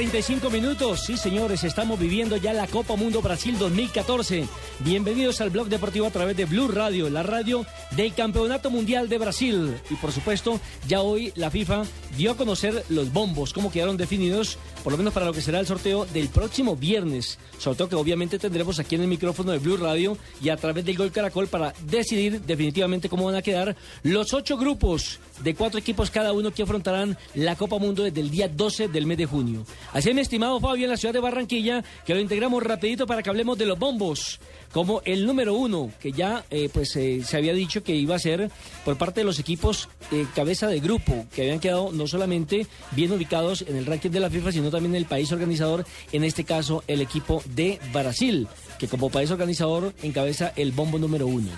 [0.00, 1.04] 35 minutos.
[1.04, 4.48] Sí, señores, estamos viviendo ya la Copa Mundo Brasil 2014.
[4.78, 9.18] Bienvenidos al blog deportivo a través de Blue Radio, la radio del Campeonato Mundial de
[9.18, 9.74] Brasil.
[9.90, 11.82] Y por supuesto, ya hoy la FIFA
[12.16, 15.60] dio a conocer los bombos, cómo quedaron definidos, por lo menos para lo que será
[15.60, 17.38] el sorteo del próximo viernes.
[17.58, 20.96] Sorteo que obviamente tendremos aquí en el micrófono de Blue Radio y a través del
[20.96, 26.10] Gol Caracol para decidir definitivamente cómo van a quedar los ocho grupos de cuatro equipos
[26.10, 29.64] cada uno que afrontarán la Copa Mundo desde el día 12 del mes de junio.
[29.92, 33.22] Así es, mi estimado Fabio, en la ciudad de Barranquilla, que lo integramos rapidito para
[33.22, 34.40] que hablemos de los bombos.
[34.72, 38.20] Como el número uno, que ya eh, pues eh, se había dicho que iba a
[38.20, 38.50] ser
[38.84, 43.10] por parte de los equipos eh, cabeza de grupo, que habían quedado no solamente bien
[43.10, 46.44] ubicados en el ranking de la FIFA, sino también en el país organizador, en este
[46.44, 48.46] caso el equipo de Brasil,
[48.80, 51.50] que como país organizador encabeza el bombo número uno.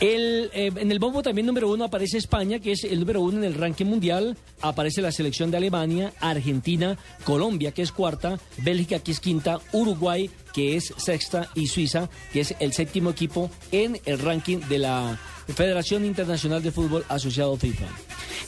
[0.00, 3.44] El, en el bombo también número uno aparece España, que es el número uno en
[3.44, 4.36] el ranking mundial.
[4.62, 10.30] Aparece la selección de Alemania, Argentina, Colombia, que es cuarta, Bélgica, que es quinta, Uruguay,
[10.54, 15.18] que es sexta, y Suiza, que es el séptimo equipo en el ranking de la
[15.54, 17.86] Federación Internacional de Fútbol Asociado FIFA.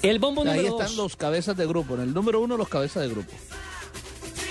[0.02, 0.80] El bombo número Ahí dos.
[0.80, 1.96] están los cabezas de grupo.
[1.96, 3.32] En el número uno, los cabezas de grupo.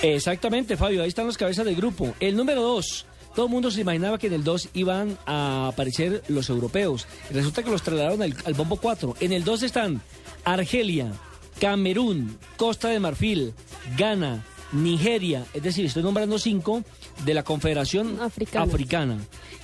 [0.02, 2.14] Exactamente, Fabio, ahí están los cabezas de grupo.
[2.20, 3.06] El número dos.
[3.40, 7.08] Todo el mundo se imaginaba que en el 2 iban a aparecer los europeos.
[7.32, 9.16] Resulta que los trasladaron al, al bombo 4.
[9.22, 10.02] En el 2 están
[10.44, 11.14] Argelia,
[11.58, 13.54] Camerún, Costa de Marfil,
[13.98, 16.84] Ghana, Nigeria, es decir, estoy nombrando cinco
[17.24, 18.66] de la Confederación Africana.
[18.66, 19.18] Africana,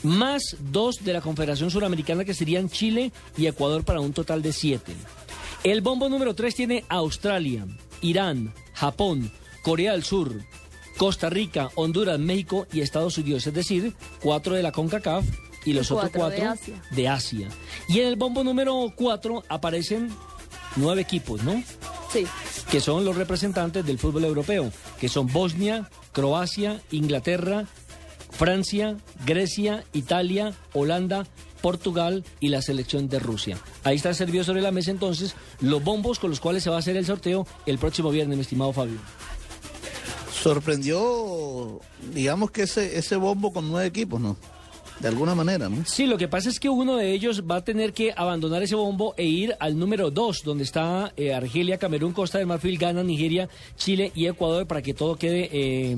[0.03, 4.53] más dos de la Confederación Suramericana que serían Chile y Ecuador para un total de
[4.53, 4.93] siete.
[5.65, 7.67] El bombo número 3 tiene Australia,
[7.99, 10.45] Irán, Japón, Corea del Sur,
[10.97, 15.25] Costa Rica, Honduras, México y Estados Unidos, es decir, cuatro de la CONCACAF
[15.66, 16.81] y los otros cuatro de cuatro Asia.
[16.91, 17.50] de Asia.
[17.89, 20.09] Y en el bombo número 4 aparecen
[20.75, 21.61] nueve equipos, ¿no?
[22.11, 22.25] Sí.
[22.72, 27.66] que son los representantes del fútbol europeo, que son Bosnia, Croacia, Inglaterra,
[28.31, 28.95] Francia,
[29.25, 31.28] Grecia, Italia, Holanda,
[31.61, 33.57] Portugal y la selección de Rusia.
[33.84, 36.79] Ahí está servido sobre la mesa entonces los bombos con los cuales se va a
[36.79, 38.97] hacer el sorteo el próximo viernes, mi estimado Fabio.
[40.45, 41.79] Sorprendió,
[42.13, 44.38] digamos que ese, ese bombo con nueve equipos, ¿no?
[45.00, 45.83] De alguna manera, ¿no?
[45.88, 48.75] Sí, lo que pasa es que uno de ellos va a tener que abandonar ese
[48.75, 53.01] bombo e ir al número dos, donde está eh, Argelia, Camerún, Costa del Marfil, Ghana,
[53.01, 55.97] Nigeria, Chile y Ecuador, para que todo quede eh,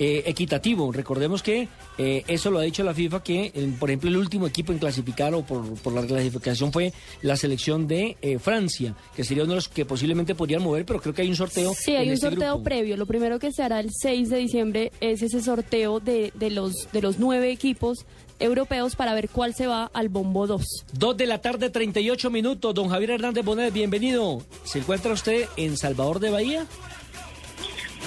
[0.00, 0.90] eh, equitativo.
[0.90, 4.46] Recordemos que eh, eso lo ha dicho la FIFA, que eh, por ejemplo el último
[4.46, 6.92] equipo en clasificar o por, por la clasificación fue
[7.22, 11.00] la selección de eh, Francia, que sería uno de los que posiblemente podrían mover, pero
[11.00, 11.74] creo que hay un sorteo.
[11.74, 12.64] Sí, hay en un este sorteo grupo.
[12.64, 12.96] previo.
[12.96, 16.88] Lo primero que se hará el 6 de diciembre es ese sorteo de, de los,
[16.92, 18.06] de los nueve equipos
[18.38, 20.64] europeos para ver cuál se va al bombo 2.
[20.92, 22.72] Dos de la tarde, 38 minutos.
[22.74, 24.42] Don Javier Hernández Bonet, bienvenido.
[24.64, 26.66] ¿Se encuentra usted en Salvador de Bahía?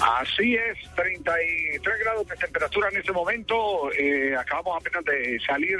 [0.00, 3.92] Así es, 33 grados de temperatura en este momento.
[3.92, 5.78] Eh, acabamos apenas de salir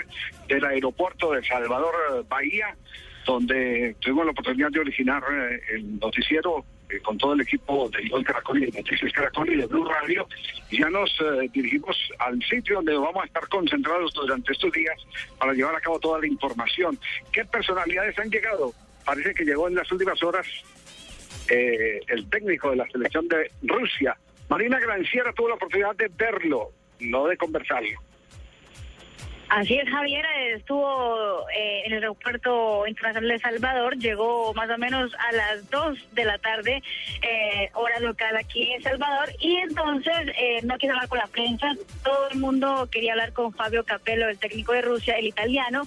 [0.48, 2.76] del aeropuerto de Salvador eh, Bahía,
[3.24, 8.08] donde tuvimos la oportunidad de originar eh, el noticiero eh, con todo el equipo de
[8.08, 10.28] Gol Caracol y de Noticias Caracol y de Blue Radio.
[10.70, 11.10] Y ya nos
[11.52, 14.96] dirigimos al sitio donde vamos a estar concentrados durante estos días
[15.38, 16.98] para llevar a cabo toda la información.
[17.32, 18.72] ¿Qué personalidades han llegado?
[19.04, 20.46] Parece que llegó en las últimas horas
[21.52, 24.16] eh, el técnico de la selección de Rusia.
[24.48, 26.70] Marina Granciera tuvo la oportunidad de verlo,
[27.00, 27.98] no de conversarlo.
[29.54, 35.12] Así es, Javier estuvo eh, en el aeropuerto internacional de Salvador, llegó más o menos
[35.14, 36.82] a las 2 de la tarde,
[37.20, 41.74] eh, hora local aquí en Salvador, y entonces eh, no quiso hablar con la prensa,
[42.02, 45.82] todo el mundo quería hablar con Fabio Capello, el técnico de Rusia, el italiano,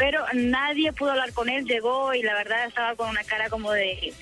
[0.00, 3.70] pero nadie pudo hablar con él, llegó y la verdad estaba con una cara como
[3.70, 4.14] de,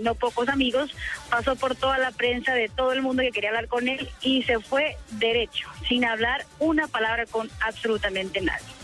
[0.00, 0.90] no pocos amigos,
[1.28, 4.42] pasó por toda la prensa de todo el mundo que quería hablar con él y
[4.44, 8.77] se fue derecho, sin hablar una palabra con absolutamente nadie.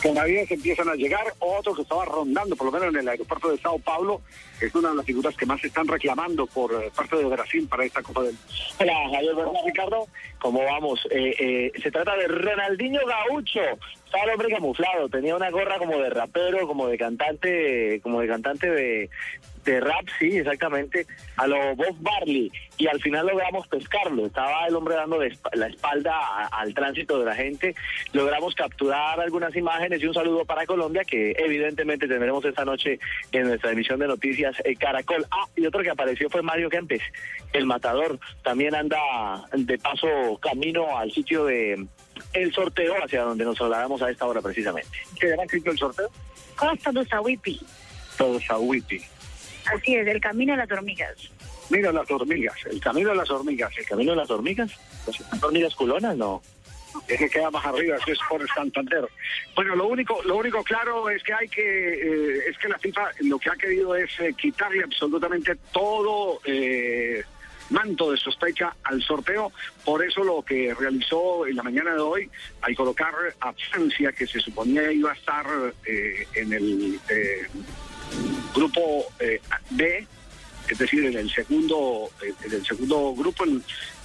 [0.00, 3.50] Con navidades empiezan a llegar, otro que estaba rondando, por lo menos en el aeropuerto
[3.50, 4.22] de Sao Paulo,
[4.60, 7.66] es una de las figuras que más se están reclamando por eh, parte de Brasil
[7.68, 8.36] para esta Copa del
[8.78, 8.94] Hola,
[9.36, 10.06] Bernal, Ricardo.
[10.40, 11.00] ¿Cómo vamos?
[11.10, 13.60] Eh, eh, se trata de Ronaldinho Gaucho.
[14.04, 15.08] Estaba hombre camuflado.
[15.08, 19.10] Tenía una gorra como de rapero, como de cantante, como de cantante de,
[19.64, 21.06] de rap, sí, exactamente,
[21.36, 22.50] a lo Bob Barley.
[22.78, 24.26] Y al final logramos pescarlo.
[24.26, 25.20] Estaba el hombre dando
[25.52, 27.74] la espalda a- al tránsito de la gente.
[28.12, 32.98] Logramos capturar algunas imágenes y un saludo para Colombia, que evidentemente tendremos esta noche
[33.30, 35.24] en nuestra emisión de noticias eh, Caracol.
[35.30, 37.02] Ah, y otro que apareció fue Mario Kempes,
[37.52, 38.18] el matador.
[38.42, 38.98] También anda
[39.52, 40.08] de paso
[40.40, 41.86] camino al sitio de
[42.32, 44.88] el sorteo, hacia donde nos trasladamos a esta hora precisamente.
[45.20, 46.10] ¿Qué era escrito el sorteo?
[46.56, 47.60] Costa do Sawipi.
[48.18, 49.00] Todo Sahuiti.
[49.66, 51.30] Así es, el camino de las hormigas.
[51.88, 53.72] de las hormigas, el camino de las hormigas.
[53.78, 54.72] ¿El camino de las hormigas?
[55.04, 56.16] ¿Pues hormigas culonas?
[56.16, 56.42] No.
[57.08, 59.08] Es que queda más arriba, eso es por Santander.
[59.54, 63.10] Bueno, lo único, lo único claro es que hay que, eh, es que la FIFA
[63.20, 67.24] lo que ha querido es eh, quitarle absolutamente todo eh,
[67.72, 69.52] manto de sospecha al sorteo.
[69.84, 72.30] Por eso lo que realizó en la mañana de hoy,
[72.60, 73.54] al colocar a
[74.12, 75.46] que se suponía iba a estar
[75.86, 77.48] eh, en el eh,
[78.54, 80.06] grupo eh, B,
[80.68, 83.44] es decir, en el segundo, eh, en el segundo grupo,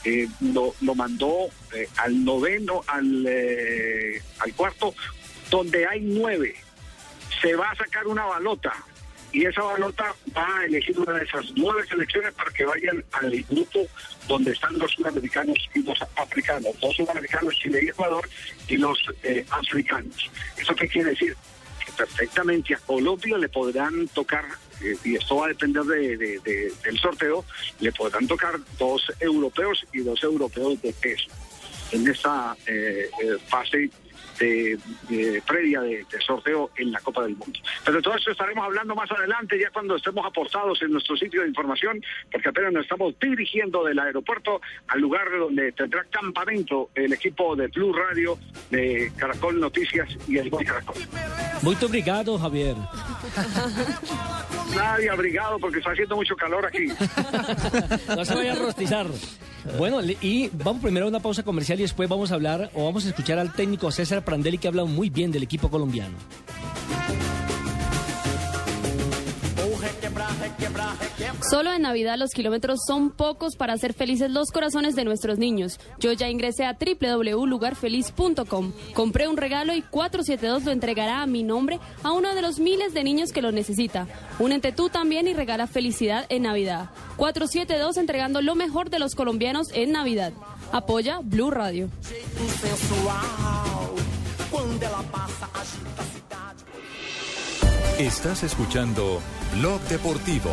[0.03, 3.27] eh, lo, lo mandó eh, al noveno, al,
[4.39, 4.93] al cuarto,
[5.49, 6.55] donde hay nueve.
[7.41, 8.73] Se va a sacar una balota
[9.31, 13.31] y esa balota va a elegir una de esas nueve selecciones para que vayan al
[13.49, 13.85] grupo
[14.27, 18.27] donde están los sudamericanos y los africanos, los sudamericanos, Chile y Ecuador,
[18.67, 20.31] y los eh, africanos.
[20.57, 21.35] ¿Eso qué quiere decir?
[21.97, 22.75] Perfectamente.
[22.75, 24.45] A Colombia le podrán tocar,
[24.81, 27.43] eh, y esto va a depender de- de- de- del sorteo,
[27.79, 31.27] le podrán tocar dos europeos y dos europeos de peso
[31.91, 33.89] en esta eh, eh, fase
[34.39, 34.77] de,
[35.09, 37.59] de previa de, de sorteo en la Copa del Mundo.
[37.83, 41.41] Pero de todo eso estaremos hablando más adelante, ya cuando estemos apostados en nuestro sitio
[41.41, 42.01] de información,
[42.31, 47.67] porque apenas nos estamos dirigiendo del aeropuerto al lugar donde tendrá campamento el equipo de
[47.67, 48.37] Blue Radio,
[48.69, 50.95] de Caracol Noticias y el Gol Caracol.
[51.61, 52.75] Muito obrigado, Javier.
[54.75, 56.87] Nadie abrigado porque está haciendo mucho calor aquí.
[58.15, 59.07] No se vaya a rostizar.
[59.77, 63.05] Bueno, y vamos primero a una pausa comercial y después vamos a hablar o vamos
[63.05, 66.17] a escuchar al técnico César Prandelli que habla muy bien del equipo colombiano.
[71.49, 75.79] Solo en Navidad los kilómetros son pocos para hacer felices los corazones de nuestros niños.
[75.97, 78.73] Yo ya ingresé a www.lugarfeliz.com.
[78.93, 82.93] Compré un regalo y 472 lo entregará a mi nombre a uno de los miles
[82.93, 84.07] de niños que lo necesita.
[84.39, 86.89] Únete tú también y regala felicidad en Navidad.
[87.15, 90.33] 472 entregando lo mejor de los colombianos en Navidad.
[90.73, 91.89] Apoya Blue Radio.
[97.99, 99.21] Estás escuchando
[99.55, 100.51] Blog Deportivo.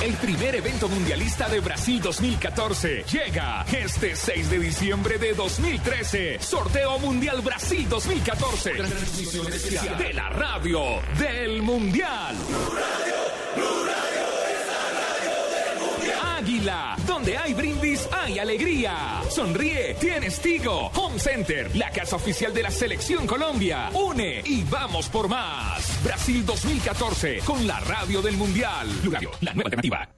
[0.00, 6.38] El primer evento mundialista de Brasil 2014 llega este 6 de diciembre de 2013.
[6.38, 8.70] Sorteo Mundial Brasil 2014.
[8.70, 12.36] Transmisión especial de la radio del Mundial.
[17.06, 19.20] Donde hay brindis, hay alegría.
[19.28, 20.90] Sonríe, tienes Tigo.
[20.94, 23.90] Home Center, la casa oficial de la Selección Colombia.
[23.92, 26.02] Une y vamos por más.
[26.02, 28.88] Brasil 2014, con la radio del Mundial.
[29.02, 30.08] Blue Radio, la nueva alternativa.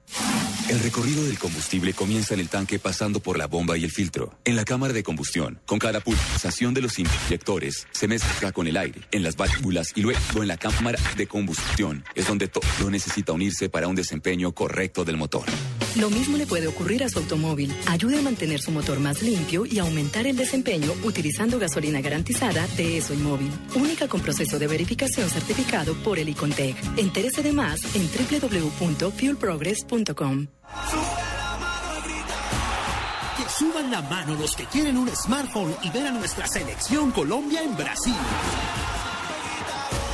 [0.69, 4.37] El recorrido del combustible comienza en el tanque pasando por la bomba y el filtro,
[4.45, 5.59] en la cámara de combustión.
[5.65, 10.01] Con cada pulsación de los inyectores se mezcla con el aire, en las válvulas y
[10.01, 12.03] luego en la cámara de combustión.
[12.13, 15.45] Es donde todo necesita unirse para un desempeño correcto del motor.
[15.95, 17.73] Lo mismo le puede ocurrir a su automóvil.
[17.87, 22.99] Ayude a mantener su motor más limpio y aumentar el desempeño utilizando gasolina garantizada de
[22.99, 23.51] ESO y Móvil.
[23.73, 26.75] Única con proceso de verificación certificado por el Icontec.
[26.95, 30.58] Entérese de más en www.fuelprogress.com.
[33.37, 37.61] Que suban la mano los que quieren un smartphone y ver a nuestra selección Colombia
[37.61, 38.15] en Brasil.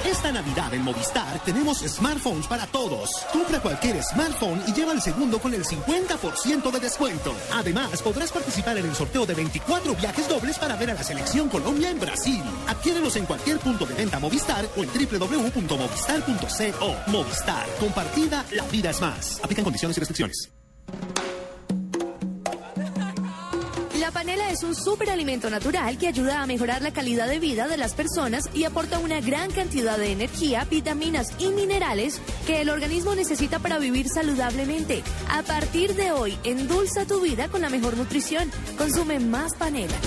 [0.06, 3.10] Esta Navidad en Movistar tenemos smartphones para todos.
[3.34, 7.34] Compra cualquier smartphone y lleva el segundo con el 50% de descuento.
[7.52, 11.50] Además, podrás participar en el sorteo de 24 viajes dobles para ver a la selección
[11.50, 12.44] Colombia en Brasil.
[12.68, 17.12] Adquiérelos en cualquier punto de venta Movistar o en www.movistar.co.
[17.12, 19.40] Movistar, compartida, la vida es más.
[19.44, 20.52] Aplican condiciones y restricciones.
[24.06, 27.76] La panela es un superalimento natural que ayuda a mejorar la calidad de vida de
[27.76, 33.16] las personas y aporta una gran cantidad de energía, vitaminas y minerales que el organismo
[33.16, 35.02] necesita para vivir saludablemente.
[35.32, 38.52] A partir de hoy, endulza tu vida con la mejor nutrición.
[38.78, 39.98] Consume más panela.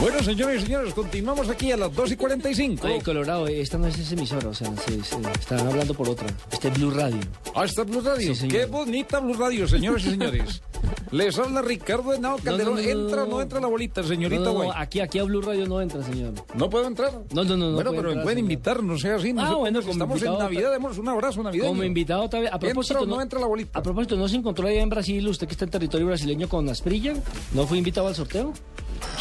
[0.00, 2.86] Bueno, señores y señores, continuamos aquí a las 2 y 45.
[2.86, 6.26] Oye, Colorado, esta no es esa emisora, o sea, se, se- están hablando por otra.
[6.50, 7.18] Este es Blue Radio.
[7.54, 8.34] Ah, está Blue Radio.
[8.34, 8.48] Sí.
[8.48, 10.62] Qué bonita Blue Radio, señores y señores.
[11.10, 12.76] Les habla Ricardo Henao Calderón.
[12.76, 13.40] no, no, ¿Entra o no.
[13.42, 14.70] entra la bolita, señorita Guay?
[14.74, 16.32] aquí, aquí a Blue Radio no entra, señor.
[16.54, 17.12] ¿No puedo entrar?
[17.34, 17.68] No, no, no.
[17.68, 19.34] no bueno, pero me pueden invitar, no sea así.
[19.36, 21.68] Ah, bueno, como estamos en Navidad, demos un abrazo navideño.
[21.68, 22.50] Como invitado otra vez.
[22.50, 23.78] A propósito, ¿Entra o no entra la bolita?
[23.78, 26.66] A propósito, ¿no se encontró allá en Brasil, usted que está en territorio brasileño con
[26.70, 27.12] Asprilla?
[27.52, 28.54] ¿No fue invitado al sorteo?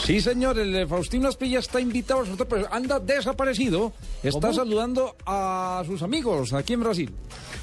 [0.03, 3.93] Sí, señor, el Faustino Asprilla está invitado pero anda desaparecido.
[4.23, 4.53] Está ¿Cómo?
[4.53, 7.13] saludando a sus amigos aquí en Brasil.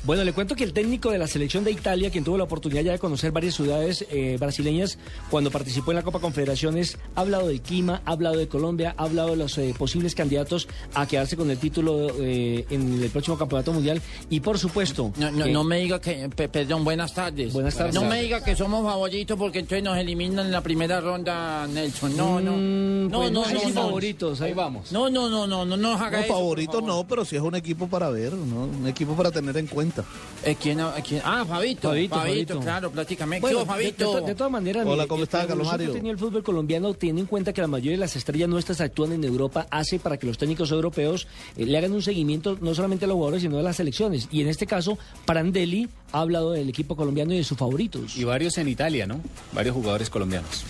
[0.06, 2.80] Bueno, le cuento que el técnico de la selección de Italia, quien tuvo la oportunidad
[2.82, 4.98] ya de conocer varias ciudades eh, brasileñas
[5.30, 9.02] cuando participó en la Copa Confederaciones, ha hablado del clima, ha hablado de Colombia, ha
[9.02, 13.36] hablado de los eh, posibles candidatos a quedarse con el título eh, en el próximo
[13.36, 15.12] Campeonato Mundial y, por supuesto...
[15.16, 17.52] No, no, no me diga que, pe- perdón, buenas tardes.
[17.52, 17.94] Buenas tardes.
[17.96, 22.16] No me diga que somos favoritos porque entonces nos eliminan en la primera ronda, Nelson.
[22.16, 22.56] No, no.
[22.56, 23.74] no, pues no, no no, no.
[23.74, 24.92] favoritos, ahí vamos.
[24.92, 26.28] No, no, no, no, no nos haga No, eso.
[26.28, 26.88] por favorito favor.
[26.88, 28.66] no, pero sí es un equipo para ver, ¿no?
[28.66, 29.95] Un equipo para tener en cuenta.
[30.44, 31.22] Eh, ¿quién, eh, quién?
[31.24, 31.88] Ah, Fabito.
[31.88, 32.60] Fabito, Fabito, Fabito.
[32.60, 33.40] claro, prácticamente.
[33.40, 34.20] Bueno, ¿Qué hubo, de, de Fabito?
[34.26, 35.92] de todas maneras, Hola, ¿cómo está, Carlos Mario?
[35.92, 39.12] tenía el fútbol colombiano, teniendo en cuenta que la mayoría de las estrellas nuestras actúan
[39.12, 41.26] en Europa, hace para que los técnicos europeos
[41.56, 44.28] eh, le hagan un seguimiento no solamente a los jugadores, sino a las selecciones.
[44.30, 48.16] Y en este caso, Prandelli ha hablado del equipo colombiano y de sus favoritos.
[48.16, 49.20] Y varios en Italia, ¿no?
[49.52, 50.64] Varios jugadores colombianos.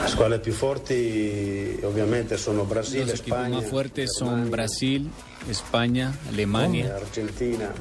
[0.00, 0.94] Le squadre più forti
[1.82, 5.10] ovviamente sono Brasile, Los equipos más fuertes son Brasil,
[5.48, 7.72] España, Alemania, Argentina.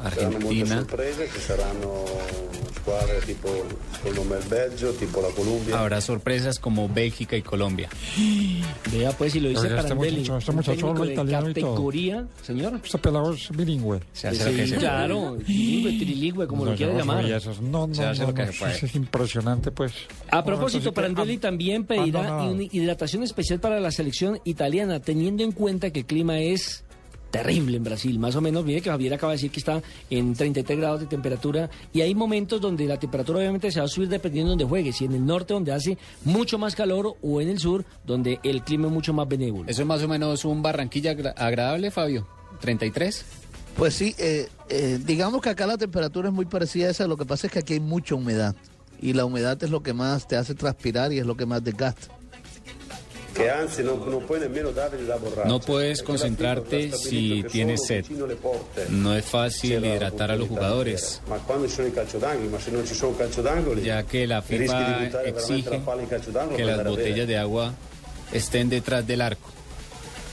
[5.73, 7.89] Habrá sorpresas como Bélgica y Colombia.
[8.91, 11.49] Vea, pues, si lo dice Oiga, este muchacho- este un muchacho técnico habla de italiano
[11.49, 11.71] y todo.
[11.71, 12.79] categoría, señor.
[12.83, 13.99] Este pelado es bilingüe.
[14.13, 17.25] Se hace lo que Sí, se claro, bilingüe, trilingüe, como lo quiera llamar.
[17.61, 18.71] No, no, Se hace no, lo que no, se puede.
[18.75, 19.93] eso es impresionante, pues.
[20.31, 22.51] A propósito, Prandelli ah, también ah, pedirá no, no.
[22.51, 26.83] una hidratación especial para la selección italiana, teniendo en cuenta que el clima es
[27.31, 28.63] terrible en Brasil, más o menos.
[28.65, 32.15] Mire que Javier acaba de decir que está en 33 grados de temperatura y hay
[32.15, 35.13] momentos donde la temperatura obviamente se va a subir dependiendo de donde juegue, si en
[35.13, 38.93] el norte donde hace mucho más calor o en el sur donde el clima es
[38.93, 39.69] mucho más benévolo.
[39.69, 42.27] Eso es más o menos un Barranquilla agra- agradable, Fabio.
[42.61, 43.25] 33.
[43.75, 47.15] Pues sí, eh, eh, digamos que acá la temperatura es muy parecida a esa, lo
[47.17, 48.55] que pasa es que aquí hay mucha humedad
[48.99, 51.63] y la humedad es lo que más te hace transpirar y es lo que más
[51.63, 52.07] desgasta.
[55.45, 58.05] No puedes concentrarte si tienes sed.
[58.89, 61.21] No es fácil hidratar a los jugadores,
[63.83, 65.81] ya que la FIFA exige
[66.55, 67.73] que las botellas de agua
[68.31, 69.56] estén detrás del arco.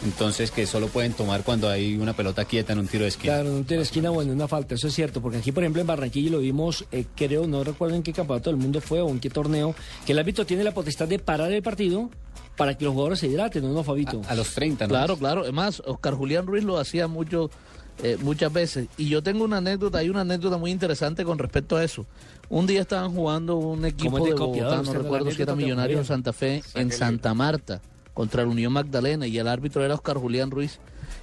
[0.05, 3.35] Entonces que solo pueden tomar cuando hay una pelota quieta en un tiro de esquina.
[3.35, 5.63] Claro, en un tiro de esquina, bueno, una falta, eso es cierto, porque aquí, por
[5.63, 9.01] ejemplo, en Barranquilla lo vimos, eh, creo, no recuerdo en qué campeonato del mundo fue
[9.01, 9.75] o en qué torneo,
[10.05, 12.11] que el árbitro tiene la potestad de parar el partido
[12.57, 14.23] para que los jugadores se hidraten, ¿no, no Fabito?
[14.29, 14.91] A los 30, ¿no?
[14.91, 15.43] Claro, claro.
[15.43, 17.51] Además, Oscar Julián Ruiz lo hacía mucho,
[18.03, 18.89] eh, muchas veces.
[18.97, 22.07] Y yo tengo una anécdota, hay una anécdota muy interesante con respecto a eso.
[22.49, 25.97] Un día estaban jugando un ¿Cómo equipo de de Bogotá, no recuerdo si era Millonario
[25.97, 26.07] Gabriel?
[26.07, 27.81] Santa Fe, en Santa Marta,
[28.15, 30.79] contra la Unión Magdalena, y el árbitro era Oscar Julián Ruiz.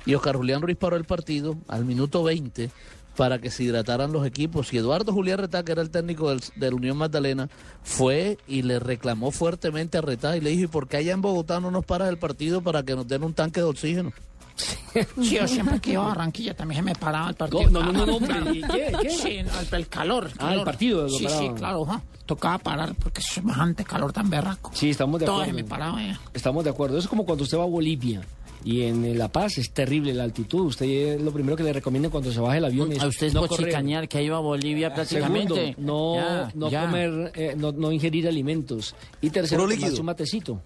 [0.05, 2.69] Y Oscar Julián Ruiz paró el partido al minuto 20
[3.15, 4.73] para que se hidrataran los equipos.
[4.73, 7.49] Y Eduardo Julián Retá, que era el técnico del, de la Unión Magdalena,
[7.83, 11.21] fue y le reclamó fuertemente a Retá y le dijo, ¿y por qué allá en
[11.21, 14.13] Bogotá no nos paras el partido para que nos den un tanque de oxígeno?
[14.55, 17.69] Sí, yo siempre que iba a Barranquilla también se me paraba el partido.
[17.69, 19.09] No, no, no, no, hombre, ¿y qué, qué?
[19.09, 20.29] Sí, el, el calor.
[20.37, 21.87] Ah, el partido lo Sí, sí, claro.
[22.25, 24.71] Tocaba parar porque es semejante calor tan berraco.
[24.73, 25.57] Sí, estamos de Todo acuerdo.
[25.57, 26.19] se me paraba ya.
[26.33, 26.97] Estamos de acuerdo.
[26.97, 28.21] Eso es como cuando usted va a Bolivia
[28.63, 30.67] y en eh, La Paz es terrible la altitud.
[30.67, 33.27] Usted eh, lo primero que le recomienda cuando se baja el avión es A usted
[33.27, 35.75] es no chicañar que iba a Bolivia Segundo, prácticamente.
[35.81, 36.81] no, Ya, no ya.
[36.85, 38.95] comer, eh, no, no ingerir alimentos.
[39.19, 40.61] Y tercero, tomarse un matecito.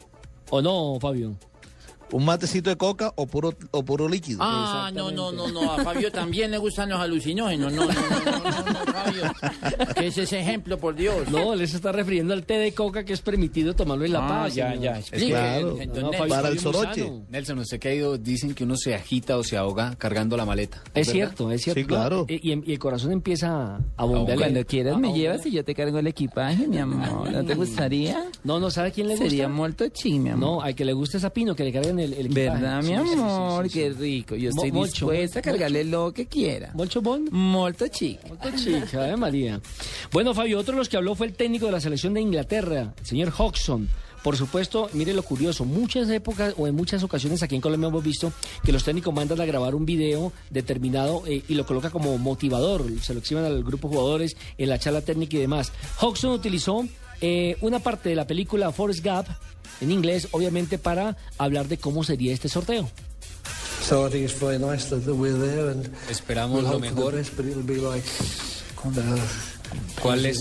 [0.52, 1.36] ¿O no, Fabio?
[2.12, 4.40] ¿Un matecito de coca o puro, o puro líquido?
[4.42, 5.72] Ah, no, no, no, no.
[5.74, 7.74] A Fabio también le gustan los alucinógenos.
[7.74, 9.24] No, no, no, no, no, no, Fabio.
[9.96, 11.30] ¿Qué es ese ejemplo, por Dios?
[11.30, 14.28] No, les está refiriendo al té de coca que es permitido tomarlo en La Ah,
[14.44, 14.56] Paz.
[14.56, 14.84] ya, señor.
[14.84, 17.12] ya, Para el soroche.
[17.30, 20.46] Nelson, usted que ha ido, dicen que uno se agita o se ahoga cargando la
[20.46, 20.82] maleta.
[20.94, 21.80] Es cierto, es cierto.
[21.82, 22.26] Sí, claro.
[22.30, 24.38] Y, y- y el corazón empieza a bombear.
[24.38, 27.32] Cuando quieras me Ah, llevas y yo te cargo el equipaje, mi amor.
[27.32, 28.26] ¿No te gustaría?
[28.44, 29.30] No, no, ¿sabe quién le gusta?
[29.30, 30.40] Sería molto chi, mi amor.
[30.50, 32.50] No, al que le guste es a Pino, que le carguen el, el equipaje.
[32.50, 33.70] ¿Verdad, mi amor?
[33.70, 34.36] Qué rico.
[34.36, 36.72] Yo Mo- estoy mucho, dispuesta a cargarle lo que quiera.
[36.74, 37.28] ¿Molcho Bon?
[37.32, 38.28] Molto chica.
[38.28, 39.60] Molto chica, Ave María.
[40.12, 42.94] Bueno, Fabio, otro de los que habló fue el técnico de la selección de Inglaterra,
[43.00, 43.88] el señor Hodgson.
[44.24, 48.04] Por supuesto, mire lo curioso, muchas épocas o en muchas ocasiones aquí en Colombia hemos
[48.04, 48.34] visto
[48.64, 52.86] que los técnicos mandan a grabar un video determinado eh, y lo coloca como motivador,
[53.04, 55.72] se lo exhiben al grupo de jugadores en la charla técnica y demás.
[56.02, 56.88] Hodgson utilizó
[57.22, 59.28] eh, una parte de la película Forrest Gump
[59.82, 62.90] en inglés, obviamente para hablar de cómo sería este sorteo.
[63.82, 67.12] So I think it's very nice that, we're there and Esperamos we'll lo mejor.
[67.12, 68.04] the best, but it'll be like
[68.84, 69.18] uh,
[70.02, 70.40] ¿Cuál es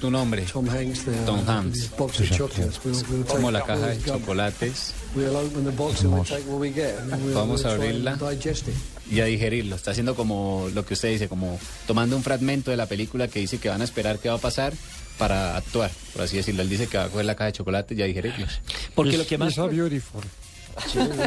[0.00, 0.42] tu nombre?
[0.42, 1.04] Tom Hanks.
[1.04, 1.90] The, Tom uh, Hanks.
[1.96, 2.80] Box of chocolates.
[2.84, 4.94] We'll, we'll take Como la caja de chocolates.
[5.14, 6.98] We'll open the box and we'll take what we get.
[6.98, 8.16] And we'll, Vamos a abrirla.
[8.16, 8.74] digest it.
[9.10, 9.76] y a digerirlo.
[9.76, 13.40] Está haciendo como lo que usted dice, como tomando un fragmento de la película que
[13.40, 14.72] dice que van a esperar qué va a pasar
[15.18, 16.62] para actuar, por así decirlo.
[16.62, 18.60] Él dice que va a coger la caja de chocolate y a digerirlos.
[18.94, 19.54] Porque lo que más...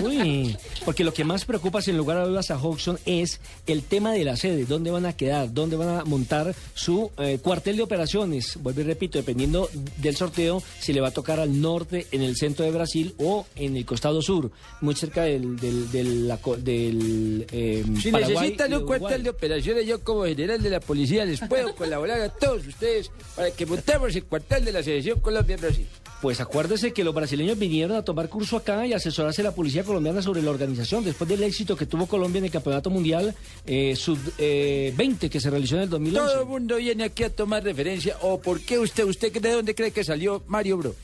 [0.03, 4.13] Uy, porque lo que más preocupa, sin lugar a dudas, a Hodgson es el tema
[4.13, 7.83] de la sede, dónde van a quedar, dónde van a montar su eh, cuartel de
[7.83, 8.57] operaciones.
[8.61, 12.35] Vuelvo y repito, dependiendo del sorteo, si le va a tocar al norte, en el
[12.35, 14.51] centro de Brasil o en el costado sur,
[14.81, 19.29] muy cerca del, del, del, la co- del eh, Si Paraguay necesitan un cuartel de
[19.29, 23.65] operaciones, yo como general de la policía les puedo colaborar a todos ustedes para que
[23.65, 25.87] montemos el cuartel de la selección Colombia-Brasil.
[26.21, 30.21] Pues acuérdese que los brasileños vinieron a tomar curso acá y asesorarse la policía colombiana
[30.21, 33.33] sobre la organización después del éxito que tuvo Colombia en el Campeonato Mundial
[33.65, 36.31] eh, Sub-20 que se realizó en el 2011.
[36.31, 38.17] Todo el mundo viene aquí a tomar referencia.
[38.21, 40.95] ¿O por qué usted, usted de dónde cree que salió Mario Bro?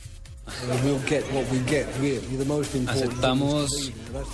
[2.87, 3.91] Aceptamos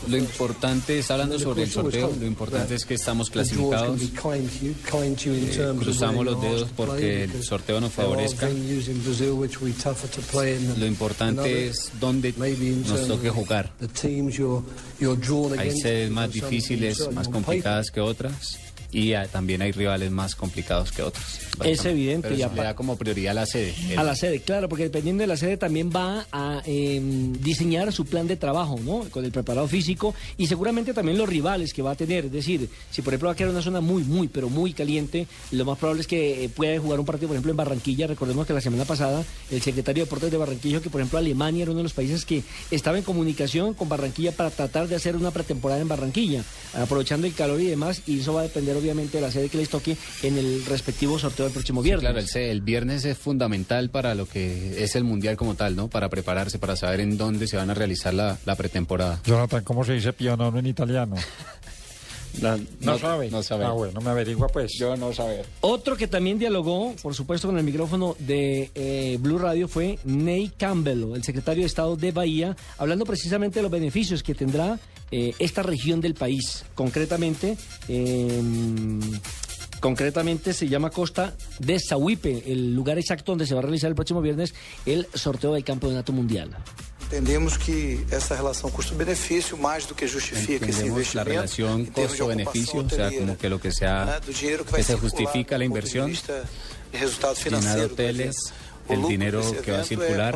[0.10, 4.00] lo importante, está hablando sobre el sorteo, lo importante es que estamos clasificados.
[4.01, 8.48] Eh, cruzamos los dedos porque el sorteo nos favorezca.
[10.77, 13.72] Lo importante es dónde nos toque jugar.
[15.60, 18.60] Hay sedes más difíciles, más complicadas que otras
[18.91, 21.23] y ah, también hay rivales más complicados que otros.
[21.58, 21.89] básicamente.
[21.89, 23.73] evidente, Pero y le da como prioridad a la sede.
[23.95, 26.99] A la sede, claro, porque dependiendo de la sede también va a eh,
[27.39, 29.06] diseñar su plan de trabajo, ¿no?
[29.10, 32.25] Con el preparado físico y seguramente también los rivales que va a tener.
[32.25, 35.27] Es decir, si por ejemplo va a quedar una zona muy, muy, pero muy caliente,
[35.51, 38.08] lo más probable es que eh, pueda jugar un partido, por ejemplo, en Barranquilla.
[38.08, 41.19] Recordemos que la semana pasada el secretario de Deportes de Barranquilla dijo que, por ejemplo,
[41.19, 44.95] Alemania era uno de los países que estaba en comunicación con Barranquilla para tratar de
[44.95, 48.81] hacer una pretemporada en Barranquilla, aprovechando el calor y demás, y eso va a depender
[48.82, 52.02] obviamente la sede que les toque en el respectivo sorteo del próximo Sí, viernes.
[52.12, 55.88] claro, el, el viernes es fundamental para lo que es el mundial como tal, ¿no?
[55.88, 59.22] Para prepararse, para saber en dónde se van a realizar la, la pretemporada.
[59.26, 61.15] Jonathan, ¿cómo se dice pionono en italiano?
[62.41, 63.30] No, No, sabe.
[63.30, 63.65] No sabe.
[63.65, 64.72] Ah, bueno, me averigua pues.
[64.80, 65.46] Yo no saber.
[65.60, 70.50] Otro que también dialogó, por supuesto, con el micrófono de eh, Blue Radio fue Ney
[70.58, 74.80] Campbell, el secretario de Estado de Bahía, hablando precisamente de los beneficios que tendrá
[75.12, 76.63] eh, esta región del país.
[76.74, 78.41] Concretamente, eh,
[79.80, 83.95] concretamente se llama Costa de Sahuipe, el lugar exacto donde se va a realizar el
[83.95, 84.54] próximo viernes
[84.86, 86.56] el sorteo del campeonato mundial.
[87.12, 92.80] Entendemos que essa relação custo-benefício mais do que justifica Entendemos la relación em de costo-beneficio,
[92.80, 94.21] o sea, como que lo que sea,
[94.74, 96.41] que se justifica la inversión, vista
[96.89, 98.54] de resultado llenar hoteles,
[98.91, 100.36] el dinero que va a circular.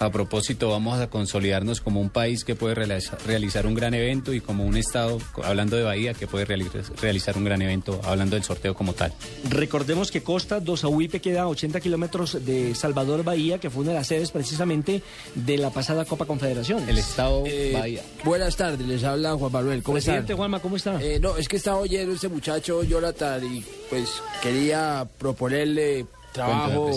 [0.00, 4.32] A propósito, vamos a consolidarnos como un país que puede realiza- realizar un gran evento
[4.34, 6.68] y como un estado, hablando de Bahía, que puede reali-
[7.00, 9.12] realizar un gran evento, hablando del sorteo como tal.
[9.48, 13.92] Recordemos que Costa do Sahuipe queda a 80 kilómetros de Salvador Bahía, que fue una
[13.92, 15.00] de las sedes precisamente
[15.36, 16.88] de la pasada Copa Confederación.
[16.88, 18.02] El estado Eh, Bahía.
[18.24, 19.82] Buenas tardes, les habla Juan Manuel.
[19.84, 20.14] ¿Cómo están?
[20.14, 21.00] Presidente Juanma, ¿cómo está?
[21.00, 24.10] Eh, no, es que estaba oyendo este muchacho Jonathan y pues
[24.42, 26.90] quería proponerle trabajo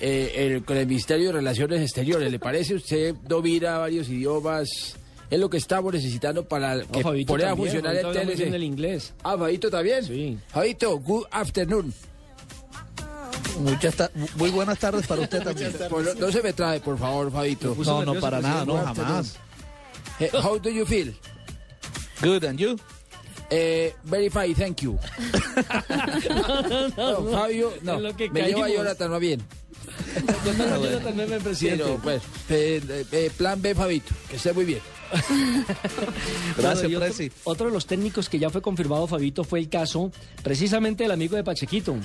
[0.00, 2.30] eh, el- con el Ministerio de Relaciones Exteriores.
[2.30, 2.74] ¿Le parece?
[2.74, 4.68] Usted domina varios idiomas.
[5.30, 8.54] Es lo que estamos necesitando para que pueda funcionar el TLC.
[8.54, 9.12] el inglés.
[9.24, 10.04] Ah, Fabito también.
[10.04, 10.38] Sí.
[10.48, 11.92] Fabito, good afternoon.
[13.60, 15.72] Muchas muy buenas tardes para usted también.
[15.90, 17.76] No, no se me trae, por favor, Fabito.
[17.84, 19.36] No, no, para nada, no, jamás.
[20.20, 21.14] Eh, how do you feel?
[22.22, 22.76] Good, and you?
[23.50, 24.98] Eh, very fine, thank you.
[26.96, 27.98] no, No, Fabio, no.
[28.00, 28.76] Lo que me lleva caímos.
[28.76, 29.42] Jonathan, va bien.
[30.44, 31.84] Jonathan, no me Sí, presidente.
[31.84, 34.80] no, pues, eh, eh, eh, plan B, Fabito, que esté muy bien.
[36.56, 41.04] Gracias, Bueno, otro de los técnicos que ya fue confirmado, Fabito, fue el caso precisamente
[41.04, 41.96] del amigo de Pachequito,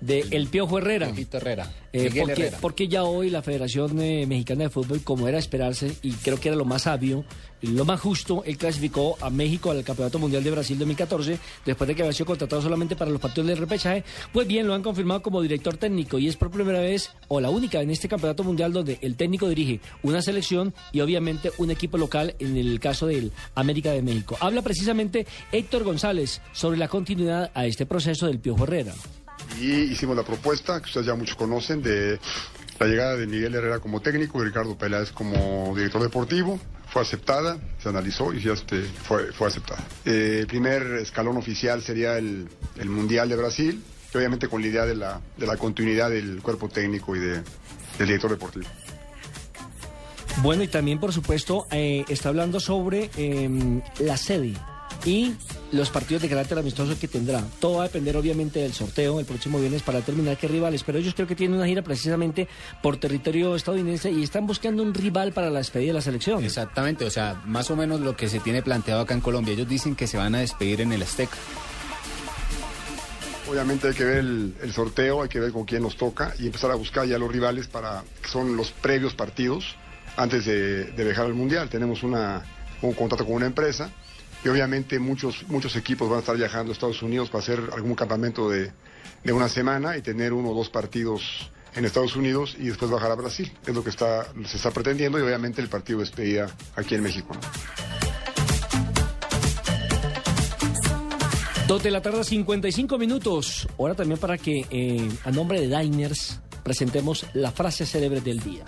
[0.00, 1.06] de El Piojo Herrera.
[1.06, 1.70] Piojito Herrera.
[1.92, 2.58] Eh, porque, Herrera.
[2.60, 6.48] porque ya hoy la Federación eh, Mexicana de Fútbol, como era esperarse, y creo que
[6.48, 7.24] era lo más sabio,
[7.62, 11.94] lo más justo, él clasificó a México al Campeonato Mundial de Brasil 2014, después de
[11.94, 14.04] que había sido contratado solamente para los partidos del repechaje.
[14.32, 17.48] Pues bien, lo han confirmado como director técnico, y es por primera vez, o la
[17.48, 21.96] única en este Campeonato Mundial, donde el técnico dirige una selección y obviamente un equipo
[21.96, 24.36] local, en el caso del América de México.
[24.40, 28.92] Habla precisamente Héctor González sobre la continuidad a este proceso del Piojo Herrera.
[29.60, 32.18] Y hicimos la propuesta, que ustedes ya muchos conocen, de
[32.78, 36.60] la llegada de Miguel Herrera como técnico y Ricardo Peláez como director deportivo.
[36.88, 39.84] Fue aceptada, se analizó y ya este, fue, fue aceptada.
[40.04, 44.68] Eh, el primer escalón oficial sería el, el Mundial de Brasil, y obviamente con la
[44.68, 47.42] idea de la, de la continuidad del cuerpo técnico y de,
[47.98, 48.66] del director deportivo.
[50.42, 54.54] Bueno, y también, por supuesto, eh, está hablando sobre eh, la sede
[55.04, 55.34] y
[55.72, 57.42] los partidos de carácter amistoso que tendrá.
[57.60, 60.98] Todo va a depender obviamente del sorteo el próximo viernes para determinar qué rivales, pero
[60.98, 62.48] ellos creo que tienen una gira precisamente
[62.82, 66.44] por territorio estadounidense y están buscando un rival para la despedida de la selección.
[66.44, 69.54] Exactamente, o sea, más o menos lo que se tiene planteado acá en Colombia.
[69.54, 71.36] Ellos dicen que se van a despedir en el Azteca.
[73.48, 76.46] Obviamente hay que ver el, el sorteo, hay que ver con quién nos toca y
[76.46, 79.76] empezar a buscar ya los rivales para que son los previos partidos
[80.16, 81.68] antes de, de viajar al Mundial.
[81.68, 82.42] Tenemos una,
[82.82, 83.90] un contrato con una empresa
[84.44, 87.94] y obviamente muchos, muchos equipos van a estar viajando a Estados Unidos para hacer algún
[87.94, 88.72] campamento de,
[89.24, 93.10] de una semana y tener uno o dos partidos en Estados Unidos y después bajar
[93.10, 93.52] a Brasil.
[93.66, 97.02] Es lo que está, se está pretendiendo y obviamente el partido de despedida aquí en
[97.02, 97.36] México.
[101.66, 103.66] Dos de la tarde, 55 minutos.
[103.76, 108.64] Ahora también para que, eh, a nombre de Diners, presentemos la frase célebre del día.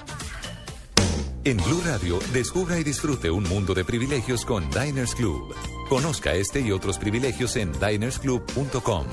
[1.44, 5.54] En Blue Radio, descubra y disfrute un mundo de privilegios con Diners Club.
[5.88, 9.06] Conozca este y otros privilegios en dinersclub.com.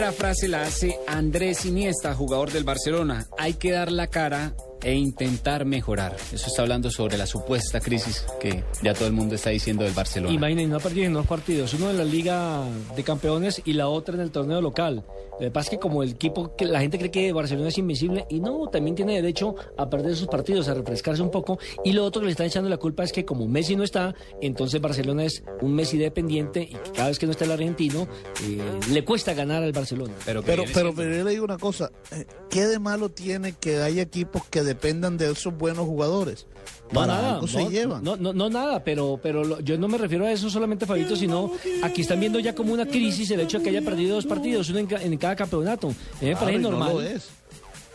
[0.00, 3.26] La frase la hace Andrés Iniesta, jugador del Barcelona.
[3.38, 4.54] Hay que dar la cara
[4.86, 6.14] e intentar mejorar.
[6.32, 9.92] Eso está hablando sobre la supuesta crisis que ya todo el mundo está diciendo del
[9.92, 10.32] Barcelona.
[10.32, 12.62] Imaginen, no ha perdido en dos partidos, uno en la Liga
[12.94, 15.04] de Campeones y la otra en el torneo local.
[15.32, 17.78] Lo que pasa es que como el equipo, que la gente cree que Barcelona es
[17.78, 21.58] invencible y no, también tiene derecho a perder sus partidos, a refrescarse un poco.
[21.84, 24.14] Y lo otro que le están echando la culpa es que como Messi no está,
[24.40, 28.06] entonces Barcelona es un Messi dependiente y que cada vez que no está el argentino,
[28.44, 30.14] eh, le cuesta ganar al Barcelona.
[30.24, 34.02] Pero, pero, pero yo le digo una cosa, eh, ¿qué de malo tiene que haya
[34.02, 36.46] equipos que dependan de esos buenos jugadores?
[36.92, 38.04] No, Para nada, algo se no, llevan.
[38.04, 41.16] No, no, no, nada, pero, pero lo- yo no me refiero a eso solamente, Fabito,
[41.16, 41.50] sino
[41.82, 44.68] aquí están viendo ya como una crisis el hecho de que haya perdido dos partidos,
[44.70, 45.88] uno en, en cada campeonato.
[46.20, 46.92] Me Claro, parece y no normal.
[46.92, 47.28] lo es.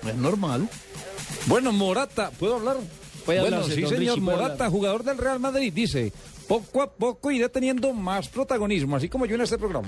[0.05, 0.67] Es normal.
[1.47, 2.77] Bueno, Morata, ¿puedo hablar?
[3.25, 3.99] Puede bueno, hablarse, sí, señor.
[3.99, 4.69] Richie, Morata, hablar.
[4.71, 6.11] jugador del Real Madrid, dice:
[6.51, 9.87] poco a poco iré teniendo más protagonismo, así como yo en este programa.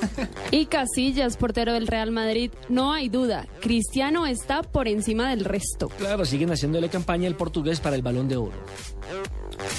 [0.50, 5.88] Y Casillas, portero del Real Madrid, no hay duda, Cristiano está por encima del resto.
[5.88, 8.52] Claro, siguen haciéndole campaña el portugués para el balón de oro.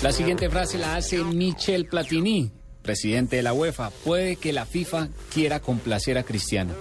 [0.01, 3.91] La siguiente frase la hace Michel Platini, presidente de la UEFA.
[3.91, 6.73] Puede que la FIFA quiera complacer a Cristiano.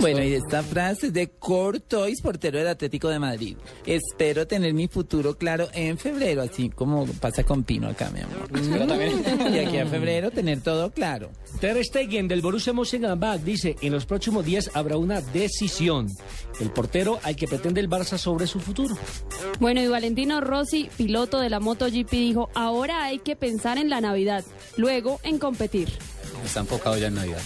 [0.00, 3.56] Bueno, y esta frase es de Courtois, portero del Atlético de Madrid.
[3.86, 8.48] Espero tener mi futuro claro en febrero, así como pasa con Pino acá, mi amor.
[8.52, 9.22] Pero también-
[9.54, 11.30] Y aquí a febrero tener todo claro.
[11.60, 16.08] Ter Stegen del Borussia Mönchengladbach dice, en los próximos días habrá una decisión.
[16.60, 18.96] El portero al que pretende el Barça sobre su futuro.
[19.60, 24.00] Bueno, y Valentino Rossi, piloto de la MotoGP, dijo, ahora hay que pensar en la
[24.00, 24.44] Navidad,
[24.76, 25.88] luego en competir.
[26.44, 27.40] Está enfocado ya en Navidad.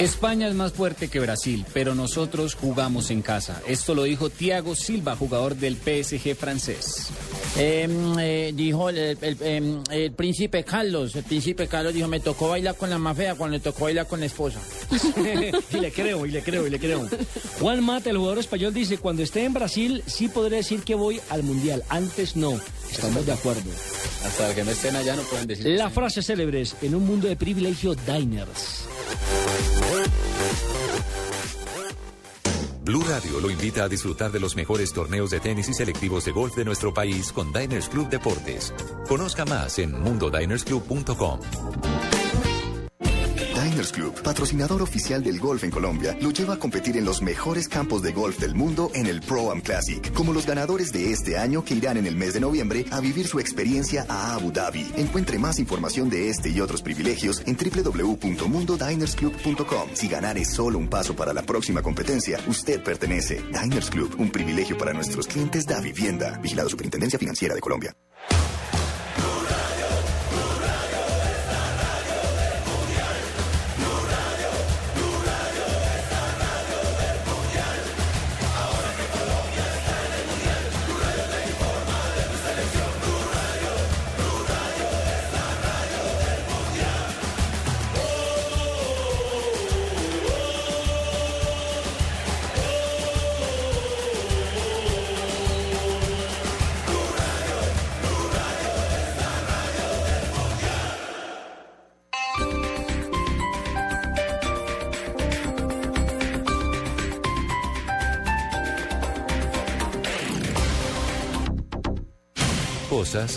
[0.00, 3.62] España es más fuerte que Brasil, pero nosotros jugamos en casa.
[3.66, 7.08] Esto lo dijo Thiago Silva, jugador del PSG francés.
[7.56, 12.48] Em, eh, dijo el, el- em, el príncipe Carlos, el príncipe Carlos dijo, me tocó
[12.50, 14.60] bailar con la más fea cuando le tocó bailar con la esposa.
[15.70, 17.08] y le creo, y le creo, y le creo.
[17.60, 21.20] Juan Mata, el jugador español, dice, cuando esté en Brasil sí podré decir que voy
[21.30, 21.82] al Mundial.
[21.88, 22.60] Antes no.
[22.90, 23.70] Estamos de acuerdo.
[24.24, 25.66] Hasta que no estén allá no pueden decir.
[25.66, 28.88] Las frases célebres en un mundo de privilegio diners.
[32.82, 36.30] Blue Radio lo invita a disfrutar de los mejores torneos de tenis y selectivos de
[36.30, 38.72] golf de nuestro país con Diners Club Deportes.
[39.08, 41.40] Conozca más en mundodinersclub.com.
[43.76, 47.68] Diners Club, patrocinador oficial del golf en Colombia, lo lleva a competir en los mejores
[47.68, 51.36] campos de golf del mundo en el Pro Am Classic, como los ganadores de este
[51.36, 54.90] año que irán en el mes de noviembre a vivir su experiencia a Abu Dhabi.
[54.96, 59.90] Encuentre más información de este y otros privilegios en www.mundodinersclub.com.
[59.92, 63.44] Si ganar es solo un paso para la próxima competencia, usted pertenece.
[63.52, 66.38] Diners Club, un privilegio para nuestros clientes da vivienda.
[66.38, 67.94] Vigilado Superintendencia Financiera de Colombia.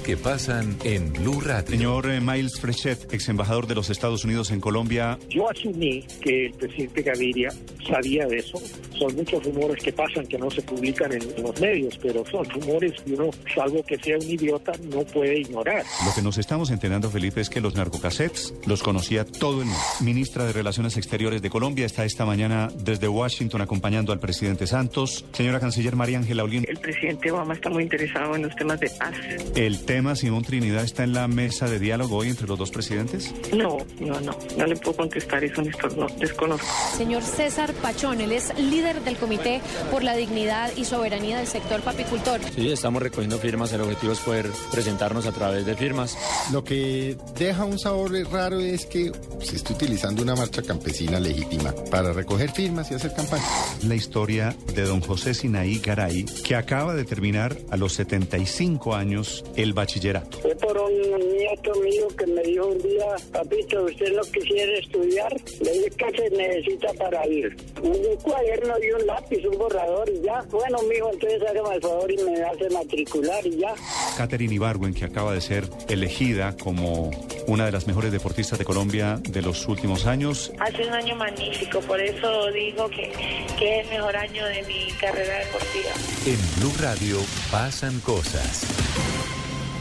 [0.09, 1.69] Que pasan en Blue Radio.
[1.69, 5.19] Señor eh, Miles Frechet, ex embajador de los Estados Unidos en Colombia.
[5.29, 7.49] Yo asumí que el presidente Gaviria
[7.89, 8.61] sabía de eso.
[8.97, 12.49] Son muchos rumores que pasan que no se publican en, en los medios, pero son
[12.49, 15.83] rumores que uno, salvo que sea un idiota, no puede ignorar.
[16.05, 19.79] Lo que nos estamos enterando, Felipe, es que los narcocassettes los conocía todo el mundo.
[20.01, 25.25] Ministra de Relaciones Exteriores de Colombia está esta mañana desde Washington acompañando al presidente Santos.
[25.33, 26.65] Señora canciller María Ángela Olguín.
[26.67, 29.13] El presidente Obama está muy interesado en los temas de paz.
[29.55, 33.33] ¿El tema Simón Trinidad está en la mesa de diálogo hoy entre los dos presidentes?
[33.53, 34.37] No, no, no.
[34.57, 35.97] No le puedo contestar eso, Néstor.
[35.97, 36.67] No, desconozco.
[36.97, 39.61] Señor César Pachón, él es líder del Comité
[39.91, 42.39] por la Dignidad y Soberanía del Sector Papicultor.
[42.55, 43.71] Sí, estamos recogiendo firmas.
[43.73, 46.17] El objetivo es poder presentarnos a través de firmas.
[46.51, 49.11] Lo que deja un sabor raro es que
[49.41, 53.43] se está utilizando una marcha campesina legítima para recoger firmas y hacer campaña.
[53.83, 59.43] La historia de don José Sinaí Garay, que acaba de terminar a los 75 años
[59.55, 60.39] el bachillerato.
[60.39, 65.35] Fue por un nieto mío que me dijo un día, papito, ¿usted no quisiera estudiar?
[65.61, 67.55] Le dije, ¿qué se necesita para ir?
[67.81, 70.41] Un cuaderno y un lápiz, un borrador y ya.
[70.51, 73.73] Bueno, mijo, entonces hágame el favor y me hace matricular y ya.
[74.17, 77.11] Catherine Ibargüen, que acaba de ser elegida como
[77.47, 80.51] una de las mejores deportistas de Colombia de los últimos años.
[80.59, 83.11] Ha sido un año magnífico, por eso digo que,
[83.57, 85.91] que es el mejor año de mi carrera deportiva.
[86.25, 87.17] En Blue Radio
[87.51, 88.65] pasan cosas.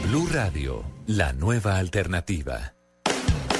[0.07, 2.78] Blue Radio, la nueva alternativa.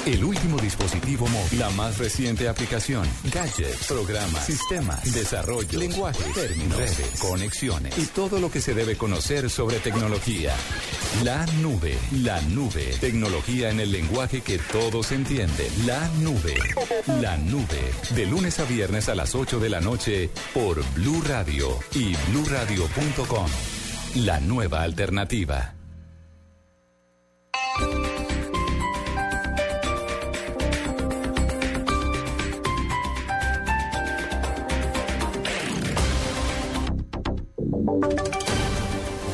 [0.06, 7.20] El último dispositivo móvil, la más reciente aplicación, gadgets, programas, sistemas, desarrollo, lenguaje, términos, redes,
[7.20, 10.54] conexiones y todo lo que se debe conocer sobre tecnología.
[11.22, 15.68] La nube, la nube, tecnología en el lenguaje que todos entienden.
[15.86, 16.54] La nube,
[17.20, 21.78] la nube, de lunes a viernes a las 8 de la noche por Blue Radio
[21.94, 23.46] y bluradio.com.
[24.14, 25.79] La nueva alternativa.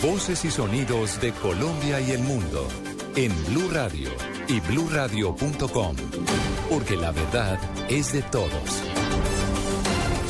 [0.07, 2.67] Voces y sonidos de Colombia y el mundo
[3.17, 4.09] en Blue Radio
[4.47, 5.97] y bluradio.com,
[6.71, 8.51] porque la verdad es de todos.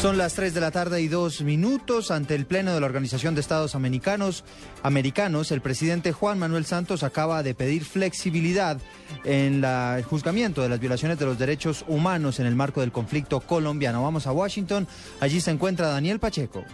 [0.01, 2.11] Son las 3 de la tarde y dos minutos.
[2.11, 4.45] Ante el Pleno de la Organización de Estados Americanos,
[4.83, 8.79] americanos el presidente Juan Manuel Santos acaba de pedir flexibilidad
[9.25, 12.93] en la- el juzgamiento de las violaciones de los derechos humanos en el marco del
[12.93, 14.03] conflicto colombiano.
[14.03, 14.87] Vamos a Washington.
[15.21, 16.65] Allí se encuentra Daniel Pacheco.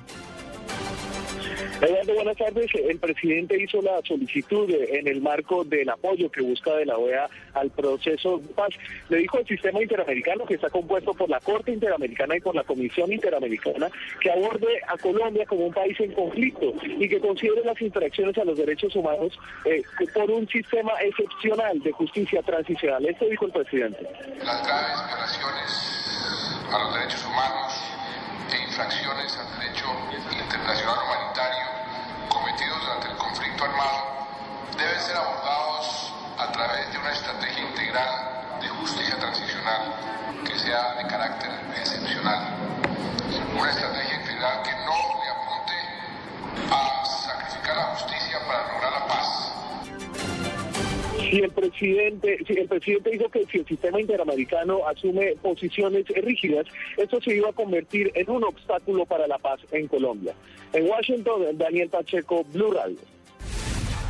[1.82, 2.70] Eduardo, buenas tardes.
[2.74, 6.96] El presidente hizo la solicitud eh, en el marco del apoyo que busca de la
[6.96, 8.68] OEA al proceso de paz.
[9.08, 12.62] Le dijo al sistema interamericano que está compuesto por la Corte Interamericana y por la
[12.62, 13.88] Comisión Interamericana
[14.20, 18.44] que aborde a Colombia como un país en conflicto y que considere las infracciones a
[18.44, 19.82] los derechos humanos eh,
[20.14, 23.04] por un sistema excepcional de justicia transicional.
[23.06, 24.06] Esto dijo el presidente.
[24.38, 25.92] las graves violaciones
[26.70, 27.91] a los derechos humanos
[28.52, 29.86] e infracciones al derecho
[30.30, 31.64] internacional humanitario
[32.28, 34.26] cometidos durante el conflicto armado
[34.76, 39.94] deben ser abordados a través de una estrategia integral de justicia transicional
[40.44, 42.40] que sea de carácter excepcional.
[43.58, 45.74] Una estrategia integral que no le apunte
[46.70, 49.52] a sacrificar la justicia para lograr la paz,
[51.30, 56.66] Si el presidente, si el presidente dijo que si el sistema interamericano asume posiciones rígidas,
[56.96, 60.34] esto se iba a convertir en un obstáculo para la paz en Colombia.
[60.72, 62.98] En Washington, Daniel Pacheco, Blue Radio.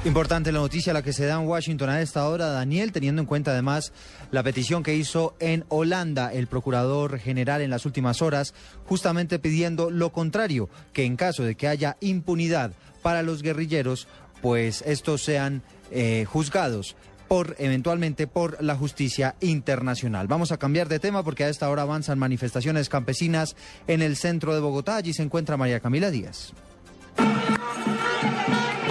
[0.05, 3.27] Importante la noticia la que se da en Washington a esta hora, Daniel, teniendo en
[3.27, 3.93] cuenta además
[4.33, 8.53] la petición que hizo en Holanda el procurador general en las últimas horas,
[8.87, 14.09] justamente pidiendo lo contrario, que en caso de que haya impunidad para los guerrilleros,
[14.41, 15.63] pues estos sean
[15.93, 16.97] eh, juzgados
[17.29, 20.27] por eventualmente por la justicia internacional.
[20.27, 24.55] Vamos a cambiar de tema porque a esta hora avanzan manifestaciones campesinas en el centro
[24.55, 24.97] de Bogotá.
[24.97, 26.53] Allí se encuentra María Camila Díaz.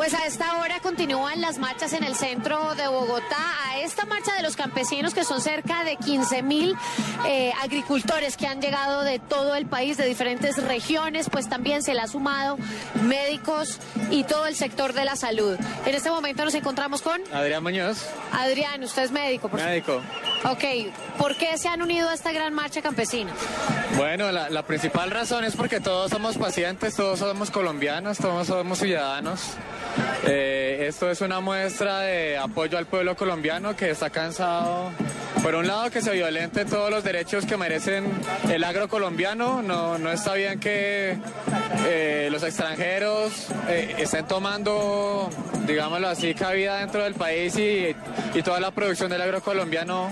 [0.01, 3.37] Pues a esta hora continúan las marchas en el centro de Bogotá.
[3.67, 6.75] A esta marcha de los campesinos, que son cerca de 15 mil
[7.27, 11.93] eh, agricultores que han llegado de todo el país, de diferentes regiones, pues también se
[11.93, 12.57] le ha sumado
[13.03, 13.77] médicos
[14.09, 15.55] y todo el sector de la salud.
[15.85, 19.49] En este momento nos encontramos con Adrián Muñoz, Adrián, usted es médico.
[19.49, 20.01] Por médico.
[20.45, 20.63] Ok,
[21.19, 23.33] ¿por qué se han unido a esta gran marcha campesina?
[23.97, 28.79] Bueno, la, la principal razón es porque todos somos pacientes, todos somos colombianos, todos somos
[28.79, 29.57] ciudadanos.
[30.25, 34.91] Eh, esto es una muestra de apoyo al pueblo colombiano que está cansado,
[35.41, 38.05] por un lado, que se violenten todos los derechos que merecen
[38.49, 39.61] el agro colombiano.
[39.61, 41.17] No, no está bien que
[41.87, 45.29] eh, los extranjeros eh, estén tomando,
[45.65, 47.95] digámoslo así, cabida dentro del país y,
[48.35, 50.11] y toda la producción del agro colombiano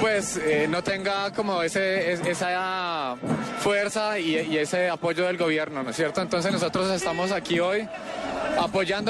[0.00, 3.14] pues no tenga como ese, es- esa
[3.60, 6.20] fuerza y, ese apoyo del gobierno, ¿no es cierto?
[6.20, 7.88] Entonces nosotros estamos aquí hoy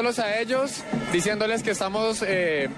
[0.05, 2.69] apoyándolos a ellos, diciéndoles que estamos eh,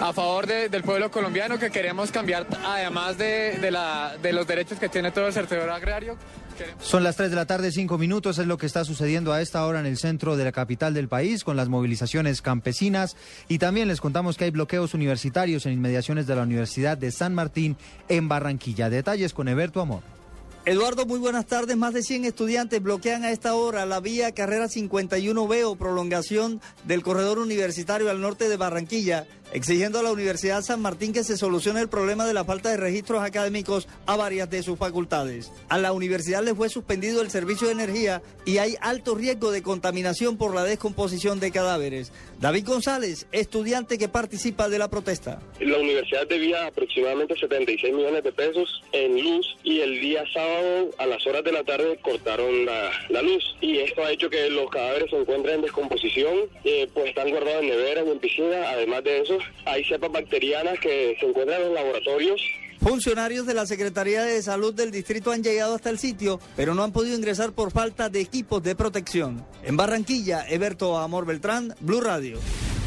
[0.00, 4.46] a favor de- del pueblo colombiano, que queremos cambiar además de, de la- de los
[4.46, 6.16] derechos que tiene todo el sector agrario.
[6.80, 8.38] Son las 3 de la tarde, 5 minutos.
[8.38, 11.08] Es lo que está sucediendo a esta hora en el centro de la capital del
[11.08, 13.16] país con las movilizaciones campesinas.
[13.48, 17.34] Y también les contamos que hay bloqueos universitarios en inmediaciones de la Universidad de San
[17.34, 17.76] Martín
[18.08, 18.88] en Barranquilla.
[18.88, 20.02] Detalles con Eberto Amor.
[20.66, 21.76] Eduardo, muy buenas tardes.
[21.76, 27.02] Más de 100 estudiantes bloquean a esta hora la vía carrera 51B o prolongación del
[27.02, 31.80] corredor universitario al norte de Barranquilla, exigiendo a la Universidad San Martín que se solucione
[31.80, 35.52] el problema de la falta de registros académicos a varias de sus facultades.
[35.68, 39.62] A la universidad le fue suspendido el servicio de energía y hay alto riesgo de
[39.62, 42.12] contaminación por la descomposición de cadáveres.
[42.40, 45.40] David González, estudiante que participa de la protesta.
[45.60, 51.06] La universidad debía aproximadamente 76 millones de pesos en luz y el día sábado a
[51.06, 55.08] las horas de la tarde cortaron la, luz y esto ha hecho que los cadáveres
[55.10, 58.70] se encuentren en descomposición, eh, pues están guardados en neveras y en piscina.
[58.70, 62.40] Además de eso, hay cepas bacterianas que se encuentran en los laboratorios
[62.84, 66.82] Funcionarios de la Secretaría de Salud del distrito han llegado hasta el sitio, pero no
[66.82, 69.42] han podido ingresar por falta de equipos de protección.
[69.62, 72.38] En Barranquilla, Eberto Amor Beltrán, Blue Radio.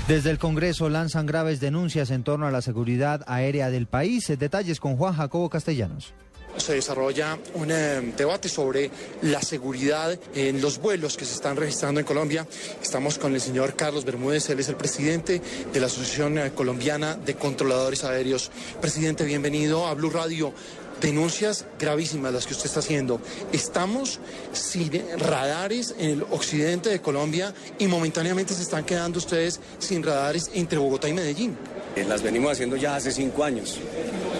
[0.08, 4.28] Desde el Congreso lanzan graves denuncias en torno a la seguridad aérea del país.
[4.28, 6.14] Detalles con Juan Jacobo Castellanos.
[6.58, 8.90] Se desarrolla un eh, debate sobre
[9.22, 12.48] la seguridad en los vuelos que se están registrando en Colombia.
[12.82, 15.42] Estamos con el señor Carlos Bermúdez, él es el presidente
[15.72, 18.52] de la Asociación eh, Colombiana de Controladores Aéreos.
[18.82, 20.54] Presidente, bienvenido a Blue Radio.
[21.02, 23.22] Denuncias gravísimas las que usted está haciendo.
[23.54, 24.20] Estamos
[24.52, 30.50] sin radares en el occidente de Colombia y momentáneamente se están quedando ustedes sin radares
[30.56, 31.56] entre Bogotá y Medellín.
[31.96, 33.78] Eh, Las venimos haciendo ya hace cinco años,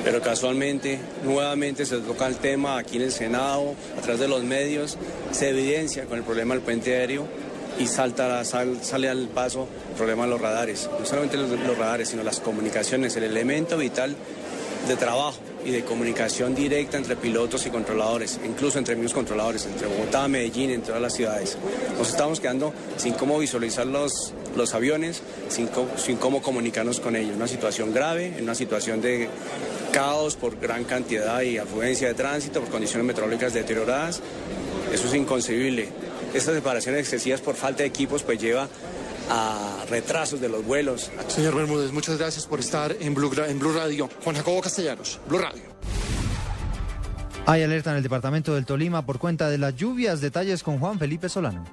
[0.04, 4.44] pero casualmente, nuevamente se toca el tema aquí en el Senado, a través de los
[4.44, 4.98] medios,
[5.32, 7.28] se evidencia con el problema del puente aéreo
[7.80, 10.90] y salta, sal- sale al paso el problema de los radares.
[11.00, 14.16] No solamente los radares, sino las comunicaciones, el elemento vital
[14.88, 19.88] de trabajo y de comunicación directa entre pilotos y controladores, incluso entre mismos controladores, entre
[19.88, 21.58] Bogotá, Medellín, en todas las ciudades.
[21.98, 27.36] Nos estamos quedando sin cómo visualizar los, los aviones, sin cómo comunicarnos con ellos.
[27.36, 29.28] Una situación grave, en una situación de
[29.92, 34.22] caos por gran cantidad y afluencia de tránsito, por condiciones meteorológicas deterioradas.
[34.94, 35.90] Eso es inconcebible.
[36.34, 38.70] Estas separaciones excesivas por falta de equipos pues lleva
[39.30, 41.12] a retrasos de los vuelos.
[41.28, 44.10] Señor Bermúdez, muchas gracias por estar en Blue, Gra- en Blue Radio.
[44.24, 45.64] Juan Jacobo Castellanos, Blue Radio.
[47.46, 50.20] Hay alerta en el departamento del Tolima por cuenta de las lluvias.
[50.20, 51.64] Detalles con Juan Felipe Solano.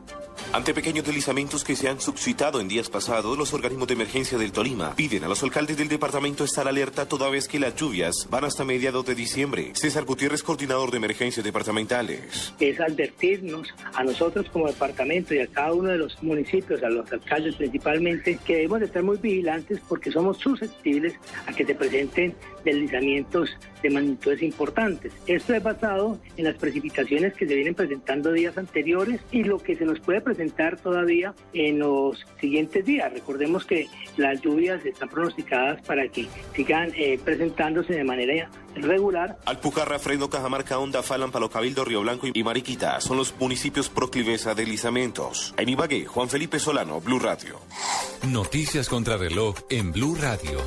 [0.54, 4.52] Ante pequeños deslizamientos que se han suscitado en días pasados, los organismos de emergencia del
[4.52, 8.44] Tolima piden a los alcaldes del departamento estar alerta toda vez que las lluvias van
[8.44, 9.72] hasta mediados de diciembre.
[9.74, 12.54] César Gutiérrez, coordinador de emergencias departamentales.
[12.60, 17.10] es advertirnos a nosotros como departamento y a cada uno de los municipios, a los
[17.10, 21.14] alcaldes principalmente, que debemos de estar muy vigilantes porque somos susceptibles
[21.48, 22.32] a que se presenten
[22.64, 23.50] deslizamientos
[23.82, 25.12] de magnitudes importantes.
[25.26, 29.76] Esto es basado en las precipitaciones que se vienen presentando días anteriores y lo que
[29.76, 33.12] se nos puede presentar todavía en los siguientes días.
[33.12, 39.98] Recordemos que las lluvias están pronosticadas para que sigan eh, presentándose de manera regular Alpujarra,
[39.98, 44.54] Fredo, Cajamarca, Honda, Falan, Palo Cabildo, Río Blanco y Mariquita son los municipios proclives a
[44.54, 45.54] deslizamientos.
[45.56, 47.60] En Ibagué, Juan Felipe Solano, Blue Radio.
[48.28, 50.60] Noticias contra reloj en Blue Radio.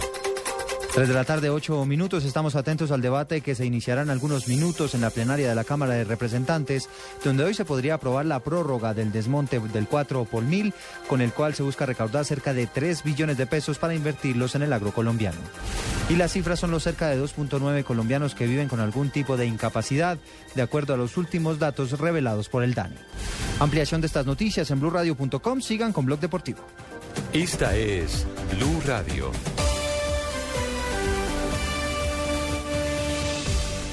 [0.93, 2.25] 3 de la tarde, 8 minutos.
[2.25, 5.63] Estamos atentos al debate que se iniciará en algunos minutos en la plenaria de la
[5.63, 6.89] Cámara de Representantes,
[7.23, 10.73] donde hoy se podría aprobar la prórroga del desmonte del 4 por mil,
[11.07, 14.63] con el cual se busca recaudar cerca de 3 billones de pesos para invertirlos en
[14.63, 15.37] el agro colombiano.
[16.09, 19.45] Y las cifras son los cerca de 2.9 colombianos que viven con algún tipo de
[19.45, 20.17] incapacidad,
[20.55, 22.97] de acuerdo a los últimos datos revelados por el DANE.
[23.59, 25.61] Ampliación de estas noticias en blurradio.com.
[25.61, 26.59] Sigan con Blog Deportivo.
[27.33, 28.25] Esta es
[28.55, 29.31] Blue Radio.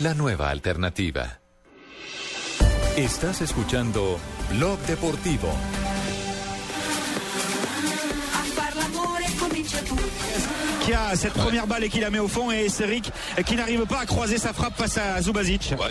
[0.00, 1.38] La nueva alternativa.
[2.96, 4.18] Estás escuchando
[4.50, 5.48] Blog Deportivo.
[10.90, 13.12] Qui a cette première balle et qui la met au fond et Seric
[13.46, 15.74] qui n'arrive pas à croiser sa frappe face à Zubasic.
[15.76, 15.88] 3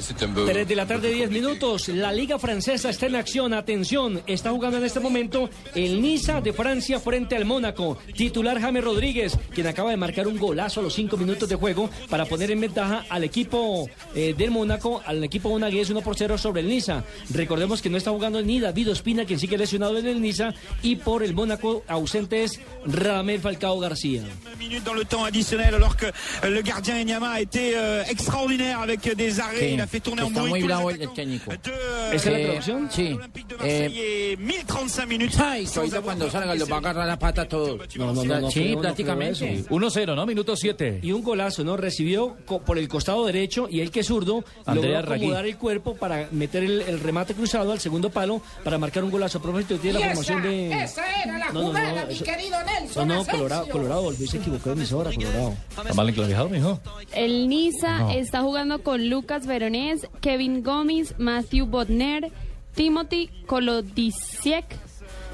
[0.66, 1.88] de la tarde, 10 minutos.
[1.88, 3.54] La Liga Francesa está en acción.
[3.54, 7.97] Atención, está jugando en este momento el Niza de Francia frente al Mónaco.
[8.14, 11.89] Titular James Rodríguez, quien acaba de marcar un golazo a los 5 minutos de juego
[12.10, 16.38] para poner en ventaja al equipo eh, del Mónaco, al equipo monagués 1 por 0
[16.38, 17.04] sobre el Niza.
[17.30, 20.97] Recordemos que no está jugando ni David Ospina, quien sigue lesionado en el Niza, y
[20.97, 24.24] por el Mónaco ausente es Radamel Falcao García.
[24.90, 29.02] Dans le temps additionnel alors que euh, le gardien Enyama a été euh, extraordinaire avec
[29.16, 29.74] des arrêts.
[29.74, 31.52] Il a fait tourner en Está bruit muy tous les bravo attaquants el técnico.
[31.52, 32.90] de, ¿Esa es la Eh, traducción?
[32.92, 33.18] Sí.
[33.64, 35.40] Eh, et 1035 minutes.
[35.40, 37.48] ay, ahorita cuando salga los va a agarrar la pata.
[37.52, 39.40] No, no, no, no sí, no prácticamente.
[39.40, 39.70] creo eso.
[39.70, 40.26] 1-0, ¿no?
[40.26, 41.00] Minuto 7.
[41.04, 41.78] Y un golazo, ¿no?
[41.78, 42.36] Recibió
[42.66, 46.28] por el costado derecho y él que es zurdo Andrea logró acomodar el cuerpo para
[46.32, 49.38] meter el, el remate cruzado al segundo palo para marcar un golazo.
[49.38, 50.84] A propósito, tiene la formación de...
[50.84, 53.08] esa era la No, no, no, jugada, mi eso- querido No, Nelson.
[53.08, 53.34] no, Asensio.
[53.38, 55.54] Colorado, Colorado, volvió se equivocó de emisora, Colorado.
[55.78, 56.80] ¿Está mal enclavijado, mijo?
[57.14, 58.12] El Niza No.
[58.12, 62.32] está jugando con Lucas Veronés, Kevin Gómez, Matthew Bodner,
[62.76, 64.66] Timothy Kolodisiek,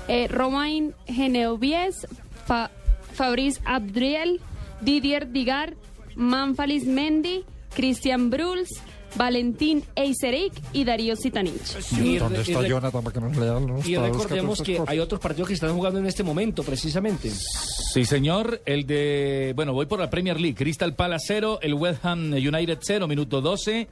[0.07, 2.07] eh, Romain Genevies,
[2.45, 2.71] Fa-
[3.13, 4.39] Fabrice Abdriel,
[4.81, 5.75] Didier Digar,
[6.15, 7.43] Manfalis Mendy,
[7.75, 8.69] Christian Bruls,
[9.17, 11.77] Valentín Eiseric y Darío Sitanich.
[12.01, 15.47] Y y re- Jonathan para que nos lean los Y recordemos que hay otros partidos
[15.47, 17.29] que están jugando en este momento, precisamente.
[17.31, 18.61] Sí, señor.
[18.65, 19.53] El de.
[19.55, 20.55] Bueno, voy por la Premier League.
[20.55, 23.87] Crystal Palace 0, el West Ham United 0, minuto 12.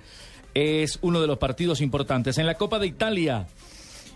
[0.53, 2.37] Es uno de los partidos importantes.
[2.37, 3.47] En la Copa de Italia,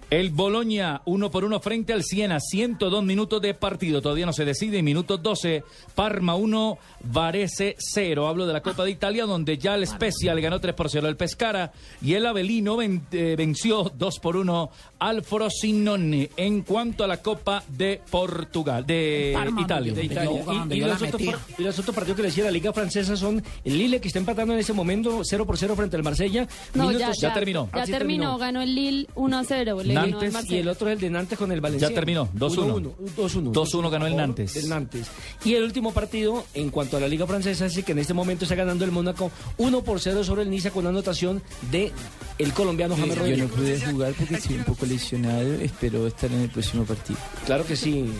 [0.10, 2.40] el Boloña uno por uno frente al Siena.
[2.40, 4.02] 102 minutos de partido.
[4.02, 4.82] Todavía no se decide.
[4.82, 5.64] Minuto 12,
[5.96, 8.28] Parma 1, Varese 0.
[8.28, 11.08] Hablo de la Copa de Italia, donde ya el Spezia le ganó 3 por 0
[11.08, 11.74] al Pescara.
[12.02, 14.70] Y el Avelino ven- eh, venció 2 por 1
[15.00, 16.30] al Frosinone.
[16.38, 19.94] En cuanto a la Copa de Portugal, de Parma, Italia.
[19.94, 20.44] de Italia.
[20.70, 21.22] Y, y yo la los otros,
[21.58, 24.20] y los otros partidos que le decía la Liga Francesa son el Lille, que está
[24.20, 26.48] empatando en ese momento 0 por 0 frente al Marsella.
[26.74, 27.70] No, Minutos- ya, ya, terminó.
[27.76, 29.84] Ya sí terminó, ganó el Lille 1-0.
[29.84, 31.90] Le ganó Nantes y el otro es el de Nantes con el Valencia.
[31.90, 32.94] Ya terminó, 2-1.
[33.16, 33.52] 2-1.
[33.54, 34.56] 2-1 ganó el Nantes.
[34.56, 35.08] El Nantes.
[35.46, 38.46] Y el último partido, en cuanto a la Liga Francesa, es que en este momento
[38.46, 41.42] está ganando el Mónaco 1 por 0 sobre el Niza con una anotación
[41.72, 41.92] de
[42.40, 43.50] el colombiano James Yo Rodríguez.
[43.50, 45.54] no pude jugar porque estoy un poco lesionado.
[45.62, 47.20] Espero estar en el próximo partido.
[47.46, 48.12] Claro que sí.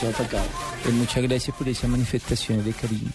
[0.00, 0.44] Joao Falcao.
[0.86, 3.10] Eh, muchas gracias por esa manifestación de cariño.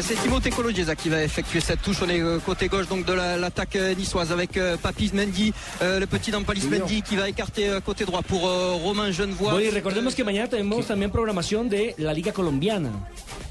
[0.00, 3.12] C'est Timothée Cologesa qui va effectuer cette touche sur les euh, côtés gauche donc de
[3.12, 5.52] la- l'attaque euh, niçoise avec euh, Papis Mendy,
[5.82, 9.52] euh, le petit Dampalis Mendy qui va écarter euh, côté droit pour euh, Romain Genevois.
[9.52, 12.88] Bueno, y recordemos que mañana tenemos también programación de la Liga Colombiana,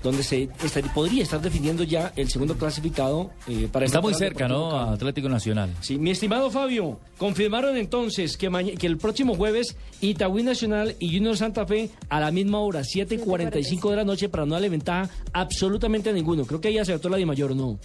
[0.04, 0.48] donde se
[0.94, 4.70] podría estar definiendo ya el segundo clasificado eh, para Está muy cerca, ¿no?
[4.72, 4.94] Cali.
[4.96, 5.70] Atlético Nacional.
[5.82, 8.48] Sí, mi estimado Fabio, confirmaron entonces que,
[8.82, 13.18] el próximo jueves Itagüí Nacional y Junior Santa Fe a la misma hora, 7 y
[13.20, 16.46] 45 de la noche, para no darle ventaja absolutamente a ninguno.
[16.46, 17.80] Creo que ahí acertó la de mayor, ¿no?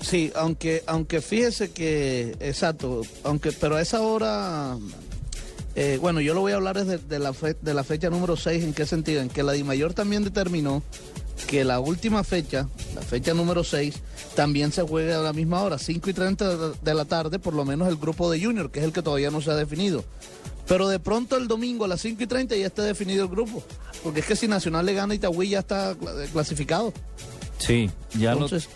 [0.00, 4.78] Sí, aunque, aunque fíjese que, exacto, aunque, pero a esa hora,
[5.74, 8.36] eh, bueno, yo lo voy a hablar desde de la, fe- de la fecha número
[8.36, 9.20] 6, ¿en qué sentido?
[9.20, 10.82] En que la DIMAYOR también determinó
[11.46, 13.94] que la última fecha, la fecha número 6,
[14.34, 17.64] también se juegue a la misma hora, 5 y 30 de- la tarde, por lo
[17.64, 20.04] menos el grupo de Junior, que es el que todavía no se ha definido.
[20.68, 23.62] Pero de pronto el domingo a las 5 y 30 ya está definido el grupo,
[24.04, 26.92] porque es que si Nacional le gana Itagüí ya está cla- clasificado.
[27.58, 28.68] Sí, ya Entonces,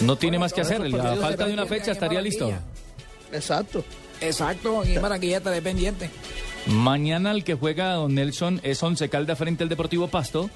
[0.00, 0.80] no, no tiene más que hacer.
[0.90, 2.50] La falta de una fecha estaría listo.
[3.32, 3.84] Exacto.
[4.20, 6.08] Exacto, y para que ya estaré pendiente.
[6.66, 10.50] Mañana el que juega Don Nelson es Once Calda frente al Deportivo Pasto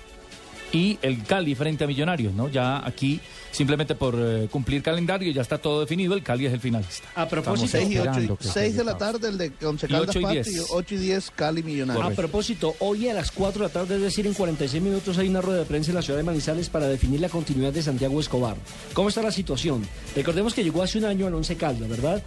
[0.72, 2.48] y el Cali frente a Millonarios, ¿no?
[2.48, 6.60] Ya aquí, simplemente por eh, cumplir calendario, ya está todo definido, el Cali es el
[6.60, 7.08] finalista.
[7.14, 9.90] A propósito, 6 y 8, esperando que 6 de la tarde el de Once Y
[9.90, 10.56] Caldas ocho y Pasto diez.
[10.56, 12.06] y 8 y 10 Cali Millonarios.
[12.06, 15.28] A propósito, hoy a las 4 de la tarde, es decir, en 46 minutos, hay
[15.28, 18.20] una rueda de prensa en la ciudad de Manizales para definir la continuidad de Santiago
[18.20, 18.56] Escobar.
[18.92, 19.86] ¿Cómo está la situación?
[20.14, 22.22] Recordemos que llegó hace un año al Once Caldas, ¿verdad?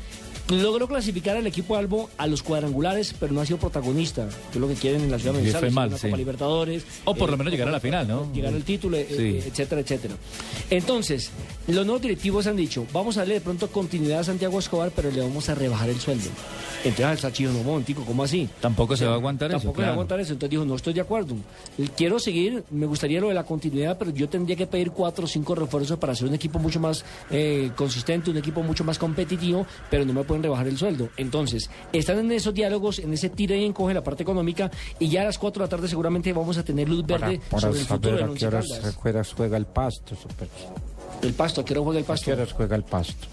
[0.50, 4.62] Logró clasificar al equipo Albo a los cuadrangulares, pero no ha sido protagonista, que es
[4.62, 5.60] lo que quieren en la ciudad Manizales.
[5.60, 6.08] fue mal, una sí.
[6.08, 6.84] Copa Libertadores.
[7.06, 8.32] O por lo eh, menos llegar a la final, ¿no?
[8.34, 9.16] Llegar al título, eh, Sí.
[9.24, 10.16] eh, etcétera, etcétera.
[10.70, 11.32] Entonces,
[11.68, 15.10] los nuevos directivos han dicho, vamos a darle de pronto continuidad a Santiago Escobar, pero
[15.12, 16.30] le vamos a rebajar el sueldo.
[16.84, 18.50] Entonces, al Sachido, no, momentico, ¿cómo así?
[18.60, 20.34] Tampoco se va a aguantar eso, Tampoco se va a aguantar eso.
[20.34, 21.36] Entonces dijo, no estoy de acuerdo.
[21.96, 25.28] Quiero seguir, me gustaría lo de la continuidad, pero yo tendría que pedir cuatro o
[25.28, 29.66] cinco refuerzos para hacer un equipo mucho más eh, consistente, un equipo mucho más competitivo,
[29.90, 31.10] pero no me pueden rebajar el sueldo.
[31.18, 35.22] Entonces, están en esos diálogos, en ese tira y encoge la parte económica, y ya
[35.22, 37.80] a las cuatro de la tarde seguramente vamos a tener luz verde Para, para sobre
[37.82, 38.66] el futuro del a qué horas
[39.00, 40.16] juega, juega el pasto.
[40.16, 40.48] super.
[41.22, 42.24] El pasto, ¿a qué hora juega el pasto?
[42.32, 43.28] ¿A qué horas juega el pasto?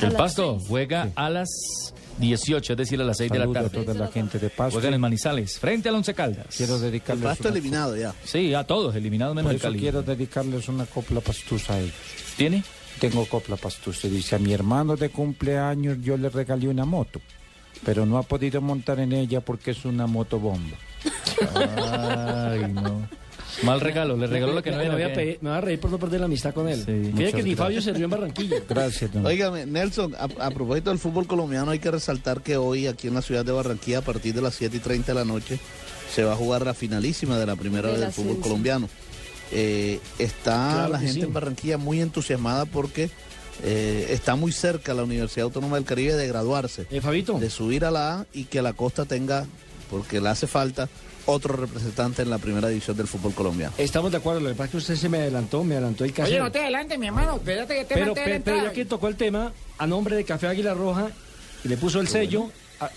[0.00, 1.48] El pasto juega a las
[2.18, 3.84] 18, es decir, a las 6 de la Saludo a tarde.
[3.84, 4.72] toda la gente de Pasto.
[4.78, 6.46] Juegan en Manizales, frente al Once Caldas.
[6.56, 8.12] Quiero dedicarles Pasto una- eliminado ya.
[8.24, 9.78] Sí, a todos, eliminados menos Por el eso Cali.
[9.78, 11.94] quiero dedicarles una copla pastusa a ellos.
[12.36, 12.64] ¿Tiene?
[13.00, 14.08] Tengo copla pastusa.
[14.08, 17.20] Dice, a mi hermano de cumpleaños yo le regalé una moto,
[17.84, 20.76] pero no ha podido montar en ella porque es una motobomba.
[21.56, 23.08] Ay, no.
[23.64, 24.94] Mal regalo, le regaló lo que no me, era.
[24.94, 25.14] voy a ¿qué?
[25.14, 26.78] pedir- me va a reír por no perder la amistad con él.
[26.84, 27.54] Fíjate muchas que ni.
[27.54, 28.56] Fabio se rió en Barranquilla.
[28.66, 29.26] Gracias, don.
[29.26, 33.14] Óigame, Nelson, a, a propósito del fútbol colombiano, hay que resaltar que hoy aquí en
[33.14, 35.58] la ciudad de Barranquilla, a partir de las 7 y 30 de la noche,
[36.12, 38.88] se va a jugar la finalísima de la primera vez del fútbol colombiano.
[39.52, 41.20] Eh, está Claro la gente sí.
[41.20, 43.10] en Barranquilla muy entusiasmada porque
[43.62, 47.38] eh, está muy cerca la Universidad Autónoma del Caribe de graduarse, Eh, Fabito.
[47.38, 49.46] de subir a la A y que la costa tenga,
[49.90, 50.88] porque le hace falta,
[51.26, 53.74] otro representante en la primera división del fútbol colombiano.
[53.78, 56.12] Estamos de acuerdo, lo que pasa es que usted se me adelantó, me adelantó el
[56.12, 56.30] caso.
[56.30, 57.36] Oye, no te adelantes, mi hermano.
[57.36, 60.48] Espérate que te pero, la pero, ya que tocó el tema, a nombre de Café
[60.48, 61.10] Águila Roja,
[61.62, 62.50] y le puso el sello,
[62.80, 62.90] a-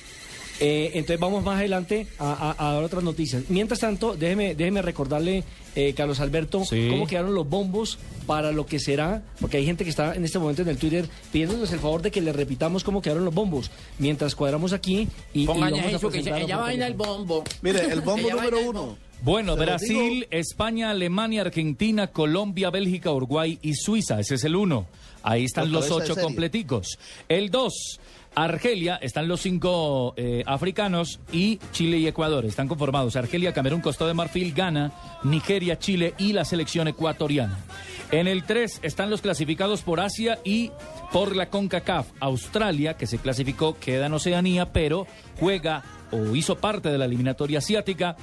[0.60, 3.44] eh, entonces vamos más adelante a, a- a dar otras noticias.
[3.50, 5.44] Mientras tanto, déjeme, déjeme recordarle,
[5.76, 6.88] eh, Carlos Alberto, Sí.
[6.90, 10.40] cómo quedaron los bombos para lo que será, porque hay gente que está en este
[10.40, 13.70] momento en el Twitter pidiéndonos el favor de que le repitamos cómo quedaron los bombos,
[14.00, 17.44] mientras cuadramos aquí y, y Pongan vamos a eso que ella baila el bombo.
[17.62, 18.98] Mire, el bombo número uno.
[19.22, 20.28] Bueno, Brasil.
[20.30, 24.20] España, Alemania, Argentina, Colombia, Bélgica, Uruguay y Suiza.
[24.20, 24.88] Ese es el uno.
[25.24, 27.00] Ahí están Los ocho completicos.
[27.28, 28.00] El dos,
[28.36, 32.46] Argelia, están los cinco eh, africanos y Chile y Ecuador.
[32.46, 33.16] Están conformados.
[33.16, 34.92] Argelia, Camerún, Costa de Marfil, Ghana,
[35.24, 37.58] Nigeria, Chile y la selección ecuatoriana.
[38.12, 40.72] En el 3 están los clasificados por Asia y
[41.12, 42.08] por la CONCACAF.
[42.20, 45.08] Australia, que se clasificó, queda en Oceanía, pero
[45.40, 48.16] juega o hizo parte de la eliminatoria asiática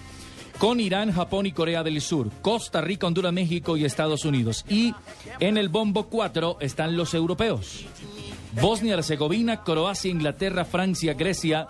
[0.58, 4.64] con Irán, Japón y Corea del Sur, Costa Rica, Honduras, México y Estados Unidos.
[4.68, 4.94] Y
[5.40, 7.84] en el bombo 4 están los europeos.
[8.60, 11.66] Bosnia, Herzegovina, Croacia, Inglaterra, Francia, Grecia,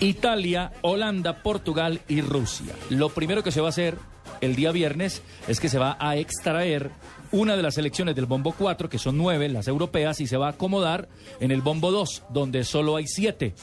[0.00, 2.74] Italia, Holanda, Portugal y Rusia.
[2.88, 3.98] Lo primero que se va a hacer
[4.40, 6.90] el día viernes es que se va a extraer
[7.32, 10.48] una de las selecciones del bombo 4, que son nueve, las europeas, y se va
[10.48, 13.54] a acomodar en el bombo 2, donde solo hay siete,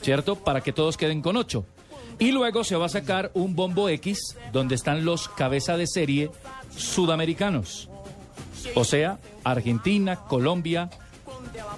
[0.00, 0.36] ¿cierto?
[0.36, 1.64] Para que todos queden con ocho.
[2.18, 6.30] Y luego se va a sacar un bombo X, donde están los cabeza de serie
[6.76, 7.88] sudamericanos.
[8.74, 10.90] O sea, Argentina, Colombia,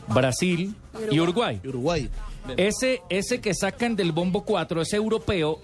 [0.08, 0.74] Brasil
[1.10, 1.60] y Uruguay.
[1.66, 2.08] Uruguay.
[2.56, 5.60] Ese, ese que sacan del bombo 4, ese europeo,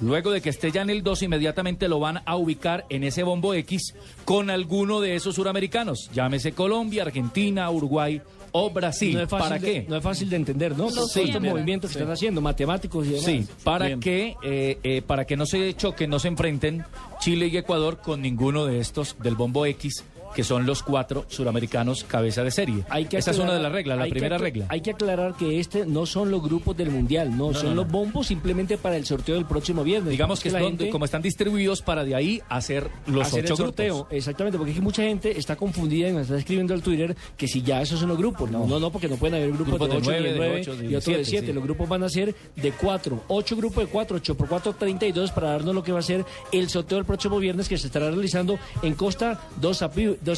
[0.00, 3.22] luego de que esté ya en el 2, inmediatamente lo van a ubicar en ese
[3.22, 3.94] bombo X
[4.24, 6.08] con alguno de esos suramericanos.
[6.14, 8.20] Llámese Colombia, Argentina, Uruguay
[8.54, 9.14] o Brasil.
[9.14, 9.86] No es fácil ¿Para de- qué?
[9.88, 10.90] no es fácil de entender, ¿no?
[10.90, 13.24] Sí, estos movimientos que están haciendo, matemáticos y demás.
[13.24, 14.00] Sí, para Bien.
[14.00, 16.84] que, eh, eh, para que no se choquen, no se enfrenten
[17.20, 20.04] Chile y Ecuador con ninguno de estos del bombo X,
[20.34, 22.84] que son los cuatro suramericanos cabeza de serie.
[22.88, 24.66] Hay que Esa es una de las reglas, la que primera regla.
[24.68, 27.82] Hay que aclarar que este no son los grupos del mundial, no, No, son no,
[27.82, 30.10] los bombos simplemente para el sorteo del próximo viernes.
[30.10, 33.56] Digamos que es gente- como están distribuidos para de ahí hacer los hacer ocho el
[33.58, 34.12] sorteo, grupos.
[34.12, 37.46] exactamente, porque es que mucha gente está confundida y me está escribiendo al Twitter que
[37.48, 38.50] si ya esos son los grupos.
[38.50, 40.38] No, no, no, porque no pueden haber grupos, Grupos de de 8 nueve, de de
[40.38, 41.46] 9 ocho, de y otro de siete, 7.
[41.48, 41.52] sí.
[41.52, 45.30] Los grupos van a ser de 4, 8 grupos de 4, 8 por 4, 32
[45.32, 48.10] para darnos lo que va a ser el sorteo el próximo viernes que se estará
[48.10, 49.82] realizando en Costa dos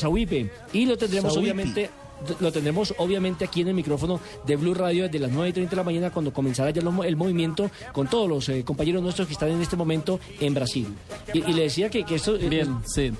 [0.05, 0.51] Ahuipe.
[0.72, 1.91] Y lo tendremos obviamente
[2.41, 5.70] lo tendremos obviamente aquí en el micrófono de Blue Radio desde las 9 y 30
[5.70, 9.26] de la mañana cuando comenzará ya lo- el movimiento con todos los eh, compañeros nuestros
[9.26, 10.87] que están en este momento en Brasil.
[11.35, 12.37] Y, y le decía que, que esto...
[12.37, 13.12] eh, Bien, sí.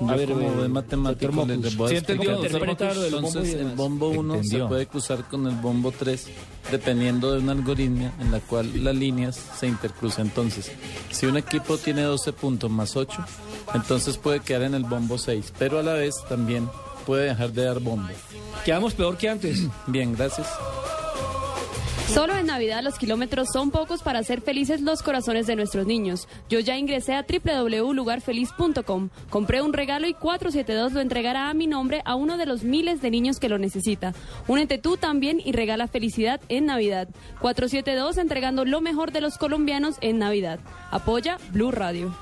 [0.00, 3.66] A A ver, ver, como eh, matemático le, le voy a Sí, entendió, Entonces, el
[3.76, 6.26] bombo 1 se puede cruzar con el bombo 3
[6.72, 10.26] dependiendo de una algoritmia en la cual las líneas se intercruzan.
[10.26, 10.72] Entonces,
[11.10, 13.24] si un equipo tiene 12 puntos más 8,
[13.74, 16.68] entonces puede quedar en el bombo 6, pero a la vez también
[17.06, 18.12] puede dejar de dar bombo.
[18.64, 19.64] Quedamos peor que antes.
[19.86, 20.46] Bien, gracias.
[22.12, 26.26] Solo en Navidad los kilómetros son pocos para hacer felices los corazones de nuestros niños.
[26.48, 32.00] Yo ya ingresé a www.lugarfeliz.com, compré un regalo y 472 lo entregará a mi nombre
[32.06, 34.14] a uno de los miles de niños que lo necesita.
[34.48, 37.08] Únete tú también y regala felicidad en Navidad.
[37.40, 40.60] 472 entregando lo mejor de los colombianos en Navidad.
[40.90, 42.14] Apoya Blue Radio.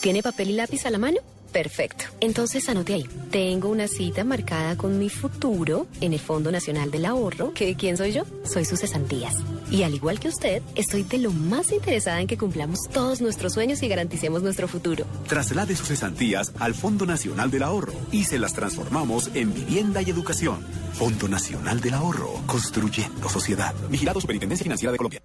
[0.00, 1.18] ¿Tiene papel y lápiz a la mano?
[1.52, 2.06] Perfecto.
[2.20, 3.06] Entonces anote ahí.
[3.30, 7.52] Tengo una cita marcada con mi futuro en el Fondo Nacional del Ahorro.
[7.52, 8.22] ¿Que quién soy yo?
[8.44, 9.34] Soy sus cesantías.
[9.70, 13.52] Y al igual que usted, estoy de lo más interesada en que cumplamos todos nuestros
[13.52, 15.04] sueños y garanticemos nuestro futuro.
[15.28, 20.08] Traslade sus cesantías al Fondo Nacional del Ahorro y se las transformamos en vivienda y
[20.08, 20.64] educación.
[20.94, 23.74] Fondo Nacional del Ahorro, construyendo sociedad.
[23.90, 25.20] Vigilado Superintendencia Financiera de Colombia.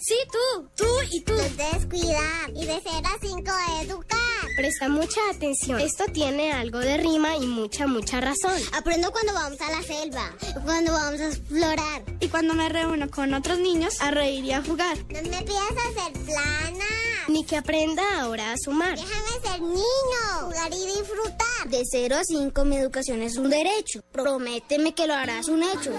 [0.00, 1.34] Sí, tú, tú y tú.
[1.34, 3.38] No debes cuidar y de 0 a 5
[3.82, 4.18] educar.
[4.56, 5.78] Presta mucha atención.
[5.78, 8.58] Esto tiene algo de rima y mucha, mucha razón.
[8.72, 10.34] Aprendo cuando vamos a la selva,
[10.64, 12.02] cuando vamos a explorar.
[12.18, 14.96] Y cuando me reúno con otros niños a reír y a jugar.
[15.10, 17.09] No me pidas hacer plana.
[17.30, 18.98] Ni que aprenda ahora a sumar.
[18.98, 21.68] Déjame ser niño, jugar y disfrutar.
[21.68, 24.00] De 0 a 5 mi educación es un derecho.
[24.10, 25.92] Prométeme que lo harás un hecho.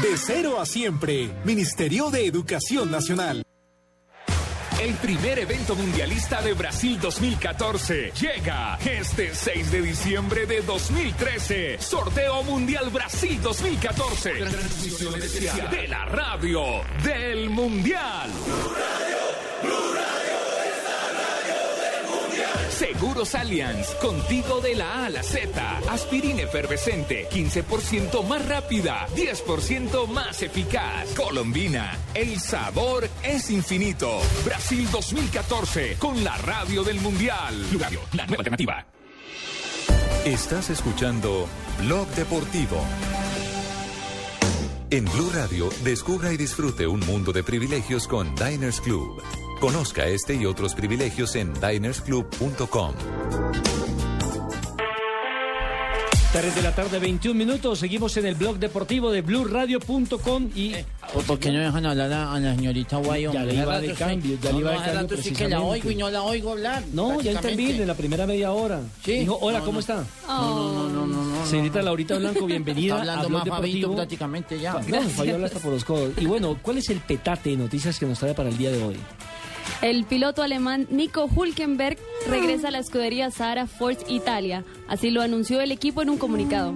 [0.00, 3.42] De cero a siempre, Ministerio de Educación Nacional.
[4.80, 11.78] El primer evento mundialista de Brasil 2014 llega este 6 de diciembre de 2013.
[11.80, 14.32] Sorteo Mundial Brasil 2014.
[14.34, 16.62] Transmisión especial de la radio
[17.02, 18.30] del Mundial.
[22.76, 25.78] Seguros Allianz, contigo de la A a la Z.
[25.88, 31.08] Aspirina efervescente, 15% más rápida, 10% más eficaz.
[31.16, 34.20] Colombina, el sabor es infinito.
[34.44, 37.54] Brasil 2014, con la radio del Mundial.
[37.70, 38.86] Blue Radio, la nueva alternativa.
[40.26, 41.48] Estás escuchando
[41.78, 42.78] Blog Deportivo.
[44.90, 49.22] En Blue Radio, descubra y disfrute un mundo de privilegios con Diners Club.
[49.60, 52.94] Conozca este y otros privilegios en dinersclub.com.
[56.38, 57.78] 3 de la tarde, 21 minutos.
[57.78, 60.72] Seguimos en el blog deportivo de blueradio.com y.
[61.26, 63.32] ¿Por qué no dejan hablar a, a la señorita Guayo?
[63.32, 64.94] Ya le iba de cambio, ya le iba de cambio.
[65.00, 66.82] rato sí que la oigo y no la oigo hablar.
[66.92, 68.82] No, ya intervine en la primera media hora.
[69.02, 69.20] Sí.
[69.20, 69.80] Dijo, hola, No, ¿cómo no.
[69.80, 70.04] está?
[70.28, 71.46] No, no, no, no, no.
[71.46, 73.94] Señorita Laurita Blanco, bienvenida Está hablando a Blog más Fabito Deportivo.
[73.96, 74.72] prácticamente ya.
[74.74, 76.12] No, Fabio habla hasta por los codos.
[76.20, 78.82] Y bueno, ¿cuál es el petate de noticias que nos trae para el día de
[78.82, 78.96] hoy?
[79.82, 81.98] El piloto alemán Nico Hulkenberg
[82.28, 84.64] regresa a la escudería Sahara Force Italia.
[84.88, 86.74] Así lo anunció el equipo en un comunicado.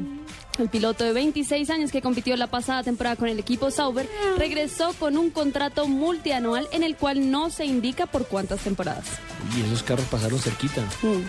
[0.58, 4.92] El piloto de 26 años que compitió la pasada temporada con el equipo Sauber regresó
[4.98, 9.06] con un contrato multianual en el cual no se indica por cuántas temporadas.
[9.56, 10.82] Y esos carros pasaron cerquita.
[11.02, 11.22] Mm.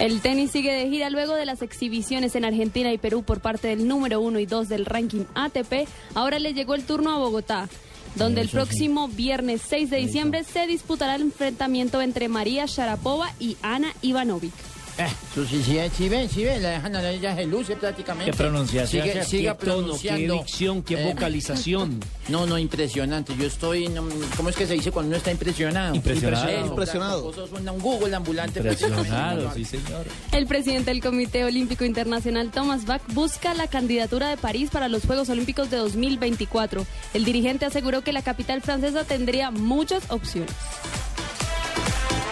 [0.00, 3.68] El tenis sigue de gira luego de las exhibiciones en Argentina y Perú por parte
[3.68, 5.86] del número uno y dos del ranking ATP.
[6.14, 7.68] Ahora le llegó el turno a Bogotá,
[8.14, 13.56] donde el próximo viernes 6 de diciembre se disputará el enfrentamiento entre María Sharapova y
[13.62, 14.73] Ana Ivanovic.
[14.96, 18.30] Eh, su- sí, sí, sí, ven, sí, ven, la dejan hablar, ella se luce prácticamente.
[18.30, 22.00] Qué pronunciación, Sigue- qué siga tono, qué dicción, qué Eh, vocalización.
[22.28, 23.36] No, no, impresionante.
[23.36, 24.02] Yo estoy, no,
[24.36, 25.94] ¿cómo es que se dice cuando uno está impresionado?
[25.94, 26.66] Impresionado.
[26.68, 27.22] Impresionado.
[27.22, 28.60] Vos sos un, Google ambulante.
[28.60, 29.02] Impresionado,
[29.50, 29.54] prácticamente.
[29.58, 30.06] sí, señor.
[30.32, 35.04] El presidente del Comité Olímpico Internacional, Thomas Bach, busca la candidatura de París para los
[35.04, 36.86] Juegos Olímpicos de 2024.
[37.12, 40.50] El dirigente aseguró que la capital francesa tendría muchas opciones.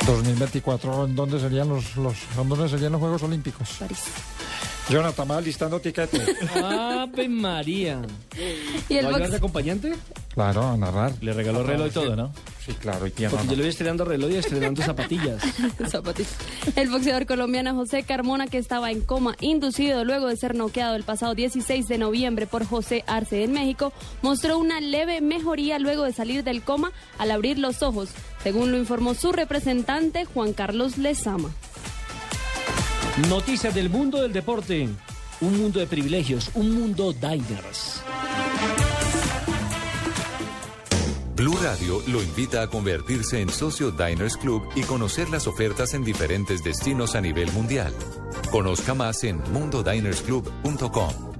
[0.06, 3.76] 2024, ¿en dónde serían los, los, ¿en dónde serían los Juegos Olímpicos?
[3.78, 4.04] París.
[4.88, 6.20] Jonathan, va listando tiquete.
[6.62, 8.02] ¡Ave María!
[8.88, 9.92] ¿Y el ¿Va a llevar box- de acompañante?
[10.34, 11.12] Claro, a narrar.
[11.20, 12.32] Le regaló reloj y todo, ¿no?
[12.64, 13.10] Sí, claro, y.
[13.10, 15.42] Porque yo le voy estrenando reloj y estrenando zapatillas.
[15.88, 16.32] Zapatillas.
[16.76, 21.04] El boxeador colombiano José Carmona, que estaba en coma inducido luego de ser noqueado el
[21.04, 26.12] pasado 16 de noviembre por José Arce en México, mostró una leve mejoría luego de
[26.12, 28.10] salir del coma al abrir los ojos,
[28.42, 31.50] según lo informó su representante Juan Carlos Lezama.
[33.18, 34.88] Noticias del mundo del deporte.
[35.42, 38.02] Un mundo de privilegios, un mundo diners.
[41.36, 46.04] Blue Radio lo invita a convertirse en socio Diners Club y conocer las ofertas en
[46.04, 47.92] diferentes destinos a nivel mundial.
[48.50, 51.31] Conozca más en mundodinersclub.com.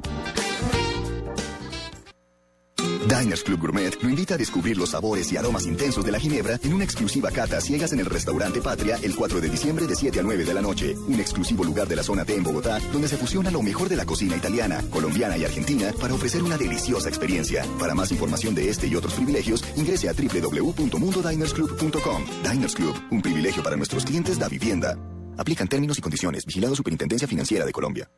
[3.07, 6.59] Diners Club Gourmet lo invita a descubrir los sabores y aromas intensos de la ginebra
[6.63, 10.21] en una exclusiva cata ciegas en el restaurante Patria el 4 de diciembre de 7
[10.21, 10.95] a 9 de la noche.
[11.09, 13.97] Un exclusivo lugar de la zona T en Bogotá donde se fusiona lo mejor de
[13.97, 17.65] la cocina italiana, colombiana y argentina para ofrecer una deliciosa experiencia.
[17.79, 22.25] Para más información de este y otros privilegios, ingrese a www.mundodinersclub.com.
[22.51, 24.97] Diners Club, un privilegio para nuestros clientes da vivienda.
[25.39, 26.47] Aplican términos y condiciones.
[26.47, 28.09] Vigilado Superintendencia Financiera de Colombia.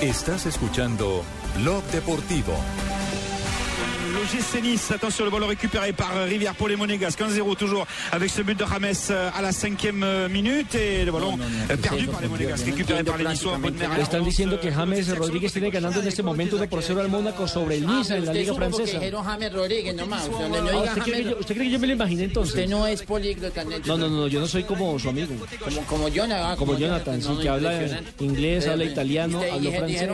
[0.00, 1.22] Estás escuchando
[1.58, 2.54] Blog Deportivo.
[4.26, 7.20] L'OGC Nice, attention, le ballon récupéré par euh, Rivière pour les Monégasques.
[7.20, 11.12] 1-0 toujours avec ce but de James euh, à la cinquième euh, minute et le
[11.12, 11.38] ballon
[11.80, 13.58] perdu par les Monégasques, récupéré par les Niçois.
[13.62, 17.08] Le están diciendo que James Rodríguez tiene ganando en este momento 1 por 0 al
[17.08, 18.98] Mónaco sobre el Niza en la Liga Francesa.
[19.00, 20.28] James Rodríguez nomás.
[20.28, 20.94] Ah,
[21.38, 22.54] ¿usted, cree que yo, me lo imaginé entonces?
[22.54, 23.62] Usted no es políglota.
[23.86, 25.34] No, no, no, yo no soy como su amigo.
[25.88, 26.52] Como, Jonathan.
[26.52, 30.08] ah, Como Jonathan, sí, no, que habla inglés, habla italiano, habla francés,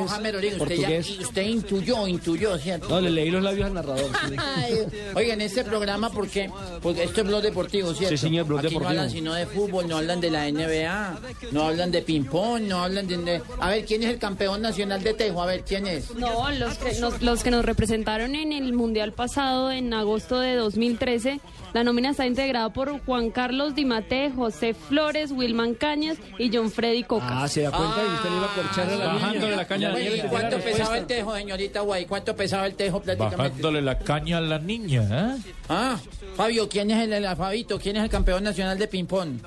[0.58, 1.18] portugués.
[1.18, 2.88] usted intuyó, intuyó, ¿cierto?
[2.90, 4.01] No, le leí los labios al narrador.
[5.14, 6.50] Oigan, este programa, ¿por qué?
[6.82, 8.16] Porque esto es blog deportivo, ¿cierto?
[8.16, 8.84] Sí, señor, blog Aquí deportivo.
[8.92, 11.18] no hablan sino de fútbol, no hablan de la NBA,
[11.52, 15.14] no hablan de ping-pong, no hablan de, A ver, ¿quién es el campeón nacional de
[15.14, 15.42] tejo?
[15.42, 16.14] A ver, ¿quién es?
[16.14, 20.54] No, los que, nos, los que nos representaron en el Mundial pasado, en agosto de
[20.56, 21.40] 2013,
[21.74, 27.02] la nómina está integrada por Juan Carlos Dimate, José Flores, Wilman Cañas y John Freddy
[27.02, 27.42] Coca.
[27.42, 29.56] Ah, se da cuenta y usted le iba a corchar a la Bajándole niña.
[29.56, 30.00] la caña.
[30.00, 32.04] ¿y ¿Cuánto pesaba el tejo, señorita Guay?
[32.06, 33.36] ¿Cuánto pesaba el tejo prácticamente?
[33.48, 35.36] Bajándole la caña a la niña, ¿eh?
[35.68, 35.98] Ah,
[36.36, 37.78] Fabio, ¿quién es el, el Fabito?
[37.78, 39.38] ¿Quién es el campeón nacional de ping-pong?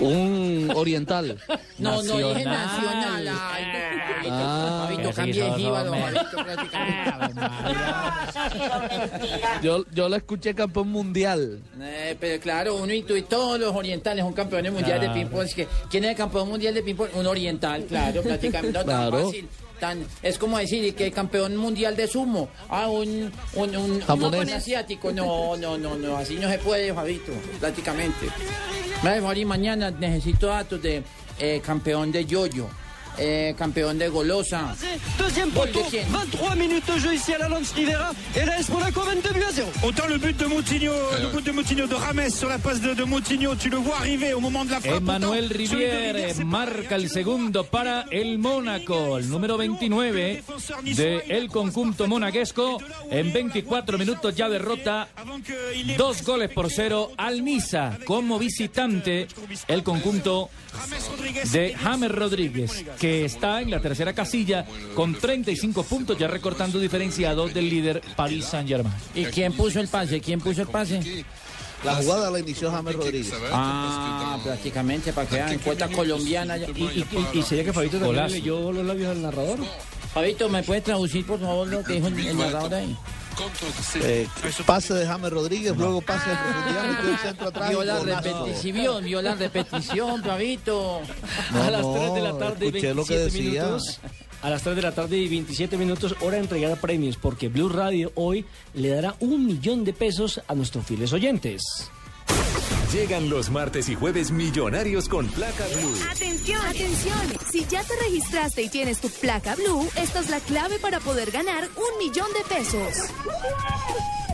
[0.00, 1.38] Un oriental.
[1.78, 3.28] No, no dije Nacional.
[3.28, 5.12] Ay, no, Fabito, Ah.
[5.14, 6.20] Fabito, de jíbaro, hombre.
[6.20, 7.40] Fabito, prácticamente.
[9.62, 11.60] Yo, yo la escuché campeón mundial.
[11.80, 15.20] Eh, pero claro, uno intuye, todos los orientales son campeones mundiales de Claro.
[15.28, 15.44] ping-pong.
[15.46, 17.08] Es que, ¿Quién es el campeón mundial de ping-pong?
[17.14, 18.78] Un oriental, claro, prácticamente.
[18.78, 19.24] No tan Claro.
[19.26, 19.48] fácil.
[19.82, 22.48] Tan, es como decir que campeón mundial de sumo.
[22.68, 25.10] Ah, un, un, un, un asiático.
[25.10, 28.28] No, no, no, no, así no se puede, Fabito, prácticamente.
[29.02, 31.02] Vale, Fabri, mañana necesito datos de
[31.40, 32.68] eh, campeón de yoyo,
[33.18, 34.74] eh, campeón de golosa.
[35.18, 36.04] Deuxième poteau, quién?
[36.10, 39.52] 23 minutes de jeu ici à la Lance Rivera et l'AS Monaco 22 buts à
[39.52, 39.68] 0.
[39.82, 42.94] Autant le but de Moutinho, le but de Moutinho, de James sur la passe de,
[42.94, 44.96] de Moutinho, tu le vois arriver au moment de la frappe.
[44.96, 50.42] Emmanuel Rivière marca el segundo para el Mónaco, el número 29
[50.94, 52.78] de el conjunto monaguesco.
[53.10, 55.08] En 24 minutos ya derrota
[55.96, 59.26] dos goles por cero al Niza como visitante
[59.68, 60.50] el conjunto
[61.52, 67.30] de James Rodríguez, que está en la tercera casilla con 35 puntos, ya recortando diferencia
[67.30, 68.94] a dos del líder Paris Saint-Germain.
[69.12, 70.20] ¿Y quién puso el pase?
[70.20, 71.24] ¿Quién puso el pase?
[71.82, 73.32] La jugada la inició James Rodríguez.
[73.52, 76.56] Ah, prácticamente, para que vean, cuota colombiana.
[76.56, 79.58] ¿Y, y, y- y sería que Fabito también leyó los labios al narrador?
[80.14, 82.96] Fabito, ¿me puede traducir por favor lo que dijo el, el narrador ahí?
[84.02, 84.28] Eh,
[84.66, 87.70] pase de James Rodríguez, luego pase de profundidad, metió el centro atrás.
[87.70, 91.00] Vio y la repetición, vio la repetición, Fabito.
[91.52, 93.62] No, a las no, 3 de la tarde, escuché lo que 27 decía.
[93.64, 94.00] minutos.
[94.42, 97.68] A las 3 de la tarde y 27 minutos, hora de entregar premios, porque Blue
[97.68, 101.62] Radio hoy le dará un millón de pesos a nuestros fieles oyentes.
[102.92, 105.94] Llegan los martes y jueves millonarios con placa blue.
[106.10, 107.18] Atención, atención.
[107.50, 111.30] Si ya te registraste y tienes tu placa blue, esta es la clave para poder
[111.30, 113.08] ganar un millón de pesos.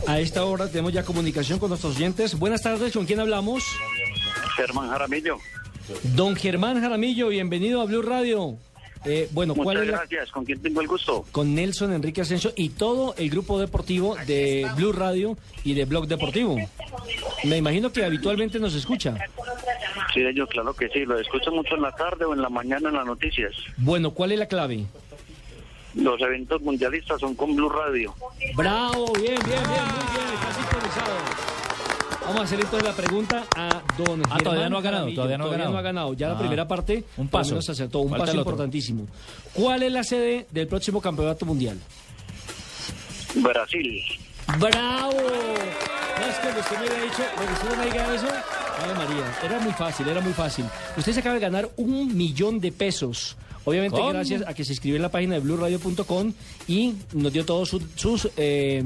[0.07, 2.37] A esta hora tenemos ya comunicación con nuestros oyentes.
[2.37, 3.63] Buenas tardes, ¿con quién hablamos?
[4.57, 5.37] Germán Jaramillo.
[6.13, 8.57] Don Germán Jaramillo, bienvenido a Blue Radio.
[9.05, 10.31] Eh, bueno, ¿cuál Muchas la- gracias.
[10.31, 11.25] ¿Con quién tengo el gusto?
[11.31, 16.07] Con Nelson Enrique Asensio y todo el grupo deportivo de Blue Radio y de Blog
[16.07, 16.57] Deportivo.
[17.45, 19.15] Me imagino que habitualmente nos escucha.
[20.13, 21.05] Sí, yo claro que sí.
[21.05, 23.53] Lo escucho mucho en la tarde o en la mañana en las noticias.
[23.77, 24.85] Bueno, ¿cuál es la clave?
[25.95, 28.13] Los eventos mundialistas son con Blue Radio.
[28.55, 31.58] Bravo, bien, bien, bien, muy bien, está sintonizado.
[32.29, 35.77] Vamos a hacer entonces la pregunta a don Ah, todavía no ha ganado, todavía no
[35.77, 36.13] ha ganado.
[36.13, 37.49] Ya la Ah, primera parte, un paso.
[37.51, 39.07] menos acertó, un Falta paso importantísimo.
[39.53, 41.79] ¿Cuál es la sede del próximo campeonato mundial?
[43.35, 44.01] Brasil.
[44.59, 45.11] ¡Bravo!
[45.11, 48.27] No, es que usted me había dicho, cuando usted me diga eso,
[48.83, 50.65] Ave María, era muy fácil, era muy fácil.
[50.97, 53.37] Usted se acaba de ganar un millón de pesos.
[53.65, 54.09] Obviamente ¿Cómo?
[54.09, 56.33] gracias a que se inscribió en la página de blueradio.com
[56.67, 58.81] y nos dio todos sus, sus, eh,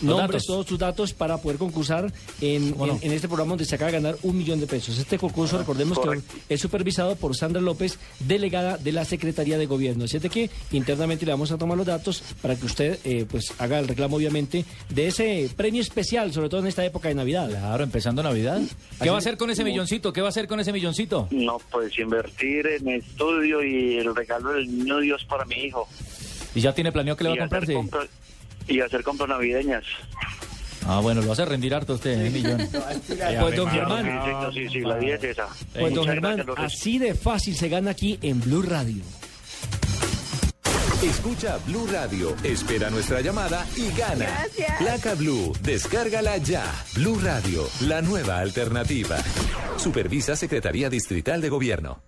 [0.00, 0.46] nombres, datos.
[0.46, 4.36] todos sus datos para poder concursar en, este programa donde se acaba de ganar un
[4.36, 4.98] millón de pesos.
[4.98, 6.34] Este concurso, recordemos correcto.
[6.48, 10.04] que es supervisado por Sandra López, delegada de la Secretaría de Gobierno.
[10.04, 13.26] Así es de que internamente le vamos a tomar los datos para que usted eh,
[13.28, 17.14] pues haga el reclamo, obviamente, de ese premio especial, sobre todo en esta época de
[17.14, 17.48] Navidad.
[17.48, 18.60] Claro, empezando Navidad.
[19.00, 20.12] ¿Qué va a hacer con ese milloncito?
[20.12, 21.28] ¿Qué va a hacer con ese milloncito?
[21.30, 25.88] No, pues invertir en estudio y el regalo del niño Dios para mi hijo.
[26.54, 28.08] ¿Y ya tiene planeado que le va a comprar?
[28.68, 29.84] Y hacer compras navideñas.
[30.88, 32.68] Ah, bueno, lo hace rendir harto usted, ¿eh, millón.
[33.40, 35.48] Pues don Germán, Sí, sí, sí, la 10 es esa.
[35.78, 39.02] pues don Germán, así de fácil se gana aquí en Blue Radio.
[41.02, 44.24] Escucha Blue Radio, espera nuestra llamada y gana.
[44.24, 44.78] Gracias.
[44.78, 46.64] Placa Blue, descárgala ya.
[46.94, 49.18] Blue Radio, la nueva alternativa.
[49.76, 52.02] Supervisa Secretaría Distrital de Gobierno.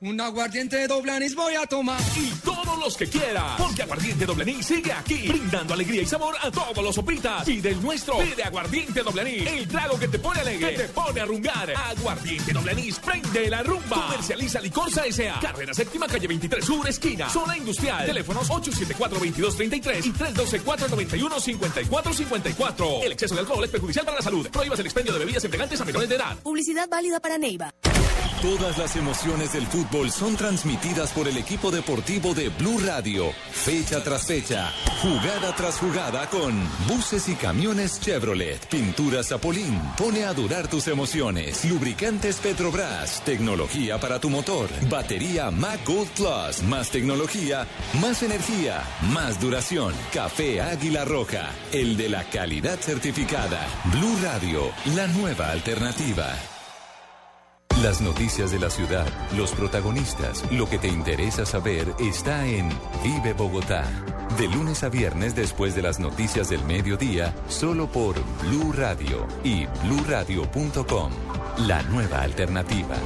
[0.00, 1.98] Un aguardiente doble anís, voy a tomar.
[2.16, 6.34] Y todos los que quieras, porque Aguardiente Doble Anís sigue aquí, brindando alegría y sabor
[6.40, 7.44] a todos los sopitas.
[7.44, 10.88] Pide el nuestro, pide Aguardiente Doble Anís, el trago que te pone alegre, que te
[10.88, 11.72] pone a rumbar.
[11.74, 14.02] Aguardiente Doble Anís, prende la rumba.
[14.06, 15.40] Comercializa Licorsa S.A.
[15.40, 18.04] Carrera Séptima, calle 23 Sur, esquina, zona industrial.
[18.06, 23.04] Teléfonos 874-2233 y 312-491-5454.
[23.04, 24.46] El exceso de alcohol es perjudicial para la salud.
[24.50, 26.36] Prohíbas el expendio de bebidas embriagantes a menores de edad.
[26.42, 27.70] Publicidad válida para Neiva.
[28.42, 34.04] Todas las emociones del fútbol son transmitidas por el equipo deportivo de Blue Radio, fecha
[34.04, 34.70] tras fecha,
[35.00, 36.54] jugada tras jugada con
[36.86, 44.20] buses y camiones Chevrolet, pinturas Zapolín, pone a durar tus emociones, lubricantes Petrobras, tecnología para
[44.20, 47.66] tu motor, batería Mac Gold Plus, más tecnología,
[48.02, 48.82] más energía,
[49.14, 56.36] más duración, café Águila Roja, el de la calidad certificada, Blue Radio, la nueva alternativa.
[57.82, 59.06] Las noticias de la ciudad,
[59.36, 62.70] los protagonistas, lo que te interesa saber está en
[63.04, 63.84] Vive Bogotá.
[64.38, 69.66] De lunes a viernes después de las noticias del mediodía, solo por Blue Radio y
[69.84, 71.12] bluradio.com.
[71.58, 72.96] La nueva alternativa.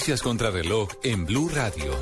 [0.00, 0.50] Noticias contra
[1.02, 1.92] en Blue Radio.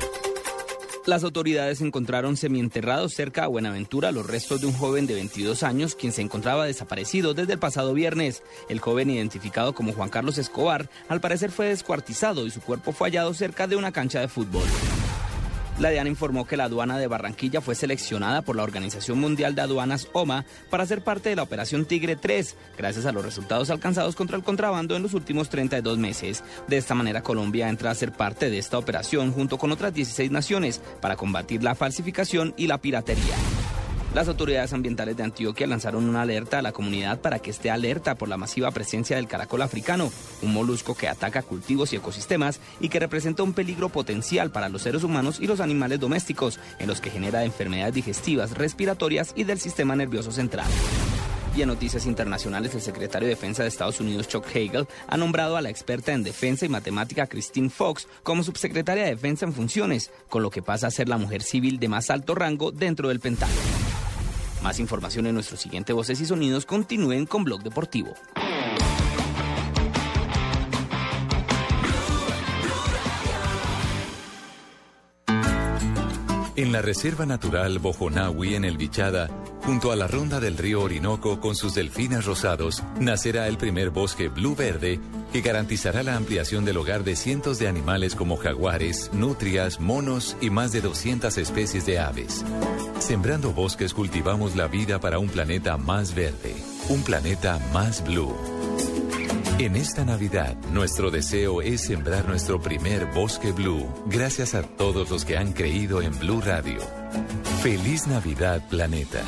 [1.05, 5.95] Las autoridades encontraron semienterrados cerca a Buenaventura los restos de un joven de 22 años
[5.95, 8.41] quien se encontraba desaparecido desde el pasado viernes.
[8.69, 13.09] El joven identificado como Juan Carlos Escobar al parecer fue descuartizado y su cuerpo fue
[13.09, 14.63] hallado cerca de una cancha de fútbol.
[15.79, 19.61] La DEAN informó que la aduana de Barranquilla fue seleccionada por la Organización Mundial de
[19.61, 24.17] Aduanas OMA para ser parte de la Operación Tigre 3, gracias a los resultados alcanzados
[24.17, 26.43] contra el contrabando en los últimos 32 meses.
[26.67, 30.31] De esta manera, Colombia entra a ser parte de esta operación junto con otras 16
[30.31, 33.35] naciones para combatir la falsificación y la piratería.
[34.13, 38.15] Las autoridades ambientales de Antioquia lanzaron una alerta a la comunidad para que esté alerta
[38.15, 42.89] por la masiva presencia del caracol africano, un molusco que ataca cultivos y ecosistemas y
[42.89, 47.01] que representa un peligro potencial para los seres humanos y los animales domésticos, en los
[47.01, 50.67] que genera enfermedades digestivas, respiratorias y del sistema nervioso central.
[51.55, 55.55] Y en noticias internacionales, el secretario de Defensa de Estados Unidos, Chuck Hagel, ha nombrado
[55.55, 60.11] a la experta en defensa y matemática Christine Fox como subsecretaria de Defensa en funciones,
[60.29, 63.19] con lo que pasa a ser la mujer civil de más alto rango dentro del
[63.19, 63.88] Pentágono.
[64.61, 66.65] Más información en nuestro siguiente Voces y Sonidos.
[66.65, 68.15] Continúen con Blog Deportivo.
[76.59, 79.29] En la Reserva Natural Bojonawi en el Bichada,
[79.63, 84.27] junto a la ronda del río Orinoco con sus delfines rosados, nacerá el primer bosque
[84.27, 84.99] blue verde
[85.31, 90.49] que garantizará la ampliación del hogar de cientos de animales como jaguares, nutrias, monos y
[90.49, 92.43] más de 200 especies de aves.
[92.99, 96.53] Sembrando bosques cultivamos la vida para un planeta más verde,
[96.89, 98.35] un planeta más blue.
[99.59, 105.25] En esta Navidad, nuestro deseo es sembrar nuestro primer bosque blue, gracias a todos los
[105.25, 106.79] que han creído en Blue Radio.
[107.61, 109.21] Feliz Navidad, planeta.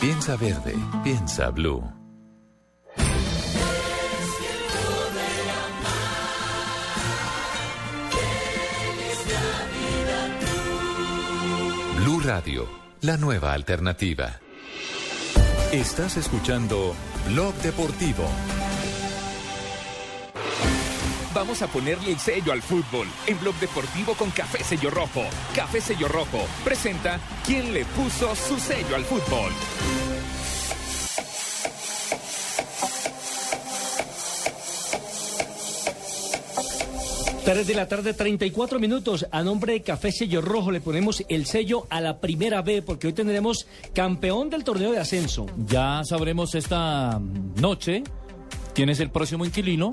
[0.00, 1.82] Piensa verde, piensa blue.
[11.96, 12.68] Blue Radio,
[13.00, 14.38] la nueva alternativa.
[15.72, 16.94] Estás escuchando
[17.28, 18.24] Blog Deportivo.
[21.34, 25.22] Vamos a ponerle el sello al fútbol en Blog Deportivo con Café Sello Rojo.
[25.52, 29.50] Café Sello Rojo presenta ¿Quién le puso su sello al fútbol?
[37.44, 39.26] Tres de la tarde, 34 minutos.
[39.32, 43.08] A nombre de Café Sello Rojo le ponemos el sello a la primera B, porque
[43.08, 45.46] hoy tendremos campeón del torneo de ascenso.
[45.66, 47.20] Ya sabremos esta
[47.56, 48.04] noche
[48.72, 49.90] quién es el próximo inquilino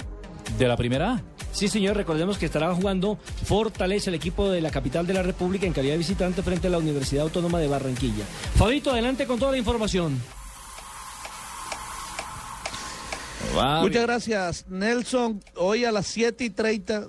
[0.59, 1.30] de la primera A.
[1.52, 5.66] Sí, señor, recordemos que estará jugando Fortaleza, el equipo de la capital de la República,
[5.66, 8.26] en calidad de visitante frente a la Universidad Autónoma de Barranquilla.
[8.56, 10.20] Fabito, adelante con toda la información.
[13.82, 15.43] Muchas gracias, Nelson.
[15.56, 17.08] Hoy a las 7 y 30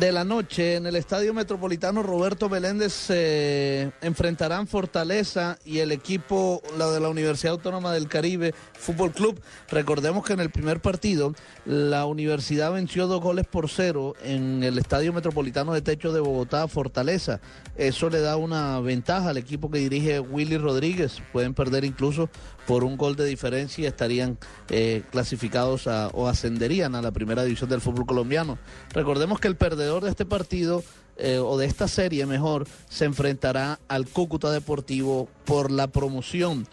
[0.00, 6.62] de la noche en el Estadio Metropolitano Roberto Meléndez se enfrentarán Fortaleza y el equipo
[6.76, 9.40] la de la Universidad Autónoma del Caribe Fútbol Club.
[9.68, 14.78] Recordemos que en el primer partido la universidad venció dos goles por cero en el
[14.78, 17.40] Estadio Metropolitano de Techo de Bogotá Fortaleza.
[17.76, 21.22] Eso le da una ventaja al equipo que dirige Willy Rodríguez.
[21.32, 22.28] Pueden perder incluso
[22.66, 24.38] por un gol de diferencia estarían
[24.70, 28.58] eh, clasificados o ascenderían a la primera división del fútbol colombiano.
[28.92, 30.82] Recordemos que el perdedor de este partido
[31.16, 36.66] eh, o de esta serie mejor se enfrentará al Cúcuta Deportivo por la promoción.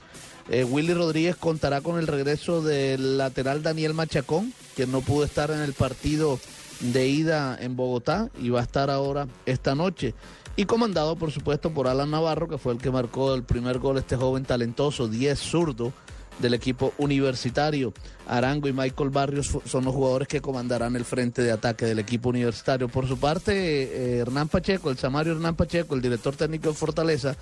[0.49, 5.51] Eh, Willy Rodríguez contará con el regreso del lateral Daniel Machacón, quien no pudo estar
[5.51, 6.39] en el partido
[6.79, 10.15] de ida en Bogotá y va a estar ahora esta noche.
[10.61, 13.97] Y comandado, por supuesto, por Alan Navarro, que fue el que marcó el primer gol,
[13.97, 15.91] este joven talentoso, 10 zurdo
[16.37, 17.93] del equipo universitario.
[18.27, 22.29] Arango y Michael Barrios son los jugadores que comandarán el frente de ataque del equipo
[22.29, 22.89] universitario.
[22.89, 27.35] Por su parte, eh, Hernán Pacheco, el Samario Hernán Pacheco, el director técnico de Fortaleza,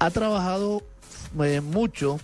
[0.00, 0.82] ha trabajado
[1.44, 2.18] eh, mucho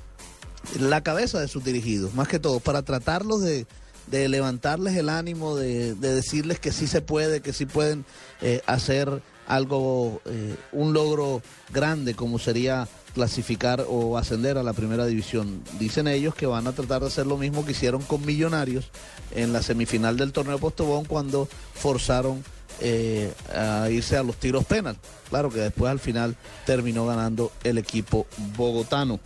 [0.81, 3.65] la cabeza de sus dirigidos, más que todo, para tratarlos de,
[4.09, 8.05] de levantarles el ánimo, de, de decirles que sí se puede, que sí pueden
[8.41, 15.07] eh, hacer algo, eh, un logro grande como sería clasificar o ascender a la primera
[15.07, 15.63] división.
[15.79, 18.91] Dicen ellos que van a tratar de hacer lo mismo que hicieron con Millonarios
[19.35, 22.43] en la semifinal del torneo Postobón cuando forzaron
[22.81, 24.97] eh, a irse a los tiros penal.
[25.29, 28.27] Claro que después al final terminó ganando el equipo
[28.57, 29.21] bogotano.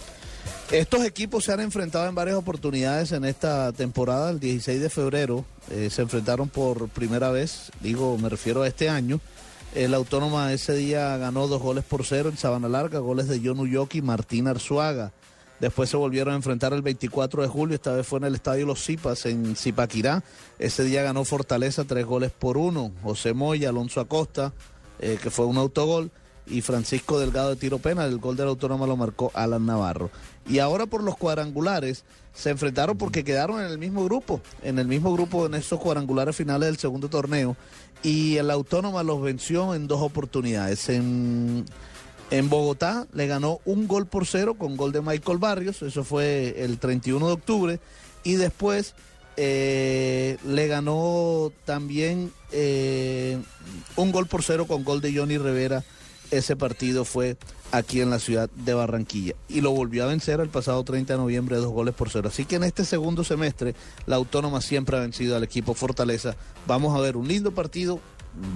[0.70, 4.30] Estos equipos se han enfrentado en varias oportunidades en esta temporada.
[4.30, 8.88] El 16 de febrero eh, se enfrentaron por primera vez, digo, me refiero a este
[8.88, 9.20] año.
[9.74, 13.60] El Autónoma ese día ganó dos goles por cero en Sabana Larga, goles de John
[13.60, 15.12] Uyoki y Martín Arzuaga.
[15.60, 18.66] Después se volvieron a enfrentar el 24 de julio, esta vez fue en el Estadio
[18.66, 20.22] Los Zipas, en Zipaquirá.
[20.58, 22.92] Ese día ganó Fortaleza tres goles por uno.
[23.02, 24.52] José Moya, Alonso Acosta,
[24.98, 26.10] eh, que fue un autogol,
[26.46, 28.10] y Francisco Delgado de tiro penal.
[28.10, 30.10] El gol del Autónoma lo marcó Alan Navarro.
[30.48, 34.86] Y ahora por los cuadrangulares se enfrentaron porque quedaron en el mismo grupo, en el
[34.86, 37.56] mismo grupo en esos cuadrangulares finales del segundo torneo.
[38.02, 40.88] Y el Autónoma los venció en dos oportunidades.
[40.88, 41.64] En,
[42.30, 46.54] en Bogotá le ganó un gol por cero con gol de Michael Barrios, eso fue
[46.58, 47.80] el 31 de octubre.
[48.22, 48.94] Y después
[49.36, 53.38] eh, le ganó también eh,
[53.96, 55.84] un gol por cero con gol de Johnny Rivera.
[56.30, 57.36] Ese partido fue
[57.72, 61.18] aquí en la ciudad de Barranquilla y lo volvió a vencer el pasado 30 de
[61.18, 62.28] noviembre dos goles por cero.
[62.28, 63.74] Así que en este segundo semestre
[64.06, 66.36] la Autónoma siempre ha vencido al equipo Fortaleza.
[66.66, 68.00] Vamos a ver un lindo partido.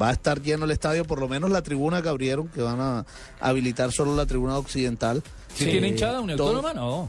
[0.00, 2.80] Va a estar lleno el estadio, por lo menos la tribuna que abrieron, que van
[2.80, 3.06] a
[3.40, 5.22] habilitar solo la tribuna occidental.
[5.54, 6.74] ¿Si Eh, tiene hinchada una autónoma?
[6.74, 7.08] No.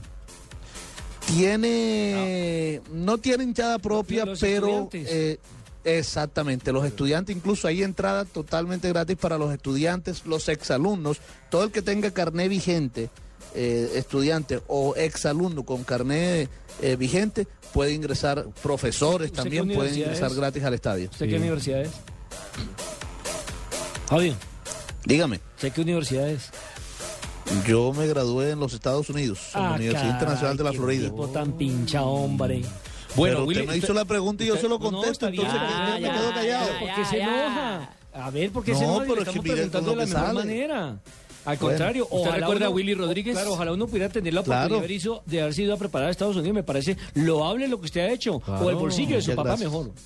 [1.27, 5.37] tiene, no, tiene hinchada propia, pero eh,
[5.83, 11.19] exactamente, los estudiantes, incluso hay entrada totalmente gratis para los estudiantes, los exalumnos,
[11.49, 13.09] todo el que tenga carné vigente,
[13.55, 16.47] eh, estudiante o exalumno con carné
[16.81, 20.37] eh, vigente, puede ingresar, profesores ¿Usted qué también pueden universidad ingresar es?
[20.37, 21.09] gratis al estadio.
[21.11, 21.91] ¿Usted qué universidad es?
[24.09, 24.35] Javier.
[25.05, 25.39] Dígame.
[25.55, 26.49] ¿Usted qué universidad es?
[27.67, 31.09] Yo me gradué en los Estados Unidos, en la Universidad caray, Internacional de la Florida.
[31.09, 32.61] tipo tan pincha, hombre.
[33.15, 35.59] Bueno, Pero usted me hizo la pregunta y yo se lo No, contesto, entonces ya,
[35.59, 36.65] ¿por qué me ya, quedo callado?
[36.67, 37.89] ya, ¿Por qué se enoja?
[38.13, 39.01] A ver, ¿por qué se No, enoja?
[39.03, 40.33] pero Le estamos preguntando de la mejor sale.
[40.39, 40.87] manera.
[41.43, 41.59] Al Bueno.
[41.59, 43.33] contrario, ¿Usted ojalá recuerda a Willy Rodríguez?
[43.33, 44.75] Claro, ojalá uno pudiera tener la oportunidad Claro.
[44.75, 46.53] de, haber ido- de haber sido a preparar a Estados Unidos.
[46.53, 48.35] Me parece loable lo que usted ha hecho.
[48.45, 49.71] O el bolsillo de su papá gracias.
[49.71, 49.91] mejor.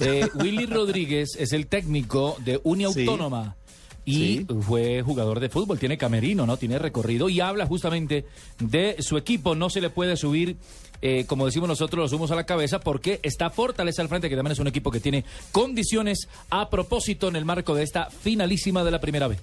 [0.00, 3.56] Eh, Willy Rodríguez es el técnico de Uniautónoma.
[4.04, 6.56] Y fue jugador de fútbol, tiene camerino, ¿no?
[6.56, 8.24] Tiene recorrido y habla justamente
[8.60, 9.54] de su equipo.
[9.56, 10.56] No se le puede subir,
[11.02, 14.36] eh, como decimos nosotros, los humos a la cabeza porque está Fortaleza al frente, que
[14.36, 18.84] también es un equipo que tiene condiciones a propósito en el marco de esta finalísima
[18.84, 19.40] de la primera vez.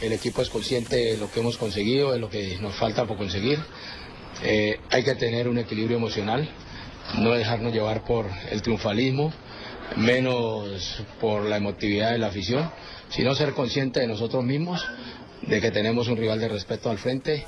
[0.00, 3.16] El equipo es consciente de lo que hemos conseguido, de lo que nos falta por
[3.16, 3.58] conseguir.
[4.44, 6.48] Eh, hay que tener un equilibrio emocional,
[7.18, 9.32] no dejarnos llevar por el triunfalismo,
[9.96, 12.70] menos por la emotividad de la afición,
[13.08, 14.84] sino ser consciente de nosotros mismos,
[15.42, 17.46] de que tenemos un rival de respeto al frente.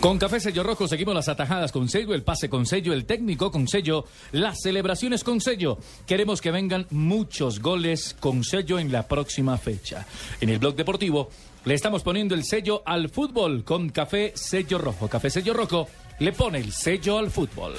[0.00, 3.50] Con Café Sello Rojo seguimos las atajadas con sello, el pase con sello, el técnico
[3.50, 5.78] con sello, las celebraciones con sello.
[6.06, 10.06] Queremos que vengan muchos goles con sello en la próxima fecha.
[10.40, 11.28] En el blog deportivo
[11.64, 15.08] le estamos poniendo el sello al fútbol con Café Sello Rojo.
[15.08, 15.88] Café Sello Rojo
[16.18, 17.74] le pone el sello al fútbol.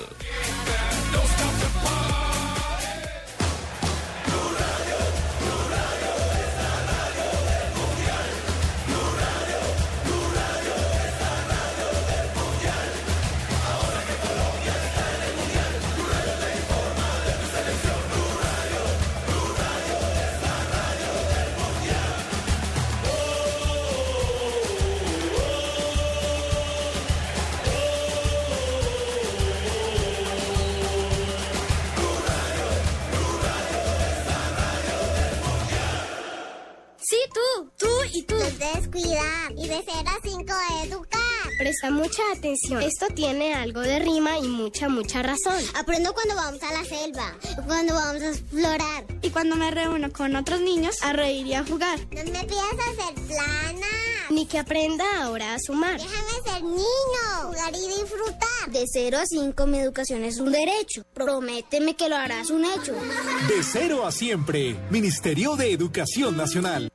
[38.91, 40.53] Cuidar y de 0 a 5
[40.85, 41.21] educar.
[41.57, 42.81] Presta mucha atención.
[42.81, 45.61] Esto tiene algo de rima y mucha, mucha razón.
[45.75, 49.05] Aprendo cuando vamos a la selva, cuando vamos a explorar.
[49.21, 51.99] Y cuando me reúno con otros niños a reír y a jugar.
[52.11, 53.87] No me pidas hacer plana.
[54.29, 55.99] Ni que aprenda ahora a sumar.
[55.99, 58.71] Déjame ser niño, jugar y disfrutar.
[58.71, 61.03] De 0 a 5 mi educación es un derecho.
[61.13, 62.93] Prométeme que lo harás un hecho.
[63.47, 64.75] De cero a siempre.
[64.89, 66.90] Ministerio de Educación Nacional.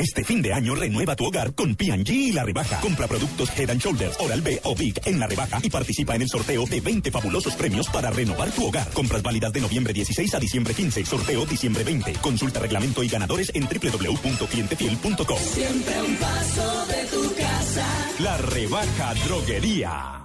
[0.00, 2.80] Este fin de año renueva tu hogar con P&G y la rebaja.
[2.80, 6.22] Compra productos Head and Shoulders, Oral B o Big en la rebaja y participa en
[6.22, 8.88] el sorteo de 20 fabulosos premios para renovar tu hogar.
[8.92, 11.04] Compras válidas de noviembre 16 a diciembre 15.
[11.04, 12.14] Sorteo diciembre 20.
[12.14, 15.38] Consulta reglamento y ganadores en www.clientefiel.com.
[15.38, 17.86] Siempre un paso de tu casa.
[18.20, 20.19] La rebaja droguería.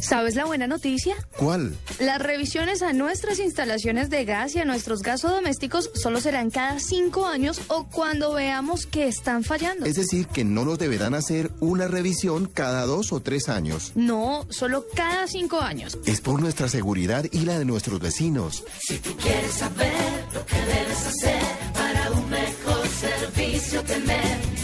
[0.00, 1.14] ¿Sabes la buena noticia?
[1.36, 1.76] ¿Cuál?
[1.98, 7.26] Las revisiones a nuestras instalaciones de gas y a nuestros gasodomésticos solo serán cada cinco
[7.26, 9.86] años o cuando veamos que están fallando.
[9.86, 13.92] Es decir, que no nos deberán hacer una revisión cada dos o tres años.
[13.94, 15.98] No, solo cada cinco años.
[16.06, 18.64] Es por nuestra seguridad y la de nuestros vecinos.
[18.80, 19.92] Si tú quieres saber
[20.32, 21.40] lo que debes hacer
[21.74, 24.60] para un mejor servicio tener.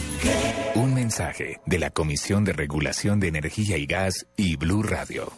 [0.75, 0.76] Un
[1.17, 5.33] mensaje de la Comisión de Regulación de Energía y Gas y Blue Radio.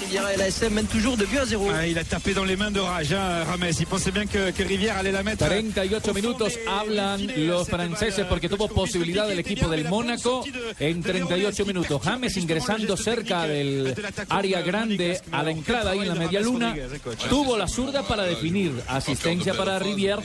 [0.00, 1.70] Rivière et la SM mènent toujours de but à zéro.
[1.72, 3.70] Ah, il a tapé dans les mains de Rage, hein, Rames.
[3.78, 5.46] Il pensait bien que, que Rivière allait la mettre.
[5.46, 10.44] 38 minutos hablan los franceses porque tuvo posibilidad el equipo del Mónaco
[10.80, 12.02] en 38 minutos.
[12.02, 13.94] James ingresando cerca del
[14.30, 16.74] área grande a la entrada ahí en la media luna.
[17.28, 20.22] Tuvo la zurda para definir asistencia para Rivière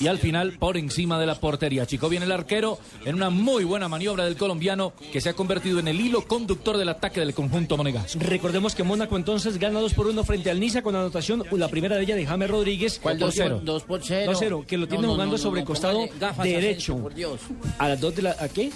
[0.00, 1.86] y al final por encima de la portería.
[1.86, 5.78] Chico viene el arquero en una muy buena maniobra del colombiano que se ha convertido
[5.78, 8.18] en el hilo conductor del ataque del conjunto monegasco.
[8.20, 11.96] Recordemos que Mónaco entonces gana 2 por 1 frente al Niza con anotación, la primera
[11.96, 12.98] de ella de James Rodríguez.
[13.02, 13.60] ¿Cuál 2-0?
[13.60, 14.32] 2 por 0.
[14.32, 16.92] 2-0, que lo tiene No, no, jugando no, no, sobre no, costado derecho.
[16.92, 17.40] Asensio, por Dios.
[17.78, 18.36] A las 2 de la...
[18.38, 18.70] ¿A qué?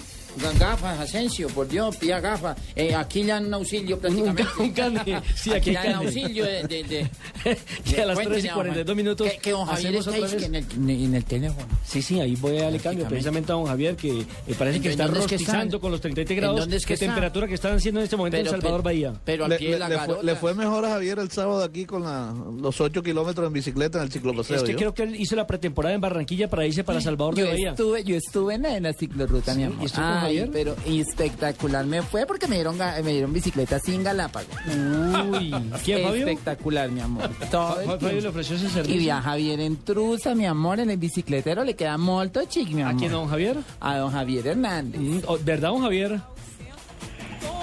[0.59, 2.57] Gafas, Asensio, por Dios, pida gafas.
[2.75, 4.43] Eh, aquí le dan un auxilio prácticamente.
[4.59, 5.01] Un cane.
[5.35, 6.63] Sí, aquí aquí le dan auxilio de...
[6.63, 7.09] de, de-
[7.85, 10.65] Que a las Cuénteme, 3 y 42 minutos Que, que don Javier está en el,
[10.89, 11.67] en el teléfono.
[11.85, 14.25] Sí, sí, ahí voy a darle cambio precisamente a don Javier, que eh,
[14.57, 16.83] parece que ¿En está dónde es que rostizando con los 33 ¿En grados dónde es
[16.85, 17.09] que de están?
[17.09, 19.13] temperatura que están haciendo en este momento en Pero- Salvador pero- Bahía.
[19.25, 21.85] pero al Le, de la le- fue, le fue mejor a Javier el sábado aquí
[21.85, 24.57] con la- los 8 kilómetros en bicicleta en el ciclopaseo.
[24.57, 24.77] Es que ¿yo?
[24.77, 27.69] creo que él hizo la pretemporada en Barranquilla para irse para Salvador de Bahía.
[27.71, 29.85] estuve, yo estuve en la, en la ciclorruta, mi amor.
[29.85, 30.49] ¿y Javier?
[30.51, 34.49] pero espectacular me fue porque me dieron, me dieron bicicleta sin Galápagos.
[34.67, 35.51] Uy,
[35.83, 36.27] ¿quién, Fabio?
[36.27, 37.29] Espectacular, mi amor.
[37.51, 38.99] Todo el Fabio le ofreció ese Y servicio.
[39.01, 42.95] viaja bien en truza, mi amor, en el bicicletero le queda molto chic, mi amor.
[42.95, 43.57] ¿A quién, don Javier?
[43.79, 45.01] A don Javier Hernández.
[45.01, 46.19] Mm, oh, ¿Verdad, don Javier?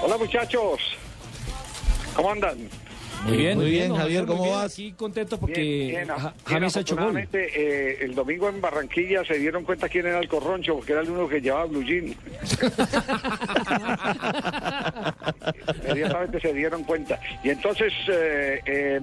[0.03, 0.81] Hola muchachos,
[2.15, 2.59] ¿cómo andan?
[3.27, 3.57] Muy bien.
[3.59, 4.55] Muy bien, Javier, ¿cómo bien.
[4.55, 4.73] vas?
[4.73, 7.17] Aquí contento porque Bien, bien, Ja- bien, James ha hecho gol.
[7.33, 11.09] eh, el domingo en Barranquilla se dieron cuenta quién era el corroncho, porque era el
[11.11, 12.15] único que llevaba blue jean.
[15.85, 17.19] Inmediatamente se dieron cuenta.
[17.43, 19.01] Y entonces eh, eh,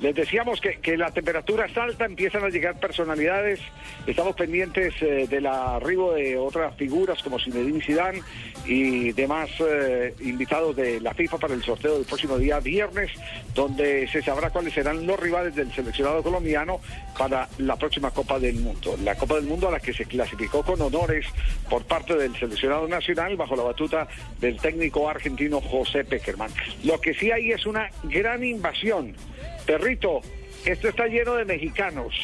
[0.00, 3.60] les decíamos que, que la temperatura es alta, empiezan a llegar personalidades,
[4.06, 8.22] estamos pendientes eh, del arribo de otras figuras como Zinedine Zidane
[8.66, 13.10] y demás eh, invitados de la FIFA para el sorteo del próximo día viernes,
[13.58, 16.80] donde se sabrá cuáles serán los rivales del seleccionado colombiano
[17.18, 18.96] para la próxima Copa del Mundo.
[19.02, 21.26] La Copa del Mundo a la que se clasificó con honores
[21.68, 24.06] por parte del seleccionado nacional bajo la batuta
[24.40, 26.52] del técnico argentino José Peckerman.
[26.84, 29.16] Lo que sí hay es una gran invasión.
[29.66, 30.20] Perrito,
[30.64, 32.14] esto está lleno de mexicanos.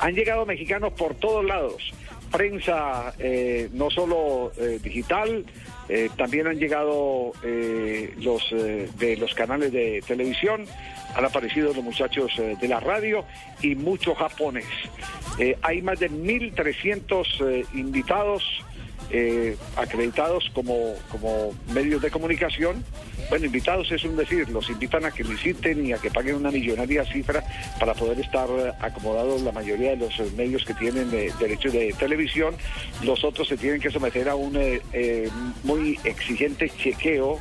[0.00, 1.94] Han llegado mexicanos por todos lados.
[2.30, 5.46] Prensa eh, no solo eh, digital,
[5.88, 10.64] eh, también han llegado eh, los eh, de los canales de televisión,
[11.14, 13.24] han aparecido los muchachos de la radio
[13.62, 14.66] y mucho japonés.
[15.38, 18.42] Eh, hay más de 1.300 eh, invitados
[19.10, 22.84] eh, acreditados como, como medios de comunicación.
[23.30, 26.50] Bueno, invitados es un decir, los invitan a que visiten y a que paguen una
[26.50, 27.44] millonaria cifra
[27.78, 31.72] para poder estar eh, acomodados la mayoría de los eh, medios que tienen eh, derechos
[31.72, 32.54] de televisión.
[33.02, 35.28] Los otros se tienen que someter a un eh, eh,
[35.64, 37.38] muy exigente chequeo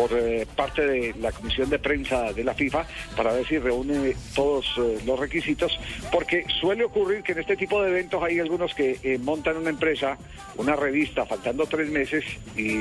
[0.00, 4.14] por eh, parte de la Comisión de Prensa de la FIFA para ver si reúne
[4.34, 5.78] todos eh, los requisitos,
[6.10, 9.68] porque suele ocurrir que en este tipo de eventos hay algunos que eh, montan una
[9.68, 10.16] empresa,
[10.56, 12.24] una revista, faltando tres meses
[12.56, 12.80] y,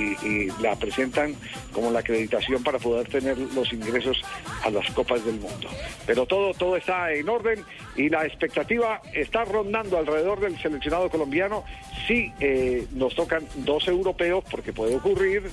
[0.62, 1.36] la presentan
[1.72, 4.22] como la acreditación para poder tener los ingresos
[4.64, 5.70] a las Copas del Mundo.
[6.06, 7.64] Pero todo, todo está en orden
[7.96, 11.64] y la expectativa está rondando alrededor del seleccionado colombiano.
[12.12, 15.44] Eh, nos tocan dos europeos, porque puede ocurrir.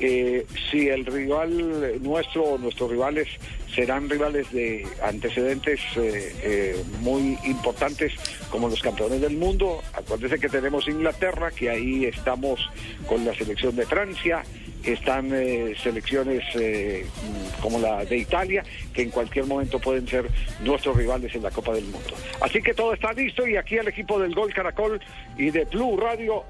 [0.00, 3.28] Eh, si el rival nuestro, nuestros rivales
[3.74, 8.12] serán rivales de antecedentes eh, eh, muy importantes
[8.50, 9.82] como los campeones del mundo.
[9.92, 12.60] Acuérdense que tenemos Inglaterra, que ahí estamos
[13.06, 14.44] con la selección de Francia,
[14.84, 17.06] están eh, selecciones eh,
[17.60, 18.62] como la de Italia,
[18.92, 20.28] que en cualquier momento pueden ser
[20.62, 22.14] nuestros rivales en la Copa del Mundo.
[22.40, 25.00] Así que todo está listo y aquí el equipo del Gol Caracol
[25.38, 26.44] y de Blue Radio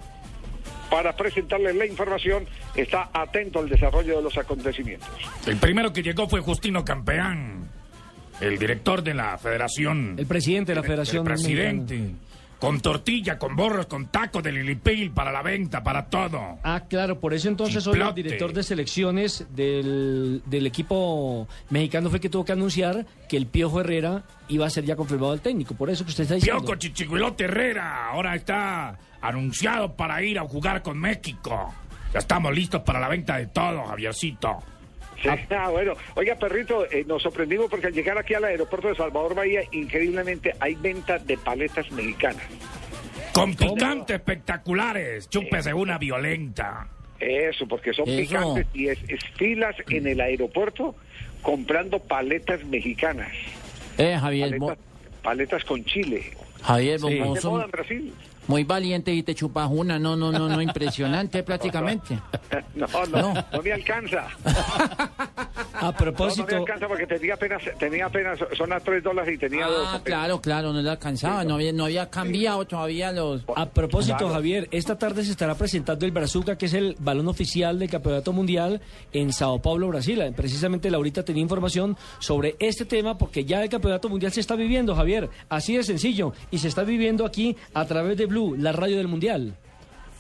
[0.91, 5.09] para presentarles la información está atento al desarrollo de los acontecimientos.
[5.47, 7.69] El primero que llegó fue Justino Campeán,
[8.41, 10.15] el director de la federación.
[10.19, 12.11] El presidente de la Federación El presidente.
[12.65, 16.59] Con tortilla, con borros, con taco de lilipil para la venta, para todo.
[16.63, 22.21] Ah, claro, por eso entonces hoy el director de selecciones del, del equipo mexicano fue
[22.21, 25.75] que tuvo que anunciar que el Piojo Herrera iba a ser ya confirmado al técnico.
[25.75, 26.63] Por eso que usted está diciendo.
[26.63, 31.75] Pioco Chichicuilote Herrera ahora está anunciado para ir a jugar con México.
[32.15, 34.63] Ya estamos listos para la venta de todo, Javiercito.
[35.25, 38.95] Sí, ah, bueno, oiga, perrito, eh, nos sorprendimos porque al llegar aquí al aeropuerto de
[38.95, 42.43] Salvador Bahía, increíblemente hay venta de paletas mexicanas.
[43.33, 46.87] Con picantes espectaculares, chúpese una violenta.
[47.19, 48.21] Eso, porque son Eso.
[48.21, 50.95] picantes y es, es filas en el aeropuerto
[51.43, 53.33] comprando paletas mexicanas.
[53.99, 54.79] Eh, Javier, Paletas,
[55.23, 56.23] paletas con chile.
[56.63, 57.09] Javier, Sí.
[57.15, 58.15] De moda en Brasil.
[58.47, 59.99] Muy valiente y te chupas una.
[59.99, 62.19] No, no, no, no, impresionante prácticamente.
[62.75, 64.27] No, no, no, me alcanza.
[65.75, 69.35] A No, no propósito, me alcanza porque tenía apenas, tenía apenas, son a tres dólares
[69.35, 69.89] y tenía dos.
[69.91, 73.43] Ah, claro, claro, no le alcanzaba, no había, no había cambiado todavía los...
[73.55, 74.35] a propósito, Claro.
[74.35, 78.33] Javier, esta tarde se estará presentando el Brazuca, que es el balón oficial del Campeonato
[78.33, 78.81] Mundial
[79.13, 80.23] en Sao Paulo, Brasil.
[80.37, 84.95] Precisamente Laurita tenía información sobre este tema porque ya el Campeonato Mundial se está viviendo,
[84.95, 85.31] Javier.
[85.49, 86.33] Así de sencillo.
[86.51, 89.57] Y se está viviendo aquí a través de Blue, la radio del Mundial.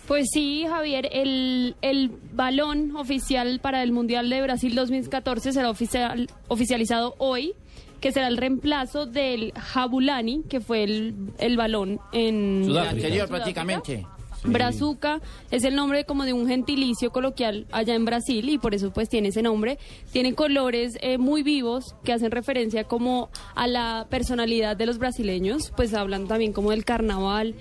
[0.07, 6.29] Pues sí, Javier, el, el balón oficial para el Mundial de Brasil 2014 será oficial,
[6.47, 7.55] oficializado hoy,
[8.01, 14.07] que será el reemplazo del Jabulani, que fue el, el balón en El anterior prácticamente.
[14.45, 15.21] Brazuca
[15.51, 19.09] es el nombre como de un gentilicio coloquial allá en Brasil y por eso pues
[19.09, 19.79] tiene ese nombre.
[20.13, 25.73] Tiene colores eh, muy vivos que hacen referencia como a la personalidad de los brasileños,
[25.75, 27.55] pues hablan también como del carnaval.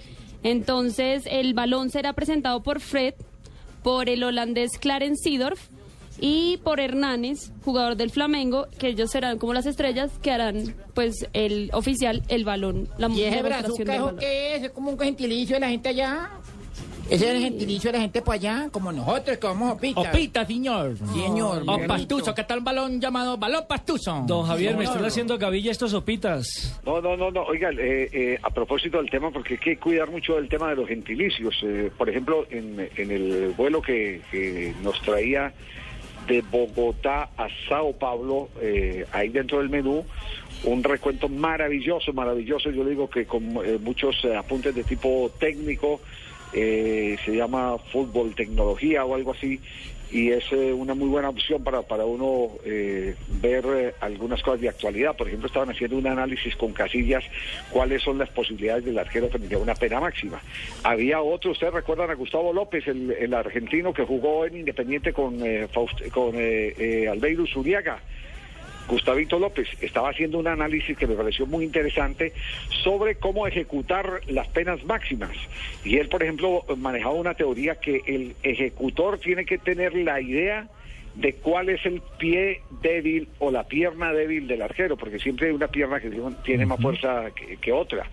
[0.43, 3.13] Entonces el balón será presentado por Fred,
[3.81, 5.69] por el holandés Clarence Seedorf
[6.19, 11.27] y por Hernández, jugador del Flamengo, que ellos serán como las estrellas que harán pues
[11.33, 14.17] el oficial el balón, la ¿Y ese brazuca, del balón.
[14.19, 14.63] qué es?
[14.63, 16.29] ¿Es como un gentilicio de la gente allá?
[17.13, 18.69] ¿Ese es el gentilicio de la gente por allá?
[18.71, 20.01] Como nosotros que vamos a Opita.
[20.01, 20.97] Opita, señor.
[20.97, 21.57] Señor.
[21.61, 21.87] O Miguelito.
[21.87, 24.23] pastuso, ¿qué tal un balón llamado balón pastuso?
[24.25, 25.07] Don Javier, me No, están no.
[25.07, 26.79] haciendo gavilla estos sopitas.
[26.83, 27.43] No, no, no, no.
[27.43, 30.75] Oiga, eh, eh, a propósito del tema, porque hay que cuidar mucho del tema de
[30.75, 31.55] los gentilicios.
[31.63, 35.53] Eh, por ejemplo, en, en el vuelo que, que nos traía
[36.27, 40.03] de Bogotá a Sao Paulo, eh, ahí dentro del menú,
[40.63, 42.71] un recuento maravilloso, maravilloso.
[42.71, 45.99] Yo digo que con eh, muchos eh, apuntes de tipo técnico,
[46.53, 49.59] eh, se llama fútbol tecnología o algo así.
[50.11, 54.61] Y es eh, una muy buena opción para, para uno eh, ver eh, algunas cosas
[54.61, 55.15] de actualidad.
[55.17, 57.23] Por ejemplo, estaban haciendo un análisis con casillas,
[57.71, 60.39] cuáles son las posibilidades del arquero frente a una pena máxima.
[60.83, 65.67] Había otro, ustedes recuerdan a Gustavo López, el, argentino que jugó en Independiente con, eh,
[65.73, 66.35] Faust- con
[67.09, 67.99] Albeiro Zuriaga.
[68.87, 72.33] Gustavito López estaba haciendo un análisis que me pareció muy interesante
[72.83, 75.31] sobre cómo ejecutar las penas máximas.
[75.83, 80.67] Y él, por ejemplo, manejaba una teoría que el ejecutor tiene que tener la idea
[81.15, 85.53] de cuál es el pie débil o la pierna débil del arquero, porque siempre hay
[85.53, 86.09] una pierna que
[86.43, 88.09] tiene- más fuerza que, que otra.